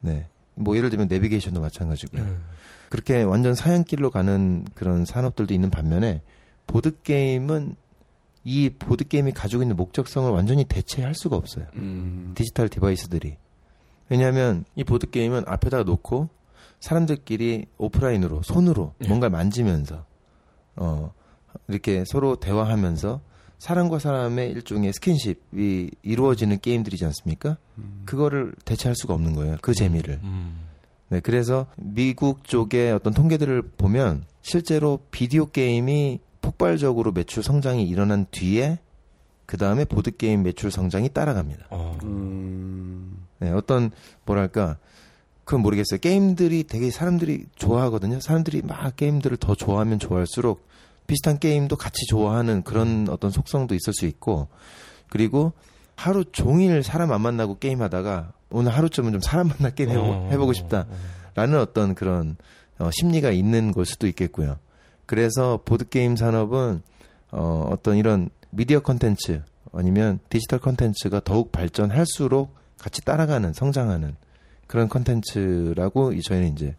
네. 0.00 0.26
뭐 0.58 0.76
예를 0.76 0.90
들면 0.90 1.08
내비게이션도 1.08 1.60
마찬가지고요. 1.60 2.22
예. 2.22 2.36
그렇게 2.90 3.22
완전 3.22 3.54
사양길로 3.54 4.10
가는 4.10 4.64
그런 4.74 5.04
산업들도 5.04 5.52
있는 5.52 5.70
반면에 5.70 6.22
보드 6.66 7.00
게임은 7.02 7.76
이 8.44 8.70
보드 8.70 9.06
게임이 9.06 9.32
가지고 9.32 9.62
있는 9.62 9.76
목적성을 9.76 10.30
완전히 10.30 10.64
대체할 10.64 11.14
수가 11.14 11.36
없어요. 11.36 11.66
음. 11.74 12.32
디지털 12.34 12.68
device들이. 12.68 13.36
왜냐하면 14.08 14.64
이 14.74 14.84
보드 14.84 15.10
게임은 15.10 15.44
앞에다가 15.46 15.82
놓고 15.82 16.30
사람들끼리 16.80 17.66
오프라인으로 17.76 18.42
손으로 18.42 18.94
예. 19.02 19.08
뭔가 19.08 19.28
만지면서 19.28 20.06
어 20.76 21.12
이렇게 21.66 22.04
서로 22.06 22.36
대화하면서 22.36 23.20
사람과 23.58 23.98
사람의 23.98 24.50
일종의 24.52 24.92
스킨십이 24.92 25.90
이루어지는 26.02 26.60
게임들이지 26.60 27.04
않습니까? 27.06 27.56
그거를 28.04 28.52
대체할 28.64 28.94
수가 28.94 29.14
없는 29.14 29.34
거예요. 29.34 29.56
그 29.60 29.74
재미를. 29.74 30.20
음. 30.22 30.68
네, 31.08 31.20
그래서 31.20 31.66
미국 31.76 32.44
쪽의 32.44 32.92
어떤 32.92 33.14
통계들을 33.14 33.62
보면 33.76 34.24
실제로 34.42 35.00
비디오 35.10 35.46
게임이 35.46 36.20
폭발적으로 36.40 37.12
매출 37.12 37.42
성장이 37.42 37.86
일어난 37.88 38.26
뒤에 38.30 38.78
그 39.46 39.56
다음에 39.56 39.84
보드 39.84 40.16
게임 40.16 40.42
매출 40.42 40.70
성장이 40.70 41.08
따라갑니다. 41.08 41.66
어. 41.70 41.98
음. 42.02 43.26
네, 43.40 43.50
어떤 43.50 43.90
뭐랄까 44.24 44.76
그건 45.44 45.62
모르겠어요. 45.62 45.98
게임들이 46.00 46.64
되게 46.64 46.90
사람들이 46.90 47.46
좋아하거든요. 47.56 48.20
사람들이 48.20 48.62
막 48.62 48.94
게임들을 48.96 49.38
더 49.38 49.54
좋아하면 49.54 49.98
좋아할수록 49.98 50.68
비슷한 51.08 51.38
게임도 51.40 51.74
같이 51.76 52.06
좋아하는 52.06 52.62
그런 52.62 53.08
어떤 53.10 53.30
속성도 53.32 53.74
있을 53.74 53.92
수 53.94 54.06
있고 54.06 54.46
그리고 55.10 55.52
하루 55.96 56.24
종일 56.30 56.84
사람 56.84 57.10
안 57.12 57.20
만나고 57.22 57.58
게임하다가 57.58 58.32
오늘 58.50 58.72
하루쯤은 58.72 59.12
좀 59.12 59.20
사람 59.20 59.48
만나 59.48 59.70
게임 59.70 59.90
해보고, 59.90 60.08
어. 60.08 60.28
해보고 60.30 60.52
싶다라는 60.52 61.58
어떤 61.60 61.94
그런 61.96 62.36
어, 62.78 62.90
심리가 62.92 63.30
있는 63.32 63.72
걸 63.72 63.84
수도 63.84 64.06
있겠고요. 64.06 64.58
그래서 65.06 65.60
보드 65.64 65.88
게임 65.88 66.14
산업은 66.14 66.82
어, 67.32 67.68
어떤 67.72 67.96
이런 67.96 68.28
미디어 68.50 68.80
컨텐츠 68.80 69.42
아니면 69.72 70.18
디지털 70.28 70.60
컨텐츠가 70.60 71.20
더욱 71.24 71.50
발전할수록 71.52 72.54
같이 72.78 73.02
따라가는 73.02 73.52
성장하는 73.54 74.14
그런 74.66 74.88
컨텐츠라고 74.88 76.12
이- 76.12 76.22
저희는 76.22 76.52
이제 76.52 76.76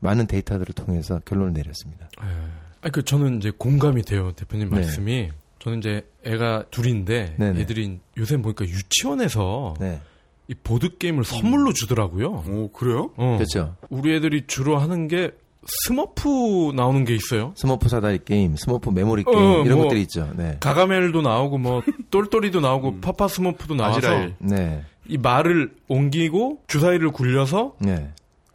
많은 0.00 0.26
데이터들을 0.26 0.74
통해서 0.74 1.20
결론을 1.24 1.52
내렸습니다. 1.52 2.08
예. 2.22 2.67
아니, 2.80 2.92
그 2.92 3.04
저는 3.04 3.38
이제 3.38 3.50
공감이 3.56 4.02
돼요 4.02 4.32
대표님 4.32 4.70
네. 4.70 4.76
말씀이. 4.76 5.28
저는 5.58 5.78
이제 5.78 6.06
애가 6.24 6.66
둘인데 6.70 7.34
네네. 7.38 7.60
애들이 7.60 7.98
요새 8.16 8.36
보니까 8.36 8.64
유치원에서 8.64 9.74
네, 9.80 10.00
이 10.46 10.54
보드 10.54 10.96
게임을 10.98 11.24
선물로 11.24 11.72
주더라고요. 11.72 12.44
오, 12.48 12.68
그래요? 12.72 13.10
어. 13.16 13.36
그렇죠. 13.38 13.74
우리 13.90 14.14
애들이 14.14 14.44
주로 14.46 14.78
하는 14.78 15.08
게 15.08 15.32
스머프 15.66 16.72
나오는 16.76 17.04
게 17.04 17.14
있어요. 17.14 17.52
스머프 17.56 17.88
사다리 17.88 18.20
게임, 18.24 18.54
스머프 18.56 18.90
메모리 18.90 19.24
게임 19.24 19.36
어, 19.36 19.62
이런 19.64 19.78
뭐- 19.78 19.84
것들이 19.84 20.02
있죠. 20.02 20.30
네, 20.36 20.56
가가멜도 20.60 21.22
나오고 21.22 21.58
뭐 21.58 21.82
똘똘이도 22.10 22.60
나오고 22.60 23.00
파파 23.00 23.26
스머프도 23.26 23.74
나와서 23.74 23.98
아즈라엘. 23.98 24.34
네, 24.38 24.84
이 25.08 25.18
말을 25.18 25.72
옮기고 25.88 26.62
주사위를 26.68 27.10
굴려서 27.10 27.74
네. 27.80 28.10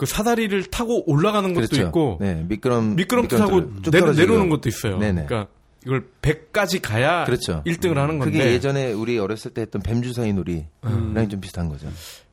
그 0.05 0.09
사다리를 0.09 0.63
타고 0.65 1.09
올라가는 1.09 1.53
것도 1.53 1.67
그렇죠. 1.67 1.87
있고 1.87 2.17
네, 2.21 2.43
미끄럼 2.47 2.95
미끄럼틀 2.95 3.37
타고 3.39 3.51
미끄럼틀을 3.57 3.83
쭉 3.83 3.91
내, 3.91 3.99
떨어지고. 3.99 4.25
내려오는 4.27 4.49
것도 4.49 4.69
있어요. 4.69 4.97
네네. 4.97 5.25
그러니까 5.25 5.51
이걸 5.85 6.07
100까지 6.21 6.81
가야 6.81 7.25
그렇죠. 7.25 7.61
1등을 7.65 7.95
하는 7.95 8.19
건데 8.19 8.37
그게 8.37 8.51
예전에 8.53 8.93
우리 8.93 9.17
어렸을 9.19 9.51
때 9.53 9.61
했던 9.61 9.81
뱀주사위 9.81 10.33
놀이랑 10.33 11.29
좀 11.29 11.41
비슷한 11.41 11.69
거죠. 11.69 11.87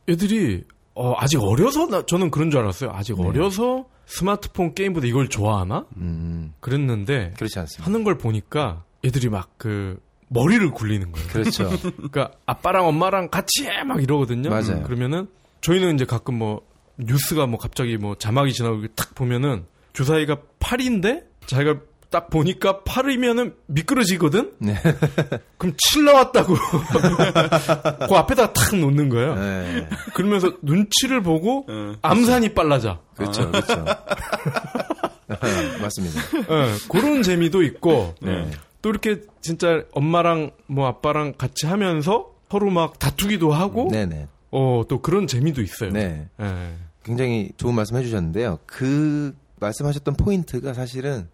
애들이 0.08 0.64
어, 0.94 1.14
아직 1.18 1.38
어려서 1.42 1.86
나, 1.86 2.04
저는 2.04 2.30
그런 2.30 2.50
줄 2.50 2.60
알았어요. 2.60 2.90
아직 2.92 3.16
네. 3.16 3.26
어려서 3.26 3.86
스마트폰 4.06 4.74
게임보다 4.74 5.06
이걸 5.06 5.28
좋아하나? 5.28 5.86
음, 5.96 6.52
그랬는데 6.60 7.32
그렇지 7.36 7.58
않습니다. 7.60 7.86
하는 7.86 8.04
걸 8.04 8.18
보니까 8.18 8.84
애들이 9.04 9.28
막 9.28 9.48
그 9.56 9.98
머리를 10.32 10.70
굴리는 10.70 11.10
거예요. 11.10 11.28
그렇죠. 11.28 11.68
그러니까 11.96 12.30
아빠랑 12.46 12.86
엄마랑 12.86 13.30
같이 13.30 13.64
해 13.66 13.82
막 13.84 14.00
이러거든요. 14.02 14.48
맞아요. 14.50 14.82
그러면은 14.84 15.26
저희는 15.60 15.94
이제 15.96 16.04
가끔 16.04 16.36
뭐 16.38 16.62
뉴스가 17.04 17.46
뭐 17.46 17.58
갑자기 17.58 17.96
뭐 17.96 18.14
자막이 18.14 18.52
지나고 18.52 18.86
탁 18.94 19.14
보면은 19.14 19.64
주사위가 19.92 20.38
8인데 20.60 21.24
자기가 21.46 21.80
딱 22.10 22.28
보니까 22.28 22.80
8이면은 22.80 23.54
미끄러지거든. 23.66 24.52
네. 24.58 24.74
그럼 25.58 25.74
7 25.78 26.04
나왔다고 26.04 26.54
그 28.08 28.14
앞에다 28.14 28.52
탁 28.52 28.76
놓는 28.76 29.08
거예요. 29.08 29.34
네. 29.36 29.88
그러면서 30.14 30.52
눈치를 30.62 31.22
보고 31.22 31.66
어. 31.68 31.94
암산이 32.02 32.54
빨라져. 32.54 33.00
그렇죠, 33.14 33.50
그렇죠. 33.50 33.84
맞습니다. 35.80 36.20
예, 36.50 36.74
그런 36.88 37.22
재미도 37.22 37.62
있고 37.62 38.14
네. 38.20 38.50
또 38.82 38.90
이렇게 38.90 39.20
진짜 39.40 39.84
엄마랑 39.92 40.50
뭐 40.66 40.88
아빠랑 40.88 41.34
같이 41.38 41.66
하면서 41.66 42.30
서로 42.50 42.70
막 42.70 42.98
다투기도 42.98 43.52
하고 43.52 43.88
네네. 43.92 44.26
어 44.50 44.82
또 44.88 45.00
그런 45.00 45.28
재미도 45.28 45.62
있어요. 45.62 45.90
네. 45.92 46.28
예. 46.40 46.74
굉장히 47.04 47.50
좋은 47.56 47.74
말씀 47.74 47.96
해주셨는데요. 47.96 48.58
그 48.66 49.34
말씀하셨던 49.60 50.14
포인트가 50.14 50.74
사실은 50.74 51.28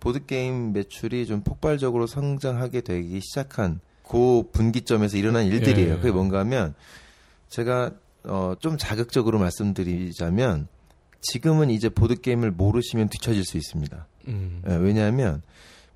보드게임 0.00 0.72
매출이 0.72 1.26
좀 1.26 1.42
폭발적으로 1.42 2.06
성장하게 2.06 2.82
되기 2.82 3.20
시작한 3.20 3.80
그 4.08 4.44
분기점에서 4.52 5.16
일어난 5.16 5.46
일들이에요. 5.46 5.94
예. 5.94 5.96
그게 5.96 6.10
뭔가 6.10 6.38
하면 6.40 6.74
제가 7.48 7.90
어, 8.24 8.54
좀 8.60 8.76
자극적으로 8.78 9.38
말씀드리자면 9.38 10.68
지금은 11.20 11.70
이제 11.70 11.88
보드게임을 11.88 12.52
모르시면 12.52 13.08
뒤처질 13.08 13.44
수 13.44 13.56
있습니다. 13.56 14.06
음. 14.28 14.62
예, 14.68 14.74
왜냐하면 14.76 15.42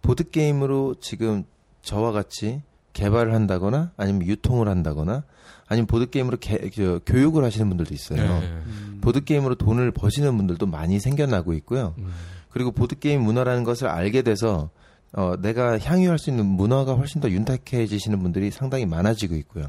보드게임으로 0.03 0.97
지금 1.01 1.45
저와 1.83 2.13
같이 2.13 2.63
개발을 2.93 3.33
한다거나 3.35 3.93
아니면 3.97 4.27
유통을 4.27 4.69
한다거나 4.69 5.25
아니면 5.69 5.87
보드게임으로 5.87 6.37
개- 6.39 6.71
저, 6.71 6.99
교육을 7.07 7.45
하시는 7.45 7.69
분들도 7.69 7.95
있어요. 7.95 8.21
예. 8.21 8.63
보드게임으로 9.03 9.57
돈을 9.57 9.91
버시는 9.91 10.35
분들도 10.39 10.65
많이 10.67 10.99
생겨나고 10.99 11.53
있고요. 11.55 11.95
음. 11.99 12.11
그리고 12.49 12.71
보드게임 12.73 13.21
문화라는 13.23 13.65
것을 13.65 13.89
알게 13.89 14.23
돼서 14.23 14.71
어, 15.13 15.35
내가 15.43 15.79
향유할 15.79 16.19
수 16.19 16.31
있는 16.31 16.47
문화가 16.47 16.95
훨씬 16.95 17.21
더 17.21 17.29
윤택해지시는 17.31 18.19
분들이 18.23 18.51
상당히 18.51 18.87
많아지고 18.87 19.35
있고요. 19.37 19.67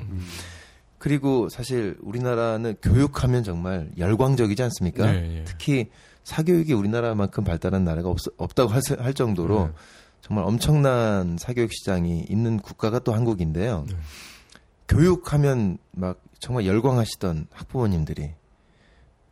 그리고 0.97 1.49
사실 1.49 1.97
우리나라는 2.01 2.75
교육하면 2.81 3.43
정말 3.43 3.89
열광적이지 3.97 4.63
않습니까? 4.63 5.11
네, 5.11 5.39
예. 5.39 5.43
특히 5.43 5.89
사교육이 6.23 6.71
우리나라만큼 6.71 7.43
발달한 7.43 7.83
나라가 7.83 8.07
없, 8.09 8.17
없다고 8.37 8.71
할, 8.71 8.81
수- 8.81 8.93
할 8.97 9.13
정도로 9.13 9.65
네. 9.65 9.71
정말 10.21 10.45
엄청난 10.45 11.35
사교육 11.37 11.73
시장이 11.73 12.25
있는 12.29 12.57
국가가 12.57 12.99
또 12.99 13.13
한국인데요. 13.13 13.83
네. 13.89 13.95
교육하면 14.87 15.77
막 15.91 16.21
정말 16.39 16.65
열광하시던 16.65 17.47
학부모님들이 17.51 18.31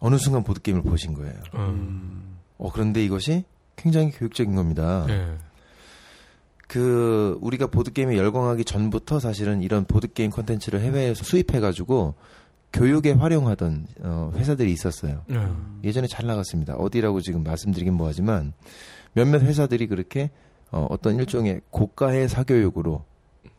어느 0.01 0.17
순간 0.17 0.43
보드게임을 0.43 0.81
보신 0.81 1.13
거예요. 1.13 1.35
음. 1.55 2.37
어, 2.57 2.71
그런데 2.71 3.03
이것이 3.05 3.45
굉장히 3.75 4.11
교육적인 4.11 4.53
겁니다. 4.55 5.05
예. 5.09 5.37
그 6.67 7.37
우리가 7.41 7.67
보드게임에 7.67 8.17
열광하기 8.17 8.65
전부터 8.65 9.19
사실은 9.19 9.61
이런 9.61 9.85
보드게임 9.85 10.31
콘텐츠를 10.31 10.81
해외에서 10.81 11.23
수입해가지고 11.23 12.15
교육에 12.73 13.11
활용하던 13.11 13.87
어, 14.03 14.31
회사들이 14.35 14.71
있었어요. 14.71 15.23
예. 15.31 15.47
예전에 15.83 16.07
잘 16.07 16.25
나갔습니다. 16.25 16.75
어디라고 16.75 17.21
지금 17.21 17.43
말씀드리긴 17.43 17.93
뭐하지만 17.93 18.53
몇몇 19.13 19.41
회사들이 19.41 19.87
그렇게 19.87 20.31
어, 20.71 20.87
어떤 20.89 21.17
일종의 21.17 21.61
고가의 21.69 22.27
사교육으로 22.29 23.03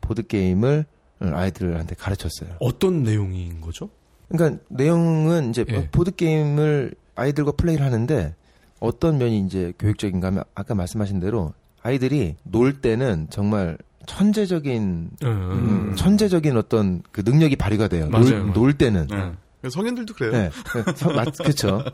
보드게임을 0.00 0.86
아이들한테 1.20 1.94
가르쳤어요. 1.94 2.56
어떤 2.58 3.04
내용인 3.04 3.60
거죠? 3.60 3.90
그러니까 4.32 4.62
내용은 4.68 5.50
이제 5.50 5.64
예. 5.68 5.88
보드 5.90 6.14
게임을 6.14 6.94
아이들과 7.14 7.52
플레이를 7.52 7.84
하는데 7.84 8.34
어떤 8.80 9.18
면이 9.18 9.40
이제 9.40 9.72
교육적인가 9.78 10.28
하면 10.28 10.44
아까 10.54 10.74
말씀하신 10.74 11.20
대로 11.20 11.52
아이들이 11.82 12.36
놀 12.42 12.80
때는 12.80 13.28
정말 13.30 13.76
천재적인 14.06 15.10
예, 15.22 15.26
음, 15.26 15.90
음. 15.90 15.96
천재적인 15.96 16.56
어떤 16.56 17.02
그 17.12 17.22
능력이 17.24 17.56
발휘가 17.56 17.88
돼요. 17.88 18.08
맞아요, 18.08 18.24
놀, 18.24 18.38
맞아요. 18.38 18.52
놀 18.52 18.72
때는. 18.72 19.06
네. 19.08 19.70
성인들도 19.70 20.14
그래요. 20.14 20.32
네. 20.32 20.50
그렇죠. 21.38 21.84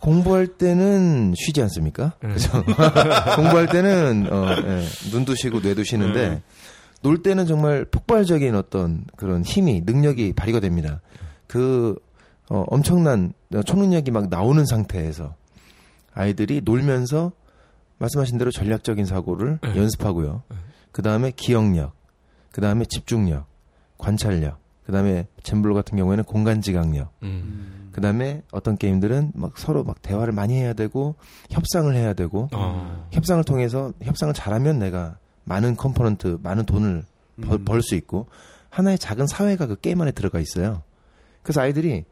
공부할 0.00 0.46
때는 0.46 1.34
쉬지 1.36 1.60
않습니까? 1.62 2.12
네. 2.22 2.34
그죠? 2.34 2.62
공부할 3.34 3.66
때는 3.66 4.28
어, 4.30 4.46
예, 4.64 4.84
눈도 5.10 5.34
쉬고 5.34 5.58
뇌도 5.60 5.82
쉬는데 5.82 6.28
네. 6.28 6.42
놀 7.02 7.22
때는 7.22 7.46
정말 7.46 7.84
폭발적인 7.84 8.54
어떤 8.54 9.04
그런 9.16 9.42
힘이 9.42 9.82
능력이 9.84 10.34
발휘가 10.34 10.60
됩니다. 10.60 11.00
그 11.48 11.96
어, 12.50 12.64
엄청난 12.68 13.32
초능력이 13.64 14.12
막 14.12 14.28
나오는 14.28 14.64
상태에서 14.64 15.34
아이들이 16.14 16.62
놀면서 16.64 17.32
말씀하신 17.98 18.38
대로 18.38 18.50
전략적인 18.50 19.04
사고를 19.04 19.58
네. 19.62 19.76
연습하고요. 19.76 20.42
네. 20.48 20.56
그 20.92 21.02
다음에 21.02 21.32
기억력, 21.34 21.92
그 22.52 22.60
다음에 22.60 22.84
집중력, 22.84 23.46
관찰력, 23.98 24.58
그 24.86 24.92
다음에 24.92 25.26
젬블로 25.42 25.74
같은 25.74 25.98
경우에는 25.98 26.24
공간지각력, 26.24 27.12
음. 27.22 27.90
그 27.92 28.00
다음에 28.00 28.42
어떤 28.52 28.76
게임들은 28.76 29.32
막 29.34 29.58
서로 29.58 29.84
막 29.84 30.00
대화를 30.02 30.32
많이 30.32 30.54
해야 30.54 30.72
되고 30.72 31.16
협상을 31.50 31.92
해야 31.94 32.14
되고 32.14 32.48
아. 32.52 33.06
협상을 33.10 33.42
통해서 33.44 33.92
협상을 34.02 34.32
잘하면 34.34 34.78
내가 34.78 35.18
많은 35.44 35.76
component, 35.76 36.38
많은 36.42 36.64
돈을 36.64 37.04
음. 37.38 37.64
벌 37.64 37.85
수 37.85 37.96
있고 37.96 38.26
하나의 38.70 38.98
작은 38.98 39.26
사회가 39.26 39.66
그 39.66 39.80
게임 39.80 40.00
안에 40.00 40.12
들어가 40.12 40.38
있어요. 40.38 40.82
그래서 41.48 41.62
아이들이 41.62 42.04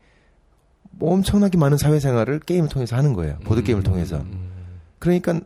뭐 0.93 1.13
엄청나게 1.13 1.59
많은 1.59 1.77
사회생활을 1.77 2.41
게임을 2.41 2.71
통해서 2.71 2.97
하는 2.97 3.13
거예요. 3.13 3.39
보드 3.41 3.63
게임을 3.63 3.83
통해서. 3.83 4.17
음. 4.17 4.49
그러니까 4.99 5.41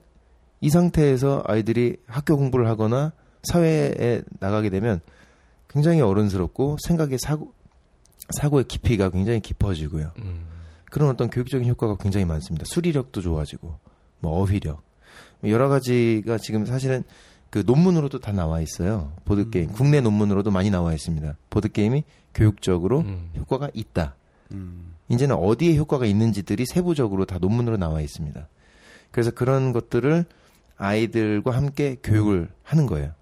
이 0.60 0.70
상태에서 0.70 1.42
아이들이 1.44 1.96
학교 2.06 2.36
공부를 2.36 2.68
하거나 2.68 3.12
사회에 3.42 4.22
나가게 4.38 4.70
되면 4.70 5.00
굉장히 5.68 6.02
어른스럽고 6.02 6.76
생각의 6.86 7.18
사고 7.18 7.52
사고의 8.38 8.66
깊이가 8.68 9.10
굉장히 9.10 9.40
깊어지고요. 9.40 10.12
음. 10.18 10.46
그런 10.88 11.08
어떤 11.08 11.28
교육적인 11.28 11.68
효과가 11.68 11.96
굉장히 11.96 12.26
많습니다. 12.26 12.64
수리력도 12.66 13.20
좋아지고, 13.20 13.74
뭐 14.20 14.40
어휘력, 14.40 14.82
여러 15.42 15.68
가지가 15.68 16.38
지금 16.38 16.64
사실은 16.64 17.02
그 17.50 17.64
논문으로도 17.66 18.20
다 18.20 18.30
나와 18.30 18.60
있어요. 18.60 19.12
보드 19.24 19.50
게임 19.50 19.72
국내 19.72 20.00
논문으로도 20.00 20.52
많이 20.52 20.70
나와 20.70 20.94
있습니다. 20.94 21.36
보드 21.50 21.68
게임이 21.68 22.04
교육적으로 22.34 23.00
음. 23.00 23.30
효과가 23.36 23.70
있다. 23.74 24.14
음. 24.52 24.94
이제는 25.08 25.36
어디에 25.36 25.76
효과가 25.76 26.06
있는지들이 26.06 26.66
세부적으로 26.66 27.24
다 27.24 27.38
논문으로 27.40 27.76
나와 27.76 28.00
있습니다. 28.00 28.48
그래서 29.10 29.30
그런 29.30 29.72
것들을 29.72 30.24
아이들과 30.76 31.50
함께 31.50 31.96
교육을 32.02 32.48
하는 32.62 32.86
거예요. 32.86 33.12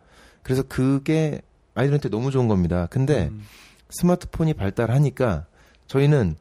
그래서 0.42 0.62
그게 0.62 1.40
아이들한테 1.74 2.08
너무 2.08 2.30
좋은 2.30 2.48
겁니다. 2.48 2.86
근데 2.90 3.28
음. 3.28 3.42
스마트폰이 3.90 4.54
발달하니까 4.54 5.46
저희는 5.86 6.36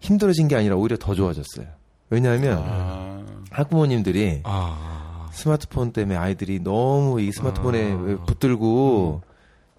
힘들어진 0.00 0.48
게 0.48 0.56
아니라 0.56 0.76
오히려 0.76 0.96
더 0.98 1.14
좋아졌어요. 1.14 1.66
왜냐하면 2.10 2.62
아. 2.64 3.24
학부모님들이 3.50 4.42
아. 4.44 5.28
스마트폰 5.32 5.92
때문에 5.92 6.16
아이들이 6.16 6.60
너무 6.60 7.20
이 7.20 7.32
스마트폰에 7.32 7.92
아. 7.92 8.24
붙들고 8.26 9.22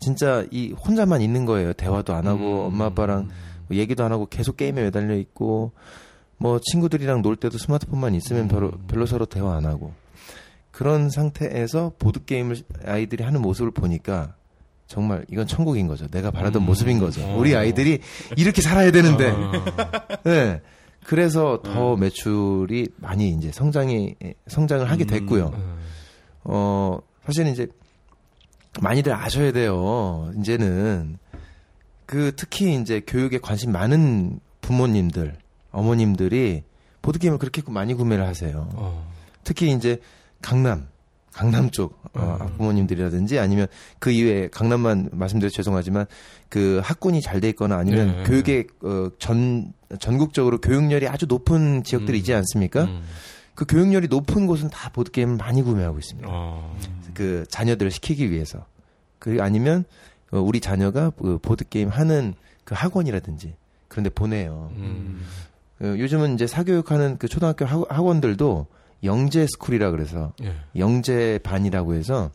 진짜 0.06 0.46
이 0.52 0.72
혼자만 0.72 1.24
있는 1.24 1.46
거예요. 1.46 1.74
대화도 1.74 2.14
안 2.14 2.28
하고 2.28 2.62
음. 2.62 2.68
엄마 2.68 2.86
아빠랑 2.86 3.30
뭐 3.68 3.76
얘기도 3.76 4.04
안 4.04 4.12
하고 4.12 4.28
계속 4.28 4.56
게임에 4.56 4.84
매달려 4.84 5.16
있고 5.16 5.72
뭐 6.38 6.60
친구들이랑 6.60 7.24
놀 7.24 7.36
때도 7.36 7.58
스마트폰만 7.58 8.14
있으면 8.14 8.48
별로 8.48 8.68
음. 8.68 8.84
별로 8.88 9.08
서로 9.08 9.26
대화 9.26 9.56
안 9.56 9.66
하고 9.66 9.94
그런 10.70 11.10
상태에서 11.10 11.94
보드 11.98 12.24
게임을 12.24 12.56
아이들이 12.86 13.24
하는 13.24 13.42
모습을 13.42 13.72
보니까 13.72 14.36
정말 14.86 15.26
이건 15.32 15.48
천국인 15.48 15.88
거죠. 15.88 16.08
내가 16.08 16.30
바라던 16.30 16.62
음. 16.62 16.68
모습인 16.68 17.00
거죠. 17.00 17.26
어. 17.26 17.38
우리 17.40 17.56
아이들이 17.56 18.00
이렇게 18.38 18.62
살아야 18.62 18.92
되는데. 18.92 19.32
아. 19.32 19.52
네. 20.24 20.62
그래서 21.04 21.64
더 21.64 21.96
음. 21.96 22.00
매출이 22.02 22.90
많이 22.98 23.30
이제 23.30 23.52
성장이 23.52 24.14
성장을 24.46 24.88
하게 24.88 25.06
음. 25.06 25.08
됐고요. 25.08 25.48
음. 25.48 25.78
어, 26.44 27.00
사실은 27.26 27.52
이제 27.52 27.68
많이들 28.82 29.14
아셔야 29.14 29.52
돼요. 29.52 30.32
이제는 30.40 31.18
그 32.06 32.34
특히 32.36 32.76
이제 32.76 33.02
교육에 33.06 33.40
관심 33.40 33.72
많은 33.72 34.40
부모님들, 34.62 35.36
어머님들이 35.72 36.64
보드 37.02 37.20
게임을 37.20 37.38
그렇게 37.38 37.62
많이 37.68 37.94
구매를 37.94 38.26
하세요. 38.26 38.70
어. 38.74 39.12
특히 39.44 39.72
이제 39.72 40.00
강남, 40.42 40.88
강남 41.32 41.70
쪽 41.70 42.00
어, 42.14 42.38
음. 42.42 42.58
부모님들이라든지 42.58 43.40
아니면 43.40 43.68
그 44.00 44.12
이외에 44.12 44.48
강남만 44.48 45.10
말씀드려 45.12 45.50
서 45.50 45.56
죄송하지만 45.56 46.06
그 46.50 46.80
학군이 46.84 47.22
잘 47.22 47.42
돼 47.42 47.50
있거나 47.50 47.78
아니면 47.78 48.18
네. 48.18 48.24
교육의 48.24 48.68
어, 48.84 49.10
전 49.20 49.74
전국적으로 50.00 50.60
교육열이 50.60 51.08
아주 51.08 51.26
높은 51.28 51.84
지역들이 51.84 52.18
음. 52.18 52.20
있지 52.20 52.34
않습니까? 52.34 52.86
음. 52.86 53.04
그 53.56 53.66
교육열이 53.66 54.08
높은 54.10 54.48
곳은 54.48 54.70
다 54.70 54.90
보드 54.90 55.12
게임을 55.12 55.38
많이 55.38 55.62
구매하고 55.64 55.98
있습니다. 55.98 56.28
어. 56.30 56.78
그 57.14 57.46
자녀들을 57.50 57.90
시키기 57.92 58.30
위해서. 58.32 58.66
그 59.20 59.38
아니면 59.42 59.86
어, 60.32 60.40
우리 60.40 60.60
자녀가 60.60 61.10
그 61.12 61.40
보드 61.42 61.68
게임 61.68 61.88
하는 61.90 62.34
그 62.66 62.76
학원이라든지 62.76 63.56
그런데 63.88 64.10
보내요. 64.10 64.72
음. 64.76 65.22
어, 65.82 65.86
요즘은 65.98 66.36
이제 66.36 66.48
사교육하는 66.48 67.18
그 67.18 67.28
초등학교 67.28 67.66
학- 67.66 67.86
학원들도 67.90 68.68
영재 69.04 69.46
스쿨이라 69.48 69.92
그래서 69.92 70.34
예. 70.44 70.54
영재 70.78 71.40
반이라고 71.44 71.94
해서 71.96 72.32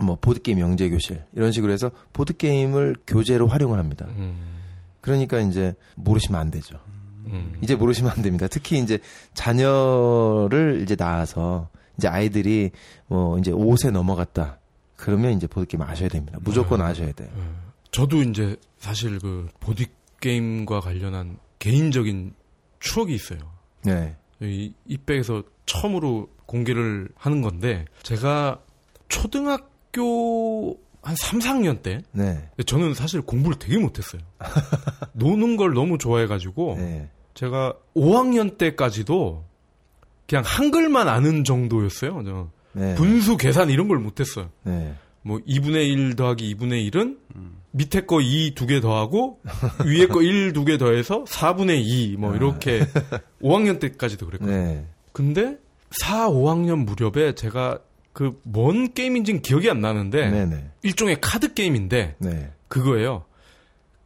뭐 0.00 0.16
보드 0.20 0.40
게임 0.42 0.58
영재 0.58 0.88
교실 0.90 1.22
이런 1.34 1.52
식으로 1.52 1.72
해서 1.72 1.90
보드 2.12 2.36
게임을 2.36 2.96
교재로 3.06 3.46
활용을 3.46 3.78
합니다. 3.78 4.06
음. 4.16 4.34
그러니까 5.00 5.40
이제 5.40 5.74
모르시면 5.96 6.40
안 6.40 6.50
되죠. 6.50 6.78
음. 7.26 7.58
이제 7.62 7.74
모르시면 7.74 8.12
안 8.12 8.22
됩니다. 8.22 8.46
특히 8.48 8.78
이제 8.78 8.98
자녀를 9.34 10.80
이제 10.82 10.96
낳아서 10.98 11.68
이제 11.96 12.08
아이들이 12.08 12.70
뭐 13.06 13.38
이제 13.38 13.50
5세 13.52 13.90
넘어갔다. 13.90 14.58
그러면 14.96 15.32
이제 15.32 15.46
보드게임 15.46 15.82
아셔야 15.82 16.08
됩니다. 16.08 16.38
무조건 16.42 16.80
음. 16.80 16.86
아셔야 16.86 17.12
돼요. 17.12 17.28
예. 17.36 17.42
저도 17.90 18.22
이제 18.22 18.56
사실 18.78 19.18
그 19.18 19.48
보드 19.60 19.84
게임과 20.20 20.80
관련한 20.80 21.38
개인적인 21.58 22.34
추억이 22.80 23.14
있어요. 23.14 23.38
네. 23.84 24.16
이 24.40 24.72
이백에서 24.86 25.42
처음으로 25.66 26.28
공개를 26.46 27.08
하는 27.16 27.42
건데 27.42 27.84
제가 28.02 28.60
초등학교 29.08 30.78
한 31.02 31.16
3, 31.16 31.40
4학년 31.40 31.82
때 31.82 32.00
네. 32.12 32.48
저는 32.64 32.94
사실 32.94 33.20
공부를 33.22 33.58
되게 33.58 33.76
못했어요. 33.78 34.22
노는 35.14 35.56
걸 35.56 35.74
너무 35.74 35.98
좋아해가지고 35.98 36.76
네. 36.78 37.08
제가 37.34 37.74
5학년 37.96 38.56
때까지도 38.56 39.44
그냥 40.28 40.44
한글만 40.46 41.08
아는 41.08 41.44
정도였어요. 41.44 42.22
저 42.24 42.48
네. 42.72 42.94
분수 42.94 43.36
계산 43.36 43.68
이런 43.70 43.88
걸 43.88 43.98
못했어요. 43.98 44.50
네. 44.62 44.94
뭐 45.22 45.38
2분의 45.46 45.88
1 45.88 46.16
더하기 46.16 46.54
2분의 46.56 46.90
1은 46.90 47.16
밑에 47.72 48.04
거 48.06 48.16
2 48.20 48.54
두 48.54 48.66
개 48.66 48.80
더하고 48.80 49.40
위에 49.86 50.06
거 50.06 50.20
1 50.22 50.52
두 50.52 50.64
개 50.64 50.78
더해서 50.78 51.24
4분의 51.24 51.82
2 51.84 52.16
뭐 52.16 52.34
이렇게 52.36 52.86
5학년 53.42 53.80
때까지도 53.80 54.26
그랬거든요. 54.26 54.56
네. 54.56 54.86
근데 55.12 55.58
4, 56.00 56.28
5학년 56.30 56.84
무렵에 56.84 57.34
제가 57.34 57.78
그 58.12 58.32
뭔 58.52 58.92
게임인지는 58.92 59.42
기억이 59.42 59.70
안 59.70 59.80
나는데 59.80 60.30
네. 60.30 60.46
네. 60.46 60.70
일종의 60.82 61.18
카드 61.20 61.54
게임인데 61.54 62.16
네. 62.18 62.50
그거예요. 62.68 63.24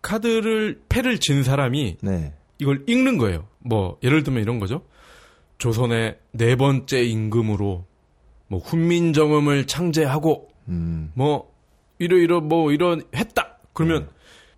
카드를 0.02 0.80
패를 0.88 1.18
진 1.18 1.42
사람이 1.42 1.98
네. 2.02 2.32
이걸 2.58 2.84
읽는 2.86 3.18
거예요. 3.18 3.46
뭐 3.58 3.98
예를 4.02 4.22
들면 4.22 4.42
이런 4.42 4.58
거죠. 4.60 4.82
조선의 5.58 6.18
네 6.32 6.56
번째 6.56 7.02
임금으로 7.02 7.84
뭐 8.48 8.60
훈민정음을 8.60 9.66
창제하고 9.66 10.48
음. 10.68 11.10
뭐 11.14 11.52
이러 11.98 12.16
이러 12.16 12.40
뭐 12.40 12.70
이런 12.72 13.02
했다. 13.14 13.58
그러면 13.72 14.08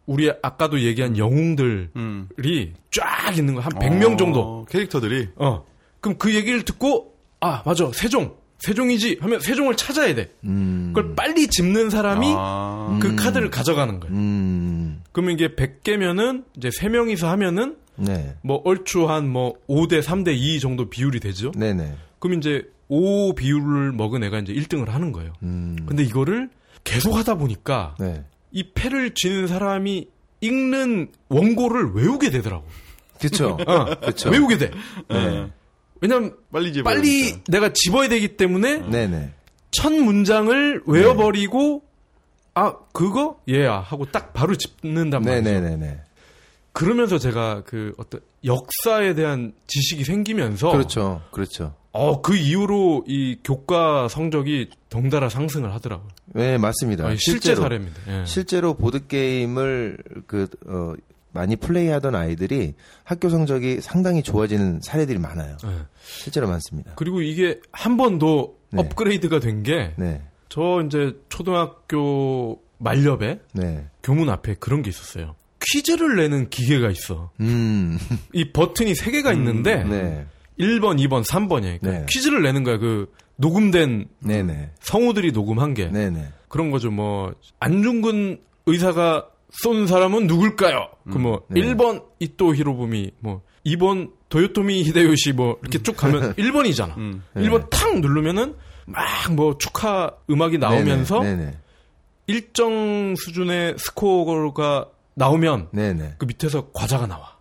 우리 0.07 0.31
아까도 0.43 0.81
얘기한 0.81 1.17
영웅들이 1.17 1.89
음. 1.97 2.29
쫙 2.91 3.37
있는 3.37 3.55
거 3.55 3.61
한 3.61 3.73
100명 3.73 4.19
정도. 4.19 4.41
어, 4.41 4.65
캐릭터들이 4.67 5.29
어. 5.37 5.65
그럼 6.01 6.19
그 6.19 6.35
얘기를 6.35 6.63
듣고 6.65 7.17
아, 7.41 7.63
맞아. 7.65 7.91
세종. 7.95 8.37
세종이지 8.59 9.19
하면 9.21 9.41
세종을 9.41 9.77
찾아야 9.77 10.15
돼. 10.15 10.31
음. 10.45 10.93
그걸 10.95 11.15
빨리 11.15 11.47
짚는 11.49 11.91
사람이 11.91 12.27
아. 12.37 12.99
그 13.01 13.15
카드를 13.17 13.51
가져가는 13.51 14.01
거예요. 14.01 14.15
음. 14.17 15.03
그러면 15.13 15.35
이게 15.35 15.55
100개면은 15.55 16.45
이제 16.57 16.69
3명이서 16.69 17.27
하면은 17.29 17.77
네. 17.97 18.35
뭐 18.43 18.61
얼추 18.65 19.09
한 19.09 19.29
뭐 19.29 19.55
5대 19.69 20.03
3대 20.03 20.37
2 20.37 20.61
정도 20.61 20.89
비율이 20.89 21.21
되죠. 21.21 21.53
네네. 21.53 21.95
그럼 22.19 22.39
이제 22.39 22.65
5 22.89 23.35
비율을 23.35 23.93
먹은 23.93 24.23
애가 24.25 24.39
이제 24.41 24.53
1등을 24.53 24.89
하는 24.89 25.13
거예요. 25.13 25.33
음. 25.43 25.77
근데 25.87 26.03
이거를 26.03 26.49
계속 26.85 27.15
하다 27.17 27.37
보니까 27.37 27.95
네. 28.01 28.25
이 28.51 28.71
패를 28.73 29.15
쥐는 29.15 29.47
사람이 29.47 30.09
읽는 30.41 31.09
원고를 31.29 31.93
외우게 31.95 32.31
되더라고. 32.31 32.65
그쵸. 33.21 33.59
어, 33.67 33.85
그쵸. 34.01 34.31
외우게 34.31 34.59
돼. 34.59 34.71
네. 35.11 35.49
왜냐면 36.01 36.37
빨리 36.53 36.73
집어 36.73 36.85
빨리 36.91 37.43
내가 37.49 37.71
집어야 37.73 38.09
되기 38.09 38.37
때문에 38.37 38.89
네네. 38.89 39.33
첫 39.71 39.93
문장을 39.93 40.83
외워버리고 40.87 41.83
아 42.55 42.75
그거 42.93 43.41
얘야 43.49 43.79
하고 43.81 44.07
딱 44.07 44.33
바로 44.33 44.55
짚는단 44.57 45.23
말이죠. 45.23 45.51
네네네네. 45.51 46.01
그러면서 46.73 47.19
제가 47.19 47.63
그 47.67 47.93
어떤 47.99 48.21
역사에 48.45 49.15
대한 49.15 49.53
지식이 49.67 50.05
생기면서 50.05 50.71
그렇죠. 50.71 51.23
그렇죠. 51.33 51.75
어, 51.91 52.23
그 52.23 52.37
이후로 52.37 53.05
이 53.09 53.39
교과 53.43 54.09
성적이 54.09 54.71
덩달아 54.89 55.29
상승을 55.29 55.73
하더라고요. 55.75 56.09
네, 56.27 56.57
맞습니다. 56.59 57.07
아니, 57.07 57.17
실제 57.19 57.49
실제로. 57.49 57.63
사례입니다. 57.63 58.01
예. 58.09 58.25
실제로 58.25 58.75
보드 58.75 59.07
게임을 59.09 59.99
그, 60.27 60.47
어, 60.67 60.93
많이 61.39 61.55
플레이하던 61.55 62.17
아이들이 62.17 62.75
학교 63.05 63.29
성적이 63.29 63.81
상당히 63.81 64.25
좋아지는 64.25 64.81
사례들이 64.83 65.21
많아요. 65.21 65.57
예. 65.67 65.69
실제로 66.03 66.49
많습니다. 66.49 66.93
그리고 66.97 67.23
이게 67.23 67.61
한 67.71 67.97
번더 67.97 68.51
네. 68.73 68.81
업그레이드가 68.81 69.39
된 69.39 69.63
게저 69.63 69.93
네. 69.99 70.21
이제 70.87 71.17
초등학교 71.29 72.61
말렵에 72.79 73.39
네. 73.53 73.87
교문 74.03 74.29
앞에 74.31 74.57
그런 74.59 74.83
게 74.83 74.91
있었어요. 74.91 75.37
퀴즈를 75.61 76.17
내는 76.17 76.51
기계가 76.51 76.91
있어. 76.91 77.31
음. 77.39 77.99
이 78.33 78.51
버튼이 78.51 78.97
세 78.97 79.13
개가 79.13 79.33
있는데 79.35 79.85
네. 79.85 80.27
1번, 80.59 80.99
2번, 80.99 81.25
3번이에요. 81.25 81.79
네. 81.83 82.05
퀴즈를 82.09 82.43
내는 82.43 82.65
거야. 82.65 82.79
그 82.79 83.13
녹음된 83.37 84.09
네네. 84.19 84.71
성우들이 84.81 85.31
녹음한 85.31 85.75
게 85.75 85.89
네네. 85.89 86.33
그런 86.49 86.73
거죠. 86.73 86.91
뭐 86.91 87.33
안중근 87.61 88.41
의사가 88.67 89.29
쏜 89.51 89.87
사람은 89.87 90.27
누굴까요? 90.27 90.89
그뭐 91.11 91.43
네. 91.49 91.61
1번 91.63 92.05
이토 92.19 92.55
히로부미, 92.55 93.13
뭐 93.21 93.43
2번 93.67 94.13
도요토미 94.29 94.83
히데요시 94.85 95.33
뭐 95.33 95.59
이렇게 95.63 95.83
쭉 95.83 95.97
가면 95.97 96.35
1번이잖아. 96.35 96.97
음. 96.99 97.23
1번 97.37 97.71
탁 97.71 97.99
누르면은 98.01 98.55
막 98.87 99.31
뭐 99.33 99.59
축하 99.59 100.11
음악이 100.31 100.59
나오면서 100.59 101.21
네네. 101.21 101.59
일정 102.27 103.15
수준의 103.17 103.75
스코어가 103.79 104.89
나오면 105.15 105.69
네네. 105.73 106.15
그 106.19 106.25
밑에서 106.27 106.69
과자가 106.73 107.07
나와. 107.07 107.37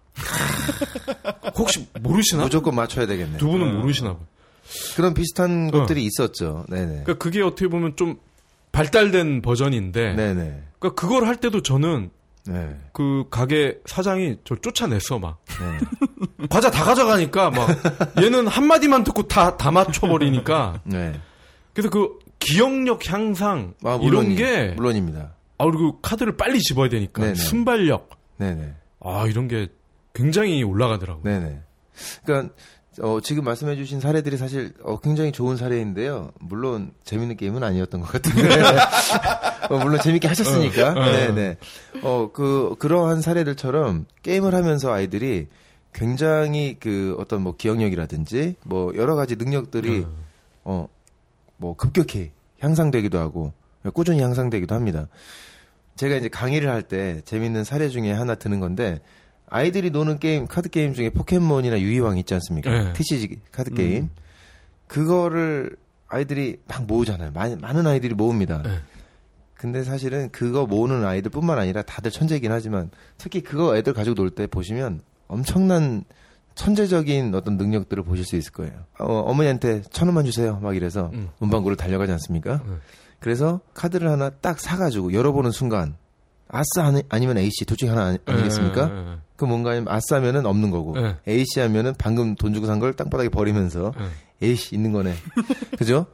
혹시 1.55 1.87
모르시나? 2.01 2.43
무조건 2.43 2.75
맞춰야 2.75 3.05
되겠네요. 3.05 3.37
두 3.37 3.47
분은 3.47 3.79
모르시나 3.79 4.13
봐. 4.13 4.19
그런 4.95 5.13
비슷한 5.13 5.71
것들이 5.71 6.03
있었죠. 6.03 6.65
네네. 6.69 7.03
그러니까 7.03 7.13
그게 7.15 7.41
어떻게 7.41 7.67
보면 7.67 7.95
좀 7.95 8.17
발달된 8.77 9.41
버전인데 9.41 10.13
네네. 10.13 10.63
그러니까 10.79 11.01
그걸 11.01 11.25
할 11.25 11.35
때도 11.37 11.63
저는 11.63 12.11
네. 12.45 12.77
그 12.93 13.25
가게 13.31 13.79
사장이 13.85 14.37
저 14.43 14.55
쫓아냈어 14.55 15.17
막 15.17 15.39
네. 15.59 16.45
과자 16.47 16.69
다 16.69 16.83
가져가니까 16.83 17.49
막 17.49 17.67
얘는 18.21 18.47
한 18.47 18.65
마디만 18.67 19.03
듣고 19.03 19.23
다 19.27 19.57
다 19.57 19.71
맞춰 19.71 20.07
버리니까 20.07 20.81
네. 20.83 21.19
그래서 21.73 21.89
그 21.89 22.19
기억력 22.39 23.11
향상 23.11 23.73
아, 23.83 23.99
이런 24.01 24.27
물론이- 24.29 24.37
게 24.37 24.67
물론입니다. 24.75 25.33
아 25.57 25.65
그리고 25.65 25.99
카드를 26.01 26.37
빨리 26.37 26.59
집어야 26.59 26.87
되니까 26.87 27.21
네네. 27.23 27.33
순발력 27.35 28.09
네네. 28.37 28.75
아 29.03 29.25
이런 29.27 29.47
게 29.47 29.69
굉장히 30.13 30.61
올라가더라고. 30.63 31.19
요 31.19 31.23
네네. 31.23 31.61
그러니까 32.23 32.53
어, 33.01 33.19
지금 33.21 33.43
말씀해주신 33.43 33.99
사례들이 33.99 34.37
사실 34.37 34.73
어, 34.83 34.99
굉장히 34.99 35.31
좋은 35.31 35.55
사례인데요. 35.57 36.31
물론 36.39 36.91
재밌는 37.03 37.37
게임은 37.37 37.63
아니었던 37.63 38.01
것 38.01 38.11
같은데 38.11 38.49
어, 39.69 39.77
물론 39.77 39.99
재밌게 40.01 40.27
하셨으니까. 40.27 40.89
어, 40.89 41.01
어. 41.01 41.11
네네. 41.11 41.57
어 42.03 42.29
그 42.33 42.75
그러한 42.79 43.21
사례들처럼 43.21 44.05
게임을 44.23 44.53
하면서 44.55 44.91
아이들이 44.91 45.47
굉장히 45.93 46.77
그 46.79 47.15
어떤 47.19 47.41
뭐 47.41 47.55
기억력이라든지 47.55 48.55
뭐 48.63 48.93
여러 48.95 49.15
가지 49.15 49.35
능력들이 49.35 50.05
어 50.63 50.87
뭐 51.59 51.75
급격히 51.75 52.29
향상되기도 52.59 53.17
하고 53.17 53.51
꾸준히 53.93 54.21
향상되기도 54.21 54.75
합니다. 54.75 55.07
제가 55.95 56.15
이제 56.15 56.29
강의를 56.29 56.69
할 56.69 56.83
때 56.83 57.21
재밌는 57.25 57.63
사례 57.63 57.89
중에 57.89 58.11
하나 58.11 58.35
드는 58.35 58.59
건데 58.59 59.01
아이들이 59.49 59.89
노는 59.91 60.19
게임 60.19 60.45
카드 60.47 60.69
게임 60.69 60.93
중에 60.93 61.09
포켓몬이나 61.09 61.79
유희왕 61.79 62.17
있지 62.17 62.33
않습니까? 62.33 62.69
네. 62.69 62.93
TCG 62.93 63.39
카드 63.51 63.71
게임 63.73 64.09
그거를 64.87 65.75
아이들이 66.07 66.57
막 66.67 66.85
모으잖아요. 66.85 67.31
많은, 67.31 67.59
많은 67.59 67.85
아이들이 67.87 68.13
모읍니다. 68.13 68.61
네. 68.63 68.69
근데 69.55 69.83
사실은 69.83 70.29
그거 70.31 70.65
모으는 70.65 71.03
아이들뿐만 71.05 71.57
아니라 71.57 71.81
다들 71.81 72.11
천재이긴 72.11 72.51
하지만 72.51 72.91
특히 73.17 73.41
그거 73.41 73.75
애들 73.75 73.93
가지고 73.93 74.15
놀 74.15 74.29
때 74.29 74.47
보시면 74.47 75.01
엄청난 75.27 76.03
천재적인 76.55 77.33
어떤 77.35 77.57
능력들을 77.57 78.03
보실 78.03 78.23
수 78.25 78.35
있을 78.35 78.51
거예요. 78.51 78.73
어머니한테 78.99 79.33
천 79.33 80.07
원만 80.07 80.25
주세요. 80.25 80.59
막 80.61 80.75
이래서 80.75 81.09
음. 81.13 81.29
문방구로 81.39 81.75
달려가지 81.75 82.11
않습니까? 82.13 82.61
음. 82.65 82.79
그래서 83.19 83.59
카드를 83.73 84.09
하나 84.09 84.29
딱 84.29 84.59
사가지고 84.59 85.13
열어보는 85.13 85.51
순간 85.51 85.95
아싸 86.47 86.85
아니- 86.87 87.03
아니면 87.09 87.37
A씨 87.37 87.65
둘 87.65 87.77
중에 87.77 87.89
하나 87.89 88.05
아니, 88.05 88.17
아니겠습니까? 88.25 89.19
예, 89.37 89.41
예, 89.41 89.43
예. 89.43 89.43
그 89.43 89.45
뭔가 89.45 89.69
하면 89.71 89.87
아싸 89.87 90.17
하면은 90.17 90.45
없는 90.45 90.71
거고 90.71 90.99
네. 90.99 91.15
A씨 91.27 91.59
하면은 91.61 91.93
방금 91.97 92.35
돈 92.35 92.53
주고 92.53 92.65
산 92.67 92.79
걸 92.79 92.93
땅바닥에 92.93 93.29
버리면서 93.29 93.93
예. 94.41 94.47
A씨 94.47 94.75
있는 94.75 94.91
거네. 94.91 95.13
그죠? 95.77 96.05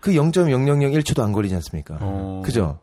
그 0.00 0.12
0.0001초도 0.12 1.20
안 1.22 1.32
걸리지 1.32 1.54
않습니까? 1.56 1.98
어. 2.00 2.42
그죠? 2.44 2.78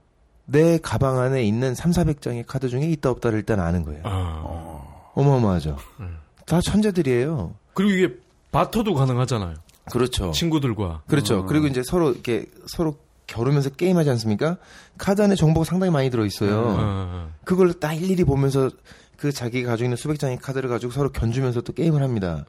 내 0.46 0.78
가방 0.78 1.20
안에 1.20 1.44
있는 1.44 1.74
3, 1.74 1.92
400장의 1.92 2.44
카드 2.46 2.68
중에 2.70 2.84
있다 2.90 3.10
없다를 3.10 3.40
일단 3.40 3.60
아는 3.60 3.84
거예요. 3.84 4.02
아. 4.04 4.82
어마어마하죠. 5.14 5.78
음. 6.02 6.18
다 6.46 6.60
천재들이에요. 6.62 7.56
그리고 7.74 7.92
이게 7.94 8.14
바터도 8.52 8.94
가능하잖아요. 8.94 9.56
그렇죠. 9.92 10.32
친구들과. 10.32 11.02
그렇죠. 11.08 11.40
어. 11.40 11.46
그리고 11.46 11.68
이제 11.68 11.82
서로 11.84 12.12
이렇게 12.12 12.46
서로 12.68 12.96
겨루면서 13.28 13.72
게임하지 13.72 14.10
않습니까? 14.12 14.58
카드 14.98 15.22
안에 15.22 15.36
정보가 15.36 15.64
상당히 15.64 15.92
많이 15.92 16.10
들어 16.12 16.26
있어요. 16.26 16.60
어, 16.60 16.76
어, 16.78 17.30
그걸 17.44 17.74
딱 17.74 17.94
일일이 17.94 18.24
보면서 18.24 18.70
그 19.18 19.32
자기가 19.32 19.72
가지고 19.72 19.86
있는 19.86 19.98
수백 19.98 20.20
장의 20.20 20.38
카드를 20.38 20.70
가지고 20.70 20.92
서로 20.92 21.12
견주면서 21.12 21.62
또 21.62 21.74
게임을 21.74 22.02
합니다. 22.02 22.46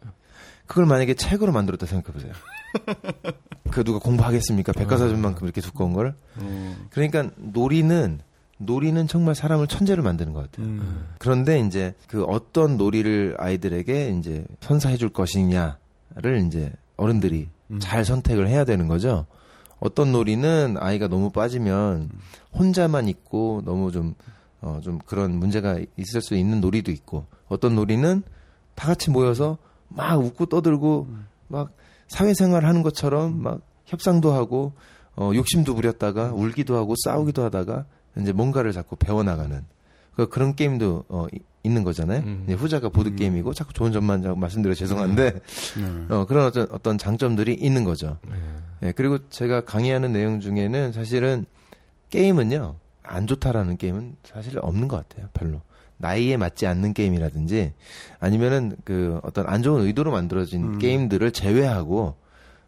그걸 0.66 0.86
만약에 0.86 1.14
책으로 1.14 1.52
만들었다 1.52 1.86
생각해 1.86 2.12
보세요. 2.12 2.32
그 3.70 3.84
누가 3.84 3.98
공부하겠습니까? 3.98 4.72
백과사전만큼 4.72 5.46
이렇게 5.46 5.60
두꺼운 5.60 5.92
걸. 5.92 6.14
어. 6.36 6.76
그러니까 6.90 7.30
놀이는 7.36 8.20
놀이는 8.58 9.06
정말 9.06 9.34
사람을 9.34 9.66
천재로 9.66 10.02
만드는 10.02 10.32
것 10.32 10.50
같아요. 10.50 10.66
음. 10.66 11.08
그런데 11.18 11.60
이제 11.60 11.94
그 12.08 12.24
어떤 12.24 12.76
놀이를 12.76 13.36
아이들에게 13.38 14.16
이제 14.18 14.44
선사해 14.60 14.96
줄 14.96 15.10
것이냐를 15.10 15.76
이제 16.46 16.72
어른들이 16.96 17.48
음. 17.70 17.78
잘 17.80 18.04
선택을 18.04 18.48
해야 18.48 18.64
되는 18.64 18.88
거죠. 18.88 19.26
어떤 19.78 20.10
놀이는 20.12 20.76
아이가 20.78 21.06
너무 21.06 21.30
빠지면 21.30 22.10
혼자만 22.54 23.08
있고 23.08 23.62
너무 23.64 23.92
좀, 23.92 24.14
어, 24.60 24.80
좀 24.82 24.98
그런 25.06 25.36
문제가 25.38 25.78
있을 25.96 26.20
수 26.22 26.34
있는 26.34 26.60
놀이도 26.60 26.90
있고 26.92 27.26
어떤 27.48 27.74
놀이는 27.74 28.22
다 28.74 28.86
같이 28.88 29.10
모여서 29.10 29.58
막 29.88 30.16
웃고 30.20 30.46
떠들고 30.46 31.08
막 31.48 31.70
사회생활 32.08 32.64
하는 32.64 32.82
것처럼 32.82 33.42
막 33.42 33.60
협상도 33.84 34.32
하고 34.32 34.72
어, 35.16 35.30
욕심도 35.34 35.74
부렸다가 35.74 36.32
울기도 36.32 36.76
하고 36.76 36.94
싸우기도 37.04 37.42
하다가 37.44 37.84
이제 38.18 38.32
뭔가를 38.32 38.72
자꾸 38.72 38.96
배워나가는 38.96 39.62
그 40.14 40.28
그런 40.28 40.54
게임도 40.54 41.04
어, 41.08 41.26
이- 41.32 41.38
있는 41.62 41.82
거잖아요. 41.82 42.20
음. 42.24 42.46
후자가 42.56 42.90
보드 42.90 43.14
게임이고 43.16 43.52
자꾸 43.52 43.72
좋은 43.72 43.90
점만 43.92 44.22
자꾸 44.22 44.38
말씀드려 44.38 44.72
죄송한데 44.74 45.32
네. 45.32 45.40
어, 46.14 46.24
그런 46.26 46.46
어떤 46.46 46.68
어떤 46.70 46.96
장점들이 46.96 47.54
있는 47.54 47.82
거죠. 47.84 48.18
네. 48.28 48.34
예, 48.88 48.92
그리고 48.92 49.18
제가 49.30 49.62
강의하는 49.64 50.12
내용 50.12 50.38
중에는 50.40 50.92
사실은 50.92 51.44
게임은요 52.10 52.76
안 53.06 53.26
좋다라는 53.26 53.76
게임은 53.76 54.16
사실 54.24 54.58
없는 54.60 54.88
것 54.88 55.08
같아요. 55.08 55.28
별로. 55.32 55.60
나이에 55.98 56.36
맞지 56.36 56.66
않는 56.66 56.92
게임이라든지 56.92 57.72
아니면은 58.20 58.76
그 58.84 59.18
어떤 59.22 59.48
안 59.48 59.62
좋은 59.62 59.82
의도로 59.82 60.10
만들어진 60.10 60.74
음. 60.74 60.78
게임들을 60.78 61.30
제외하고 61.32 62.16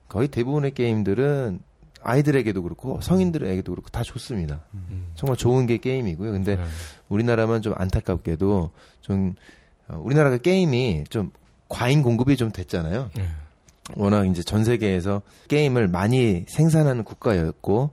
거의 0.09 0.29
대부분의 0.29 0.73
게임들은 0.73 1.61
아이들에게도 2.01 2.63
그렇고 2.63 3.01
성인들에게도 3.01 3.71
그렇고 3.71 3.91
다 3.91 4.03
좋습니다. 4.03 4.65
음. 4.73 5.09
정말 5.15 5.37
좋은 5.37 5.67
게 5.67 5.77
게임이고요. 5.79 6.33
근데 6.33 6.57
네. 6.57 6.65
우리나라만 7.09 7.61
좀 7.61 7.75
안타깝게도 7.77 8.71
좀 9.03 9.35
어, 9.89 10.01
우리나라가 10.03 10.39
게임이 10.39 11.05
좀 11.11 11.31
과잉 11.69 12.03
공급이 12.03 12.37
좀 12.37 12.51
됐잖아요. 12.51 13.11
네. 13.15 13.29
워낙 13.97 14.27
이제 14.27 14.43
전 14.43 14.65
세계에서 14.65 15.23
게임을 15.49 15.89
많이 15.89 16.45
생산하는 16.47 17.05
국가였고 17.05 17.91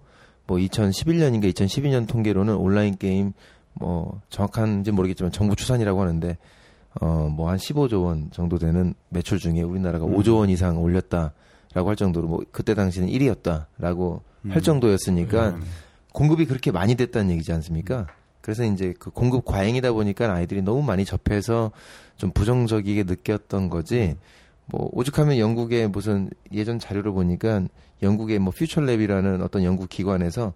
뭐 0.47 0.57
2011년인가 0.57 1.51
2012년 1.53 2.07
통계로는 2.07 2.55
온라인 2.55 2.95
게임 2.97 3.33
뭐 3.73 4.21
정확한지 4.29 4.91
모르겠지만 4.91 5.31
정부 5.31 5.55
추산이라고 5.55 6.01
하는데 6.01 6.37
어 7.01 7.29
뭐 7.29 7.49
한 7.49 7.57
15조 7.57 8.05
원 8.05 8.29
정도 8.31 8.57
되는 8.57 8.93
매출 9.09 9.37
중에 9.39 9.61
우리나라가 9.61 10.05
음. 10.05 10.15
5조 10.15 10.39
원 10.39 10.49
이상 10.49 10.81
올렸다라고 10.81 11.89
할 11.89 11.95
정도로 11.95 12.27
뭐 12.27 12.41
그때 12.51 12.73
당시는 12.73 13.09
1위였다라고 13.09 14.21
할 14.47 14.57
음. 14.57 14.61
정도였으니까 14.61 15.49
음. 15.49 15.63
공급이 16.13 16.45
그렇게 16.45 16.71
많이 16.71 16.95
됐다는 16.95 17.31
얘기지 17.31 17.51
않습니까? 17.51 18.07
그래서 18.39 18.63
이제 18.63 18.93
그 18.97 19.09
공급 19.09 19.43
과잉이다 19.43 19.91
보니까 19.91 20.31
아이들이 20.31 20.61
너무 20.61 20.83
많이 20.83 21.03
접해서 21.03 21.71
좀 22.15 22.31
부정적이게 22.31 23.03
느꼈던 23.03 23.69
거지. 23.69 24.15
뭐 24.67 24.89
오죽하면 24.93 25.37
영국의 25.37 25.89
무슨 25.89 26.29
예전 26.53 26.79
자료를 26.79 27.11
보니까 27.11 27.67
영국의 28.01 28.39
뭐 28.39 28.51
퓨처랩이라는 28.53 29.41
어떤 29.41 29.63
영국 29.63 29.89
기관에서 29.89 30.53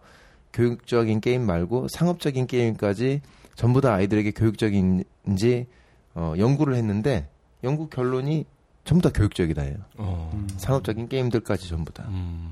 교육적인 0.54 1.22
게임 1.22 1.46
말고 1.46 1.88
상업적인 1.90 2.48
게임까지 2.48 3.22
전부 3.56 3.82
다 3.82 3.94
아이들에게 3.94 4.32
교육적인지 4.32 5.68
어 6.16 6.34
연구를 6.38 6.76
했는데 6.76 7.30
연구 7.64 7.88
결론이 7.90 8.46
전부 8.84 9.04
다 9.04 9.12
교육적이다예요. 9.14 9.78
어. 9.98 10.32
음. 10.34 10.48
상업적인 10.58 11.10
게임들까지 11.10 11.68
전부 11.68 11.94
다. 11.94 12.06
음. 12.10 12.52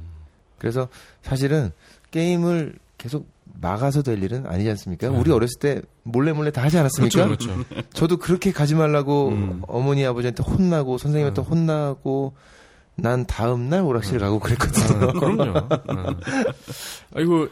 그래서 0.60 0.88
사실은 1.22 1.72
게임을 2.12 2.78
계속 2.98 3.28
막아서 3.60 4.02
될 4.04 4.22
일은 4.22 4.46
아니지 4.46 4.70
않습니까? 4.72 5.10
네. 5.10 5.18
우리 5.18 5.32
어렸을 5.32 5.60
때 5.60 5.82
몰래 6.04 6.34
몰래 6.34 6.52
다 6.52 6.64
하지 6.64 6.78
않았습니까? 6.78 7.26
그렇죠, 7.26 7.56
그렇죠. 7.56 7.90
저도 7.94 8.18
그렇게 8.18 8.52
가지 8.52 8.76
말라고 8.76 9.30
음. 9.30 9.62
어머니 9.68 10.06
아버지한테 10.06 10.44
혼나고 10.44 10.98
선생님한테 10.98 11.42
네. 11.42 11.48
혼나고 11.48 12.34
난 12.98 13.26
다음 13.26 13.70
날 13.70 13.82
오락실 13.84 14.20
가고 14.20 14.40
그랬거든요. 14.40 15.10
아, 15.10 15.12
그럼요. 15.14 15.68
아. 15.70 16.16
아이고 17.16 17.48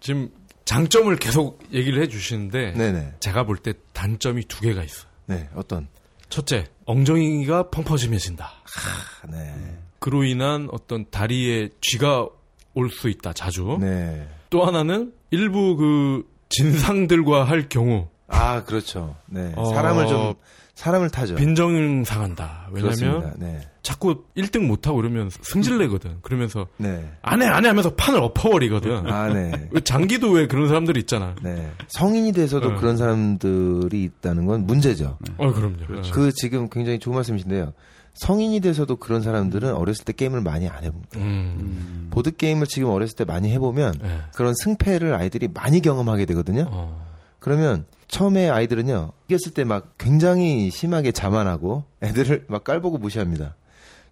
지금 0.00 0.30
장점을 0.64 1.14
계속 1.16 1.58
얘기를 1.72 2.00
해 2.02 2.06
주시는데 2.08 2.72
네네. 2.72 3.14
제가 3.20 3.44
볼 3.44 3.56
때 3.58 3.72
단점이 3.92 4.44
두 4.44 4.60
개가 4.60 4.82
있어. 4.84 5.06
요 5.06 5.10
네 5.34 5.48
어떤? 5.54 5.86
첫째, 6.28 6.66
엉덩이가 6.86 7.70
펑퍼짐해진다. 7.70 8.44
아, 8.44 9.26
네. 9.30 9.78
그로 10.00 10.22
인한 10.24 10.68
어떤 10.72 11.06
다리에 11.10 11.68
쥐가 11.80 12.26
올 12.74 12.88
수 12.90 13.08
있다. 13.08 13.32
자주. 13.32 13.78
네. 13.80 14.28
또 14.48 14.64
하나는 14.64 15.12
일부 15.30 15.76
그 15.76 16.24
진상들과 16.50 17.44
할 17.44 17.68
경우 17.68 18.08
아 18.28 18.62
그렇죠. 18.64 19.16
네. 19.26 19.52
어, 19.56 19.64
사람을 19.72 20.06
좀 20.08 20.34
사람을 20.74 21.10
타죠. 21.10 21.34
빈정 21.36 22.04
상한다. 22.04 22.68
왜냐면. 22.72 23.34
네. 23.38 23.60
자꾸 23.82 24.24
1등 24.36 24.66
못하고 24.66 24.98
그러면 24.98 25.30
승질내거든. 25.30 26.18
그러면서 26.22 26.66
네. 26.76 27.10
안 27.22 27.40
해, 27.42 27.46
안해 27.46 27.68
하면서 27.68 27.94
판을 27.94 28.20
엎어버리거든. 28.20 29.06
아 29.10 29.32
네. 29.32 29.68
왜 29.72 29.80
장기도 29.80 30.30
왜 30.32 30.46
그런 30.46 30.68
사람들이 30.68 31.00
있잖아. 31.00 31.34
네. 31.42 31.70
성인이 31.88 32.32
돼서도 32.32 32.70
네. 32.72 32.76
그런 32.76 32.96
사람들이 32.96 34.02
있다는 34.02 34.46
건 34.46 34.66
문제죠. 34.66 35.18
어, 35.38 35.52
그럼요. 35.52 35.76
그렇죠. 35.86 36.12
그 36.12 36.32
지금 36.32 36.68
굉장히 36.68 36.98
좋은 36.98 37.14
말씀이신데요. 37.14 37.72
성인이 38.14 38.60
돼서도 38.60 38.96
그런 38.96 39.22
사람들은 39.22 39.72
어렸을 39.74 40.04
때 40.04 40.12
게임을 40.12 40.40
많이 40.42 40.68
안 40.68 40.84
해봅니다. 40.84 41.18
음. 41.18 41.22
음. 41.24 42.06
보드 42.10 42.36
게임을 42.36 42.66
지금 42.66 42.90
어렸을 42.90 43.14
때 43.16 43.24
많이 43.24 43.50
해보면 43.52 43.94
네. 44.02 44.18
그런 44.34 44.52
승패를 44.54 45.14
아이들이 45.14 45.48
많이 45.52 45.80
경험하게 45.80 46.26
되거든요. 46.26 46.66
어. 46.70 47.06
그러면 47.38 47.86
처음에 48.08 48.50
아이들은요 48.50 49.12
이겼을 49.28 49.54
때 49.54 49.64
막 49.64 49.96
굉장히 49.96 50.70
심하게 50.70 51.12
자만하고 51.12 51.84
애들을 52.02 52.44
막 52.48 52.64
깔보고 52.64 52.98
무시합니다. 52.98 53.54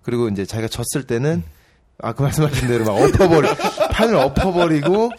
그리고 0.03 0.29
이제 0.29 0.45
자기가 0.45 0.69
졌을 0.69 1.07
때는 1.07 1.43
아그 2.01 2.23
말씀하신 2.23 2.69
대로 2.69 2.85
막 2.85 2.93
엎어버리 2.93 3.49
판을 3.93 4.15
엎어버리고 4.17 5.11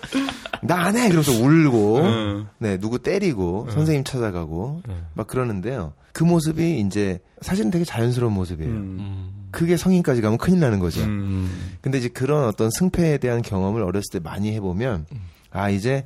나 0.62 0.86
안해 0.86 1.08
이러면서 1.08 1.32
울고 1.32 1.98
음. 1.98 2.48
네 2.58 2.78
누구 2.78 3.00
때리고 3.00 3.68
선생님 3.72 4.04
찾아가고 4.04 4.82
네. 4.88 4.96
막 5.14 5.28
그러는데요. 5.28 5.94
그 6.14 6.24
모습이 6.24 6.80
이제 6.80 7.20
사실은 7.42 7.72
되게 7.72 7.86
자연스러운 7.86 8.34
모습이에요. 8.34 8.72
음. 8.72 8.98
음. 9.00 9.48
그게 9.52 9.78
성인까지 9.78 10.22
가면 10.22 10.38
큰일 10.38 10.60
나는 10.60 10.80
거죠. 10.80 11.02
음. 11.04 11.50
근데 11.82 11.98
이제 11.98 12.08
그런 12.08 12.46
어떤 12.46 12.70
승패에 12.72 13.18
대한 13.18 13.42
경험을 13.42 13.82
어렸을 13.84 14.06
때 14.14 14.20
많이 14.20 14.54
해보면 14.54 15.06
아 15.52 15.70
이제 15.70 16.06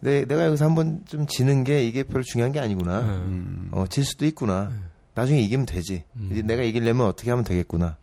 내, 0.00 0.24
내가 0.26 0.46
여기서 0.46 0.64
한번 0.66 1.00
좀 1.06 1.26
지는 1.26 1.64
게 1.64 1.84
이게 1.84 2.02
별로 2.02 2.22
중요한 2.22 2.52
게 2.52 2.60
아니구나. 2.60 3.00
네. 3.00 3.06
음. 3.06 3.68
어, 3.72 3.86
질 3.88 4.04
수도 4.04 4.26
있구나. 4.26 4.70
나중에 5.14 5.40
이기면 5.40 5.64
되지. 5.66 6.04
음. 6.16 6.28
이제 6.30 6.42
내가 6.42 6.62
이기려면 6.62 7.06
어떻게 7.06 7.30
하면 7.30 7.44
되겠구나. 7.44 7.96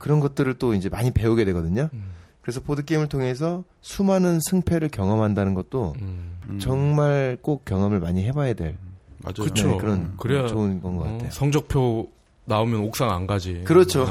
그런 0.00 0.18
것들을 0.18 0.54
또 0.54 0.74
이제 0.74 0.88
많이 0.88 1.12
배우게 1.12 1.44
되거든요. 1.44 1.90
음. 1.92 2.10
그래서 2.40 2.60
보드 2.60 2.84
게임을 2.84 3.08
통해서 3.08 3.62
수많은 3.82 4.40
승패를 4.40 4.88
경험한다는 4.88 5.54
것도 5.54 5.94
음. 6.00 6.38
음. 6.48 6.58
정말 6.58 7.36
꼭 7.40 7.64
경험을 7.64 8.00
많이 8.00 8.24
해봐야 8.24 8.54
될 8.54 8.76
맞아요. 9.18 9.44
그쵸. 9.44 9.68
네, 9.68 9.76
그런 9.76 10.14
그래야 10.16 10.46
좋은 10.48 10.80
건것 10.80 11.06
어, 11.06 11.12
같아요. 11.12 11.30
성적표 11.30 12.08
나오면 12.46 12.80
옥상 12.80 13.10
안 13.10 13.26
가지. 13.26 13.62
그렇죠. 13.64 14.06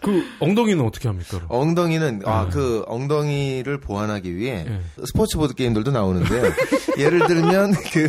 그 0.00 0.22
엉덩이는 0.38 0.84
어떻게 0.84 1.08
합니까? 1.08 1.38
그럼? 1.38 1.46
엉덩이는 1.48 2.22
아 2.26 2.44
네. 2.44 2.50
그 2.50 2.84
엉덩이를 2.86 3.80
보완하기 3.80 4.36
위해 4.36 4.64
예. 4.68 4.80
스포츠 5.06 5.38
보드 5.38 5.54
게임들도 5.54 5.90
나오는데요. 5.90 6.52
예를 6.98 7.26
들면 7.26 7.72
그 7.92 8.08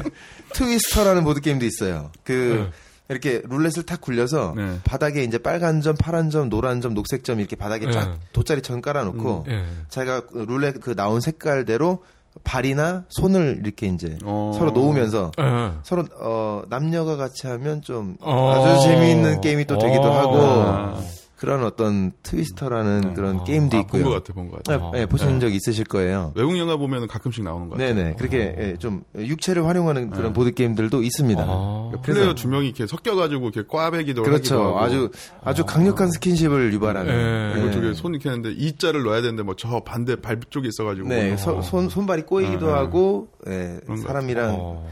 Twister라는 0.53 1.23
보드 1.23 1.41
게임도 1.41 1.65
있어요. 1.65 2.11
그 2.23 2.69
네. 2.71 2.84
이렇게 3.09 3.41
룰렛을 3.47 3.83
탁 3.83 4.01
굴려서 4.01 4.53
네. 4.55 4.79
바닥에 4.83 5.23
이제 5.23 5.37
빨간 5.37 5.81
점, 5.81 5.95
파란 5.95 6.29
점, 6.29 6.49
노란 6.49 6.81
점, 6.81 6.93
녹색 6.93 7.23
점 7.23 7.39
이렇게 7.39 7.55
바닥에 7.55 7.85
네. 7.85 7.91
쫙 7.91 8.17
돗자리처럼 8.33 8.81
깔아놓고 8.81 9.45
예. 9.47 9.63
자기가 9.89 10.27
그 10.27 10.39
룰렛 10.39 10.81
그 10.81 10.95
나온 10.95 11.21
색깔대로 11.21 12.03
발이나 12.43 13.05
손을 13.09 13.61
이렇게 13.63 13.87
이제 13.87 14.17
어. 14.23 14.51
서로 14.57 14.71
놓으면서 14.71 15.31
예. 15.39 15.71
서로 15.83 16.05
어 16.19 16.63
남녀가 16.69 17.15
같이 17.15 17.47
하면 17.47 17.81
좀 17.81 18.17
어. 18.21 18.51
아주 18.51 18.87
재미있는 18.87 19.41
게임이 19.41 19.65
또 19.65 19.77
되기도 19.77 20.03
어. 20.03 20.11
하고 20.11 20.37
아. 20.37 21.01
그런 21.37 21.63
어떤 21.65 22.13
Twister라는 22.23 23.13
그런 23.13 23.39
어. 23.39 23.43
게임도 23.43 23.75
아, 23.77 23.79
있고요. 23.81 24.03
본 24.03 24.11
것 24.11 24.23
같아, 24.23 24.33
본 24.33 24.49
것 24.49 24.63
같아. 24.63 24.91
네, 24.91 24.99
네, 24.99 25.05
보신 25.05 25.39
적 25.41 25.53
있으실 25.53 25.83
거예요. 25.85 26.31
외국 26.35 26.57
영화 26.57 26.77
보면 26.77 27.07
가끔씩 27.07 27.43
나오는 27.43 27.67
것 27.67 27.77
같아. 27.77 27.93
네네. 27.93 28.15
그렇게 28.17 28.55
예, 28.57 28.75
좀 28.79 29.03
육체를 29.17 29.65
활용하는 29.65 30.11
그런 30.11 30.31
보드 30.33 30.53
게임들도 30.53 31.03
있습니다. 31.03 31.41
아. 31.45 31.89
그러니까 31.91 32.01
플레이어 32.01 32.33
두 32.35 32.47
명이 32.47 32.67
이렇게 32.67 32.87
섞여가지고 32.87 33.49
이렇게 33.49 33.67
꽈배기도 33.67 34.21
하기도 34.21 34.23
그렇죠. 34.23 34.63
하고. 34.63 34.79
아주 34.79 35.11
아주 35.43 35.65
강력한 35.65 36.09
스킨십을 36.11 36.71
유발하는. 36.73 37.11
예. 37.13 37.53
그리고 37.53 37.67
네. 37.69 37.81
되게 37.81 37.93
손 37.93 38.13
이렇게 38.13 38.29
했는데 38.29 38.51
이 38.57 38.77
자를 38.77 39.03
넣어야 39.03 39.21
되는데 39.21 39.43
뭐 39.43 39.55
저 39.57 39.81
반대 39.81 40.15
발 40.15 40.39
쪽에 40.49 40.67
있어가지고. 40.69 41.07
네, 41.09 41.35
서- 41.37 41.61
손 41.61 41.89
손발이 41.89 42.21
꼬이기도 42.23 42.67
어, 42.67 42.71
어. 42.71 42.73
하고 42.75 43.27
예, 43.47 43.79
것 43.85 43.97
사람이랑 43.97 44.55
어. 44.57 44.87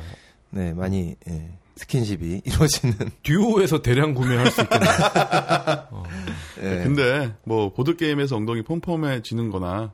네 0.49 0.73
많이 0.73 1.15
예, 1.29 1.49
스킨십이 1.75 2.41
이루어지는. 2.45 2.95
듀오에서 3.23 3.81
대량 3.81 4.13
구매할 4.13 4.49
수 4.51 4.61
있겠네. 4.61 4.85
예. 6.63 6.83
근데 6.83 7.33
뭐 7.43 7.73
보드 7.73 7.95
게임에서 7.95 8.35
엉덩이 8.37 8.61
폼폼해지는 8.63 9.49
거나 9.49 9.91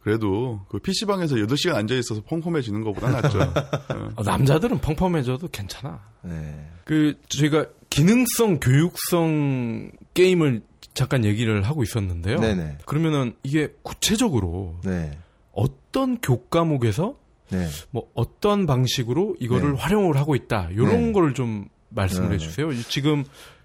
그래도 0.00 0.60
그 0.68 0.78
PC방에서 0.78 1.34
8시간 1.36 1.74
앉아 1.74 1.94
있어서 1.96 2.22
폼폼해지는 2.22 2.84
것보다 2.84 3.10
낫죠. 3.10 3.40
어. 3.40 4.08
어, 4.14 4.22
남자들은 4.22 4.78
펑펑해져도 4.78 5.48
괜찮아. 5.48 6.00
네. 6.22 6.70
그 6.84 7.14
저희가 7.28 7.66
기능성 7.90 8.60
교육성 8.60 9.90
게임을 10.14 10.62
잠깐 10.94 11.24
얘기를 11.24 11.62
하고 11.64 11.82
있었는데요. 11.82 12.38
네네. 12.38 12.78
그러면은 12.86 13.34
이게 13.42 13.74
구체적으로 13.82 14.76
네. 14.84 15.18
어떤 15.52 16.18
교과목에서 16.20 17.16
네. 17.50 17.68
뭐 17.90 18.08
어떤 18.14 18.66
방식으로 18.66 19.36
이거를 19.40 19.72
네. 19.72 19.78
활용을 19.78 20.16
하고 20.16 20.34
있다. 20.34 20.68
이런 20.72 21.06
네. 21.06 21.12
걸좀 21.12 21.68
말씀을 21.90 22.30
네, 22.30 22.34
해주세요. 22.34 22.72
지금 22.88 23.24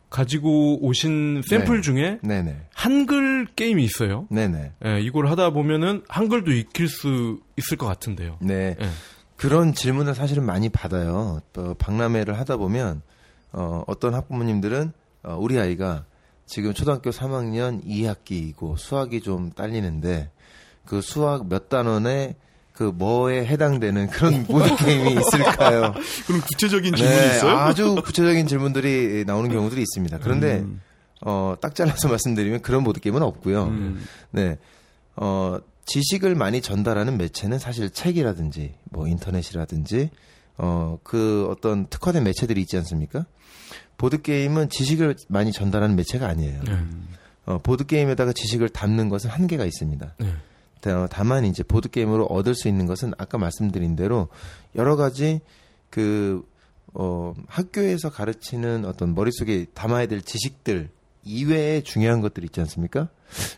가지고 0.10 0.86
오신 0.86 1.42
샘플 1.48 1.78
네. 1.78 1.82
중에 1.82 2.20
네네. 2.22 2.68
한글 2.74 3.48
게임이 3.56 3.84
있어요. 3.84 4.28
네네. 4.30 4.74
예, 4.86 5.00
이걸 5.00 5.28
하다 5.28 5.52
보면은 5.52 6.04
한글도 6.10 6.52
익힐 6.52 6.90
수 6.90 7.40
있을 7.58 7.78
것 7.78 7.88
같은데요. 7.88 8.38
네. 8.42 8.76
예. 8.80 8.90
그런 9.38 9.74
질문을 9.74 10.14
사실은 10.14 10.46
많이 10.46 10.70
받아요. 10.70 11.40
또 11.54 11.74
박람회를 11.76 12.38
하다 12.38 12.58
보면 12.58 13.02
어, 13.54 13.84
어떤 13.88 14.14
학부모님들은 14.14 14.92
어, 15.24 15.38
우리 15.40 15.58
아이가 15.58 16.06
지금 16.46 16.74
초등학교 16.74 17.10
3학년 17.10 17.84
2학기이고 17.86 18.78
수학이 18.78 19.22
좀 19.22 19.52
딸리는데 19.52 20.30
그 20.86 21.00
수학 21.00 21.48
몇 21.48 21.70
단원에 21.70 22.36
그 22.74 22.84
뭐에 22.84 23.46
해당되는 23.46 24.08
그런 24.08 24.44
보드 24.48 24.76
게임이 24.76 25.12
있을까요? 25.14 25.94
그럼 26.26 26.42
구체적인 26.42 26.96
질문이 26.96 27.18
네, 27.18 27.36
있어요? 27.36 27.58
아주 27.58 27.96
구체적인 28.04 28.48
질문들이 28.48 29.24
나오는 29.26 29.52
경우들이 29.52 29.82
있습니다. 29.82 30.20
그런데 30.20 30.60
음. 30.60 30.82
어, 31.22 31.56
딱 31.62 31.76
잘라서 31.76 32.08
말씀드리면 32.10 32.62
그런 32.62 32.84
보드 32.84 33.00
게임은 33.00 33.22
없고요. 33.22 33.66
음. 33.66 34.04
네. 34.32 34.58
어, 35.16 35.60
지식을 35.86 36.36
많이 36.36 36.62
전달하는 36.62 37.18
매체는 37.18 37.60
사실 37.60 37.90
책이라든지 37.90 38.76
뭐 38.86 39.08
인터넷이라든지 39.08 40.10
어, 40.58 41.00
그 41.04 41.48
어떤 41.50 41.88
특화된 41.88 42.24
매체들이 42.24 42.62
있지 42.62 42.78
않습니까? 42.78 43.26
보드 43.98 44.22
게임은 44.22 44.70
지식을 44.70 45.16
많이 45.28 45.52
전달하는 45.52 45.96
매체가 45.96 46.28
아니에요. 46.28 46.62
네. 46.64 46.78
어, 47.46 47.58
보드 47.62 47.86
게임에다가 47.86 48.34
지식을 48.34 48.70
담는 48.70 49.10
것은 49.10 49.30
한계가 49.30 49.66
있습니다. 49.66 50.16
네. 50.20 50.34
다- 50.82 51.08
다만 51.10 51.46
이제 51.46 51.64
보드 51.64 51.90
게임으로 51.90 52.26
얻을 52.26 52.56
수 52.56 52.68
있는 52.68 52.86
것은 52.86 53.14
아까 53.18 53.38
말씀드린 53.38 53.96
대로 53.96 54.28
여러 54.76 54.96
가지 54.96 55.40
그 55.90 56.44
어, 56.94 57.34
학교에서 57.48 58.10
가르치는 58.10 58.86
어떤 58.86 59.16
머릿속에 59.16 59.66
담아야 59.74 60.08
될 60.08 60.22
지식들 60.22 60.90
이외에 61.24 61.82
중요한 61.82 62.20
것들 62.22 62.44
있지 62.44 62.60
않습니까? 62.62 63.08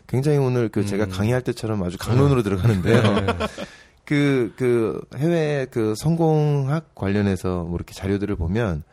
굉장히 0.06 0.38
오늘 0.38 0.68
그 0.68 0.86
제가 0.86 1.04
음. 1.06 1.10
강의할 1.10 1.42
때처럼 1.42 1.82
아주 1.82 1.98
강론으로 1.98 2.42
들어가는데요. 2.42 3.02
네. 3.02 3.26
그, 4.04 4.52
그, 4.56 5.00
해외 5.16 5.66
그 5.70 5.94
성공학 5.96 6.94
관련해서 6.94 7.64
뭐 7.64 7.76
이렇게 7.76 7.94
자료들을 7.94 8.36
보면 8.36 8.84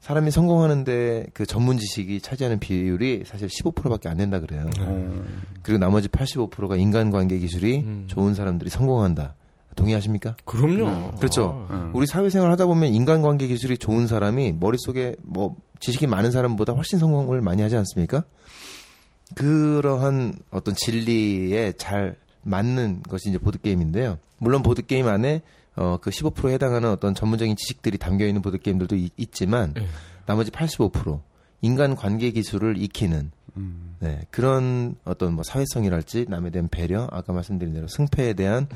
사람이 0.00 0.30
성공하는데 0.30 1.26
그 1.34 1.44
전문 1.44 1.78
지식이 1.78 2.20
차지하는 2.20 2.60
비율이 2.60 3.24
사실 3.26 3.48
15%밖에 3.48 4.08
안 4.08 4.16
된다 4.16 4.40
그래요. 4.40 4.68
어. 4.80 5.24
그리고 5.62 5.78
나머지 5.78 6.08
85%가 6.08 6.76
인간관계 6.76 7.38
기술이 7.38 7.78
음. 7.80 8.04
좋은 8.06 8.34
사람들이 8.34 8.70
성공한다. 8.70 9.34
동의하십니까? 9.74 10.36
그럼요. 10.44 11.12
그렇죠. 11.18 11.66
아, 11.68 11.74
음. 11.74 11.90
우리 11.94 12.06
사회생활 12.06 12.50
하다 12.52 12.66
보면 12.66 12.92
인간관계 12.92 13.46
기술이 13.46 13.78
좋은 13.78 14.06
사람이 14.06 14.54
머릿속에 14.58 15.14
뭐 15.22 15.56
지식이 15.80 16.06
많은 16.06 16.30
사람보다 16.32 16.72
훨씬 16.72 16.98
성공을 16.98 17.40
많이 17.40 17.62
하지 17.62 17.76
않습니까? 17.76 18.24
그러한 19.34 20.34
어떤 20.50 20.74
진리에 20.74 21.72
잘 21.72 22.16
맞는 22.42 23.02
것이 23.08 23.28
이제 23.28 23.38
보드게임인데요. 23.38 24.18
물론 24.38 24.62
보드게임 24.62 25.06
안에 25.06 25.42
어, 25.78 25.96
그 26.00 26.10
15%에 26.10 26.54
해당하는 26.54 26.90
어떤 26.90 27.14
전문적인 27.14 27.54
지식들이 27.56 27.98
담겨 27.98 28.26
있는 28.26 28.42
보드 28.42 28.58
게임들도 28.58 28.96
있, 28.96 29.12
있지만 29.16 29.74
네. 29.74 29.86
나머지 30.26 30.50
85% 30.50 31.20
인간 31.62 31.94
관계 31.94 32.30
기술을 32.32 32.76
익히는 32.82 33.30
음. 33.56 33.96
네, 34.00 34.20
그런 34.30 34.96
어떤 35.04 35.34
뭐 35.34 35.44
사회성이랄지 35.44 36.26
남에 36.28 36.50
대한 36.50 36.68
배려, 36.68 37.08
아까 37.10 37.32
말씀드린 37.32 37.74
대로 37.74 37.86
승패에 37.88 38.34
대한 38.34 38.68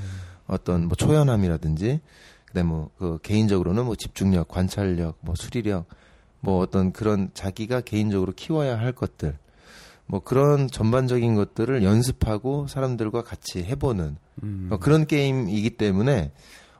어떤 0.46 0.86
뭐 0.86 0.96
초연함이라든지 0.96 2.00
그다음 2.46 2.66
뭐그 2.66 3.18
개인적으로는 3.22 3.84
뭐 3.84 3.96
집중력, 3.96 4.48
관찰력, 4.48 5.18
뭐 5.20 5.34
수리력, 5.34 5.86
뭐 6.40 6.58
어떤 6.58 6.92
그런 6.92 7.30
자기가 7.34 7.80
개인적으로 7.82 8.32
키워야 8.32 8.78
할 8.78 8.92
것들, 8.92 9.36
뭐 10.06 10.20
그런 10.20 10.68
전반적인 10.68 11.34
것들을 11.34 11.82
연습하고 11.82 12.66
사람들과 12.68 13.22
같이 13.22 13.64
해보는 13.64 14.16
음. 14.42 14.68
어, 14.70 14.78
그런 14.78 15.06
게임이기 15.06 15.70
때문에 15.70 16.32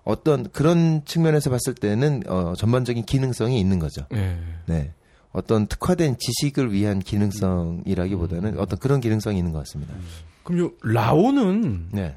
어떤 0.05 0.51
그런 0.51 1.03
측면에서 1.05 1.51
봤을 1.51 1.75
때는 1.75 2.23
어, 2.27 2.55
전반적인 2.57 3.05
기능성이 3.05 3.61
있는 3.61 3.79
거죠. 3.79 4.05
네. 4.11 4.39
네. 4.67 4.93
어떤 5.33 5.67
특화된 5.67 6.17
지식을 6.19 6.73
위한 6.73 6.99
기능성이라기보다는 7.01 8.59
어떤 8.59 8.79
그런 8.79 9.01
기능성이 9.01 9.39
있는 9.39 9.53
것 9.53 9.59
같습니다. 9.61 9.95
그럼 10.43 10.61
요 10.61 10.73
라오는 10.83 11.89
네. 11.93 12.17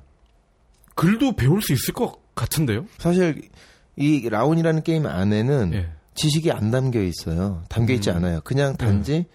글도 0.96 1.34
배울 1.34 1.62
수 1.62 1.74
있을 1.74 1.94
것 1.94 2.20
같은데요? 2.36 2.86
사실 2.98 3.50
이 3.96 4.28
라온이라는 4.28 4.84
게임 4.84 5.06
안에는 5.06 5.74
예. 5.74 5.90
지식이 6.16 6.52
안 6.52 6.72
담겨 6.72 7.02
있어요. 7.02 7.64
담겨 7.70 7.94
있지 7.94 8.10
음. 8.10 8.18
않아요. 8.18 8.42
그냥 8.44 8.76
단지 8.76 9.26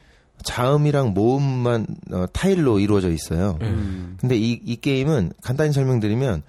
자음이랑 0.42 1.12
모음만 1.14 1.86
어, 2.12 2.26
타일로 2.32 2.80
이루어져 2.80 3.10
있어요. 3.10 3.58
예. 3.62 3.66
음. 3.66 4.16
근데 4.20 4.36
이, 4.36 4.60
이 4.64 4.76
게임은 4.76 5.32
간단히 5.42 5.72
설명드리면 5.72 6.42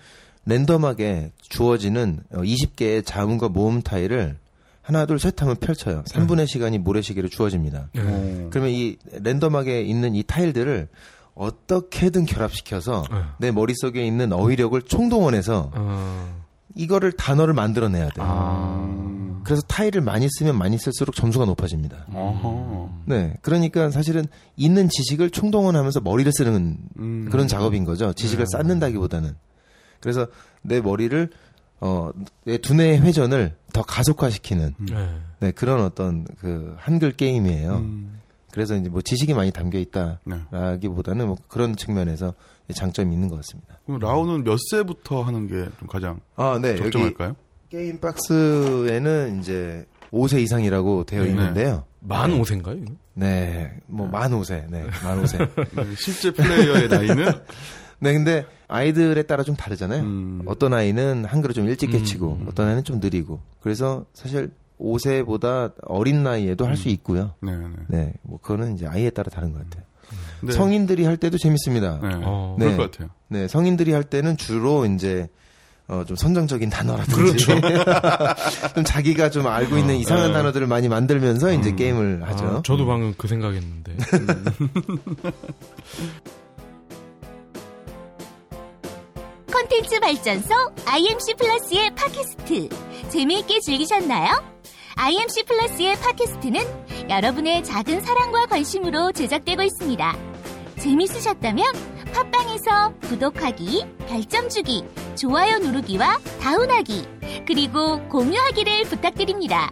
랜덤하게 0.45 1.31
주어지는 1.41 2.21
어, 2.33 2.41
20개의 2.41 3.05
자음과 3.05 3.49
모음 3.49 3.81
타일을 3.81 4.37
하나 4.81 5.05
둘 5.05 5.19
셋 5.19 5.39
하면 5.41 5.55
펼쳐요. 5.57 6.03
3분의 6.07 6.47
시간이 6.47 6.79
모래시계로 6.79 7.27
주어집니다. 7.29 7.89
예. 7.95 7.99
어. 8.01 8.47
그러면 8.49 8.71
이 8.71 8.97
랜덤하게 9.11 9.83
있는 9.83 10.15
이 10.15 10.23
타일들을 10.23 10.87
어떻게든 11.35 12.25
결합시켜서 12.25 13.03
예. 13.11 13.17
내 13.37 13.51
머릿속에 13.51 14.05
있는 14.05 14.33
어휘력을 14.33 14.81
총동원해서 14.81 15.71
어, 15.75 16.41
이거를 16.75 17.11
단어를 17.11 17.53
만들어내야 17.53 18.09
돼요. 18.09 18.25
아. 18.27 19.41
그래서 19.43 19.61
타일을 19.63 20.01
많이 20.01 20.27
쓰면 20.29 20.55
많이 20.57 20.77
쓸수록 20.77 21.15
점수가 21.15 21.45
높아집니다. 21.45 22.05
어허. 22.13 22.89
네. 23.05 23.37
그러니까 23.41 23.89
사실은 23.89 24.25
있는 24.55 24.87
지식을 24.89 25.29
총동원하면서 25.31 26.01
머리를 26.01 26.31
쓰는 26.31 26.77
음. 26.99 27.27
그런 27.31 27.47
작업인 27.47 27.83
거죠. 27.85 28.13
지식을 28.13 28.45
쌓는다기보다는. 28.51 29.35
그래서 30.01 30.27
내 30.61 30.81
머리를 30.81 31.29
어, 31.79 32.11
내 32.43 32.57
두뇌의 32.57 33.01
회전을 33.01 33.55
더 33.73 33.81
가속화시키는 33.81 34.75
예. 34.91 35.09
네, 35.39 35.51
그런 35.51 35.81
어떤 35.81 36.25
그 36.39 36.75
한글 36.77 37.11
게임이에요. 37.13 37.77
음. 37.77 38.19
그래서 38.51 38.75
이제 38.75 38.89
뭐 38.89 39.01
지식이 39.01 39.33
많이 39.33 39.49
담겨 39.51 39.77
네. 39.77 39.83
있다라기보다는 39.83 41.25
뭐 41.27 41.37
그런 41.47 41.75
측면에서 41.75 42.33
장점이 42.73 43.13
있는 43.13 43.29
것 43.29 43.37
같습니다. 43.37 43.79
그럼 43.85 43.99
라오는 43.99 44.43
몇 44.43 44.57
세부터 44.69 45.23
하는 45.23 45.47
게좀 45.47 45.87
가장 45.87 46.19
아, 46.35 46.59
네. 46.61 46.75
적정할까요? 46.75 47.35
게임 47.69 47.99
박스에는 47.99 49.39
이제 49.39 49.85
5세 50.11 50.41
이상이라고 50.41 51.05
되어 51.05 51.23
네. 51.23 51.29
있는데요. 51.29 51.85
만 52.01 52.31
5세인가요? 52.31 52.85
네, 53.13 53.79
뭐 53.87 54.07
만 54.07 54.31
5세, 54.31 54.69
네, 54.69 54.83
만 55.03 55.23
5세. 55.23 55.37
네, 55.75 55.83
실제 55.97 56.31
플레이어의 56.31 56.89
나이는 56.89 57.25
네, 58.03 58.13
근데 58.13 58.45
아이들에 58.67 59.23
따라 59.23 59.43
좀 59.43 59.55
다르잖아요. 59.55 60.01
음. 60.01 60.41
어떤 60.45 60.73
아이는 60.73 61.25
한글을 61.25 61.53
좀 61.53 61.67
일찍 61.67 61.89
음. 61.89 61.99
깨치고, 61.99 62.39
어떤 62.47 62.67
아이는 62.67 62.83
좀 62.83 62.99
느리고. 62.99 63.39
그래서 63.61 64.05
사실 64.13 64.49
5세보다 64.79 65.73
어린 65.83 66.23
나이에도 66.23 66.65
할 66.65 66.75
수 66.75 66.89
있고요. 66.89 67.33
네, 67.41 67.55
네. 67.55 67.67
네, 67.87 68.13
뭐 68.23 68.39
그거는 68.41 68.73
이제 68.75 68.87
아이에 68.87 69.09
따라 69.11 69.29
다른 69.29 69.53
것 69.53 69.59
같아요. 69.63 69.83
근데- 70.39 70.53
성인들이 70.53 71.05
할 71.05 71.17
때도 71.17 71.37
재밌습니다. 71.37 71.99
네. 72.01 72.09
어. 72.23 72.55
그럴 72.57 72.71
네. 72.71 72.77
것 72.77 72.89
같아요. 72.91 73.09
네, 73.27 73.47
성인들이 73.47 73.93
할 73.93 74.03
때는 74.03 74.37
주로 74.37 74.85
이제 74.87 75.29
어, 75.87 76.03
좀 76.07 76.15
선정적인 76.15 76.69
단어라든지 76.69 77.45
그렇죠. 77.45 77.61
좀 78.73 78.83
자기가 78.85 79.29
좀 79.29 79.45
알고 79.47 79.77
있는 79.77 79.97
이상한 79.97 80.27
네. 80.27 80.33
단어들을 80.33 80.65
많이 80.65 80.87
만들면서 80.89 81.51
이제 81.53 81.71
음. 81.71 81.75
게임을 81.75 82.23
하죠. 82.27 82.45
아, 82.45 82.61
저도 82.63 82.85
방금 82.87 83.13
그 83.17 83.27
생각했는데. 83.27 83.97
컨텐츠 89.61 89.99
발전소 89.99 90.55
IMC 90.87 91.35
플러스의 91.35 91.93
팟캐스트 91.93 92.69
재미있게 93.09 93.59
즐기셨나요? 93.59 94.43
IMC 94.95 95.43
플러스의 95.43 95.97
팟캐스트는 95.97 97.09
여러분의 97.09 97.63
작은 97.63 98.01
사랑과 98.01 98.47
관심으로 98.47 99.11
제작되고 99.11 99.61
있습니다. 99.61 100.17
재밌으셨다면 100.79 101.65
팟빵에서 102.11 102.93
구독하기, 103.01 103.85
별점 104.07 104.49
주기, 104.49 104.83
좋아요 105.15 105.59
누르기와 105.59 106.17
다운하기, 106.41 107.05
그리고 107.45 108.01
공유하기를 108.09 108.85
부탁드립니다. 108.85 109.71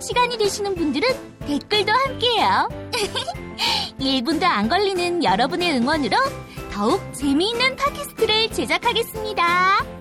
시간이 0.00 0.38
되시는 0.38 0.74
분들은 0.74 1.08
댓글도 1.46 1.92
함께해요. 1.92 2.68
1분도 3.98 4.44
안 4.44 4.68
걸리는 4.68 5.24
여러분의 5.24 5.78
응원으로 5.78 6.16
더욱 6.72 7.02
재미있는 7.12 7.76
팟캐스트를 7.76 8.50
제작하겠습니다. 8.50 9.97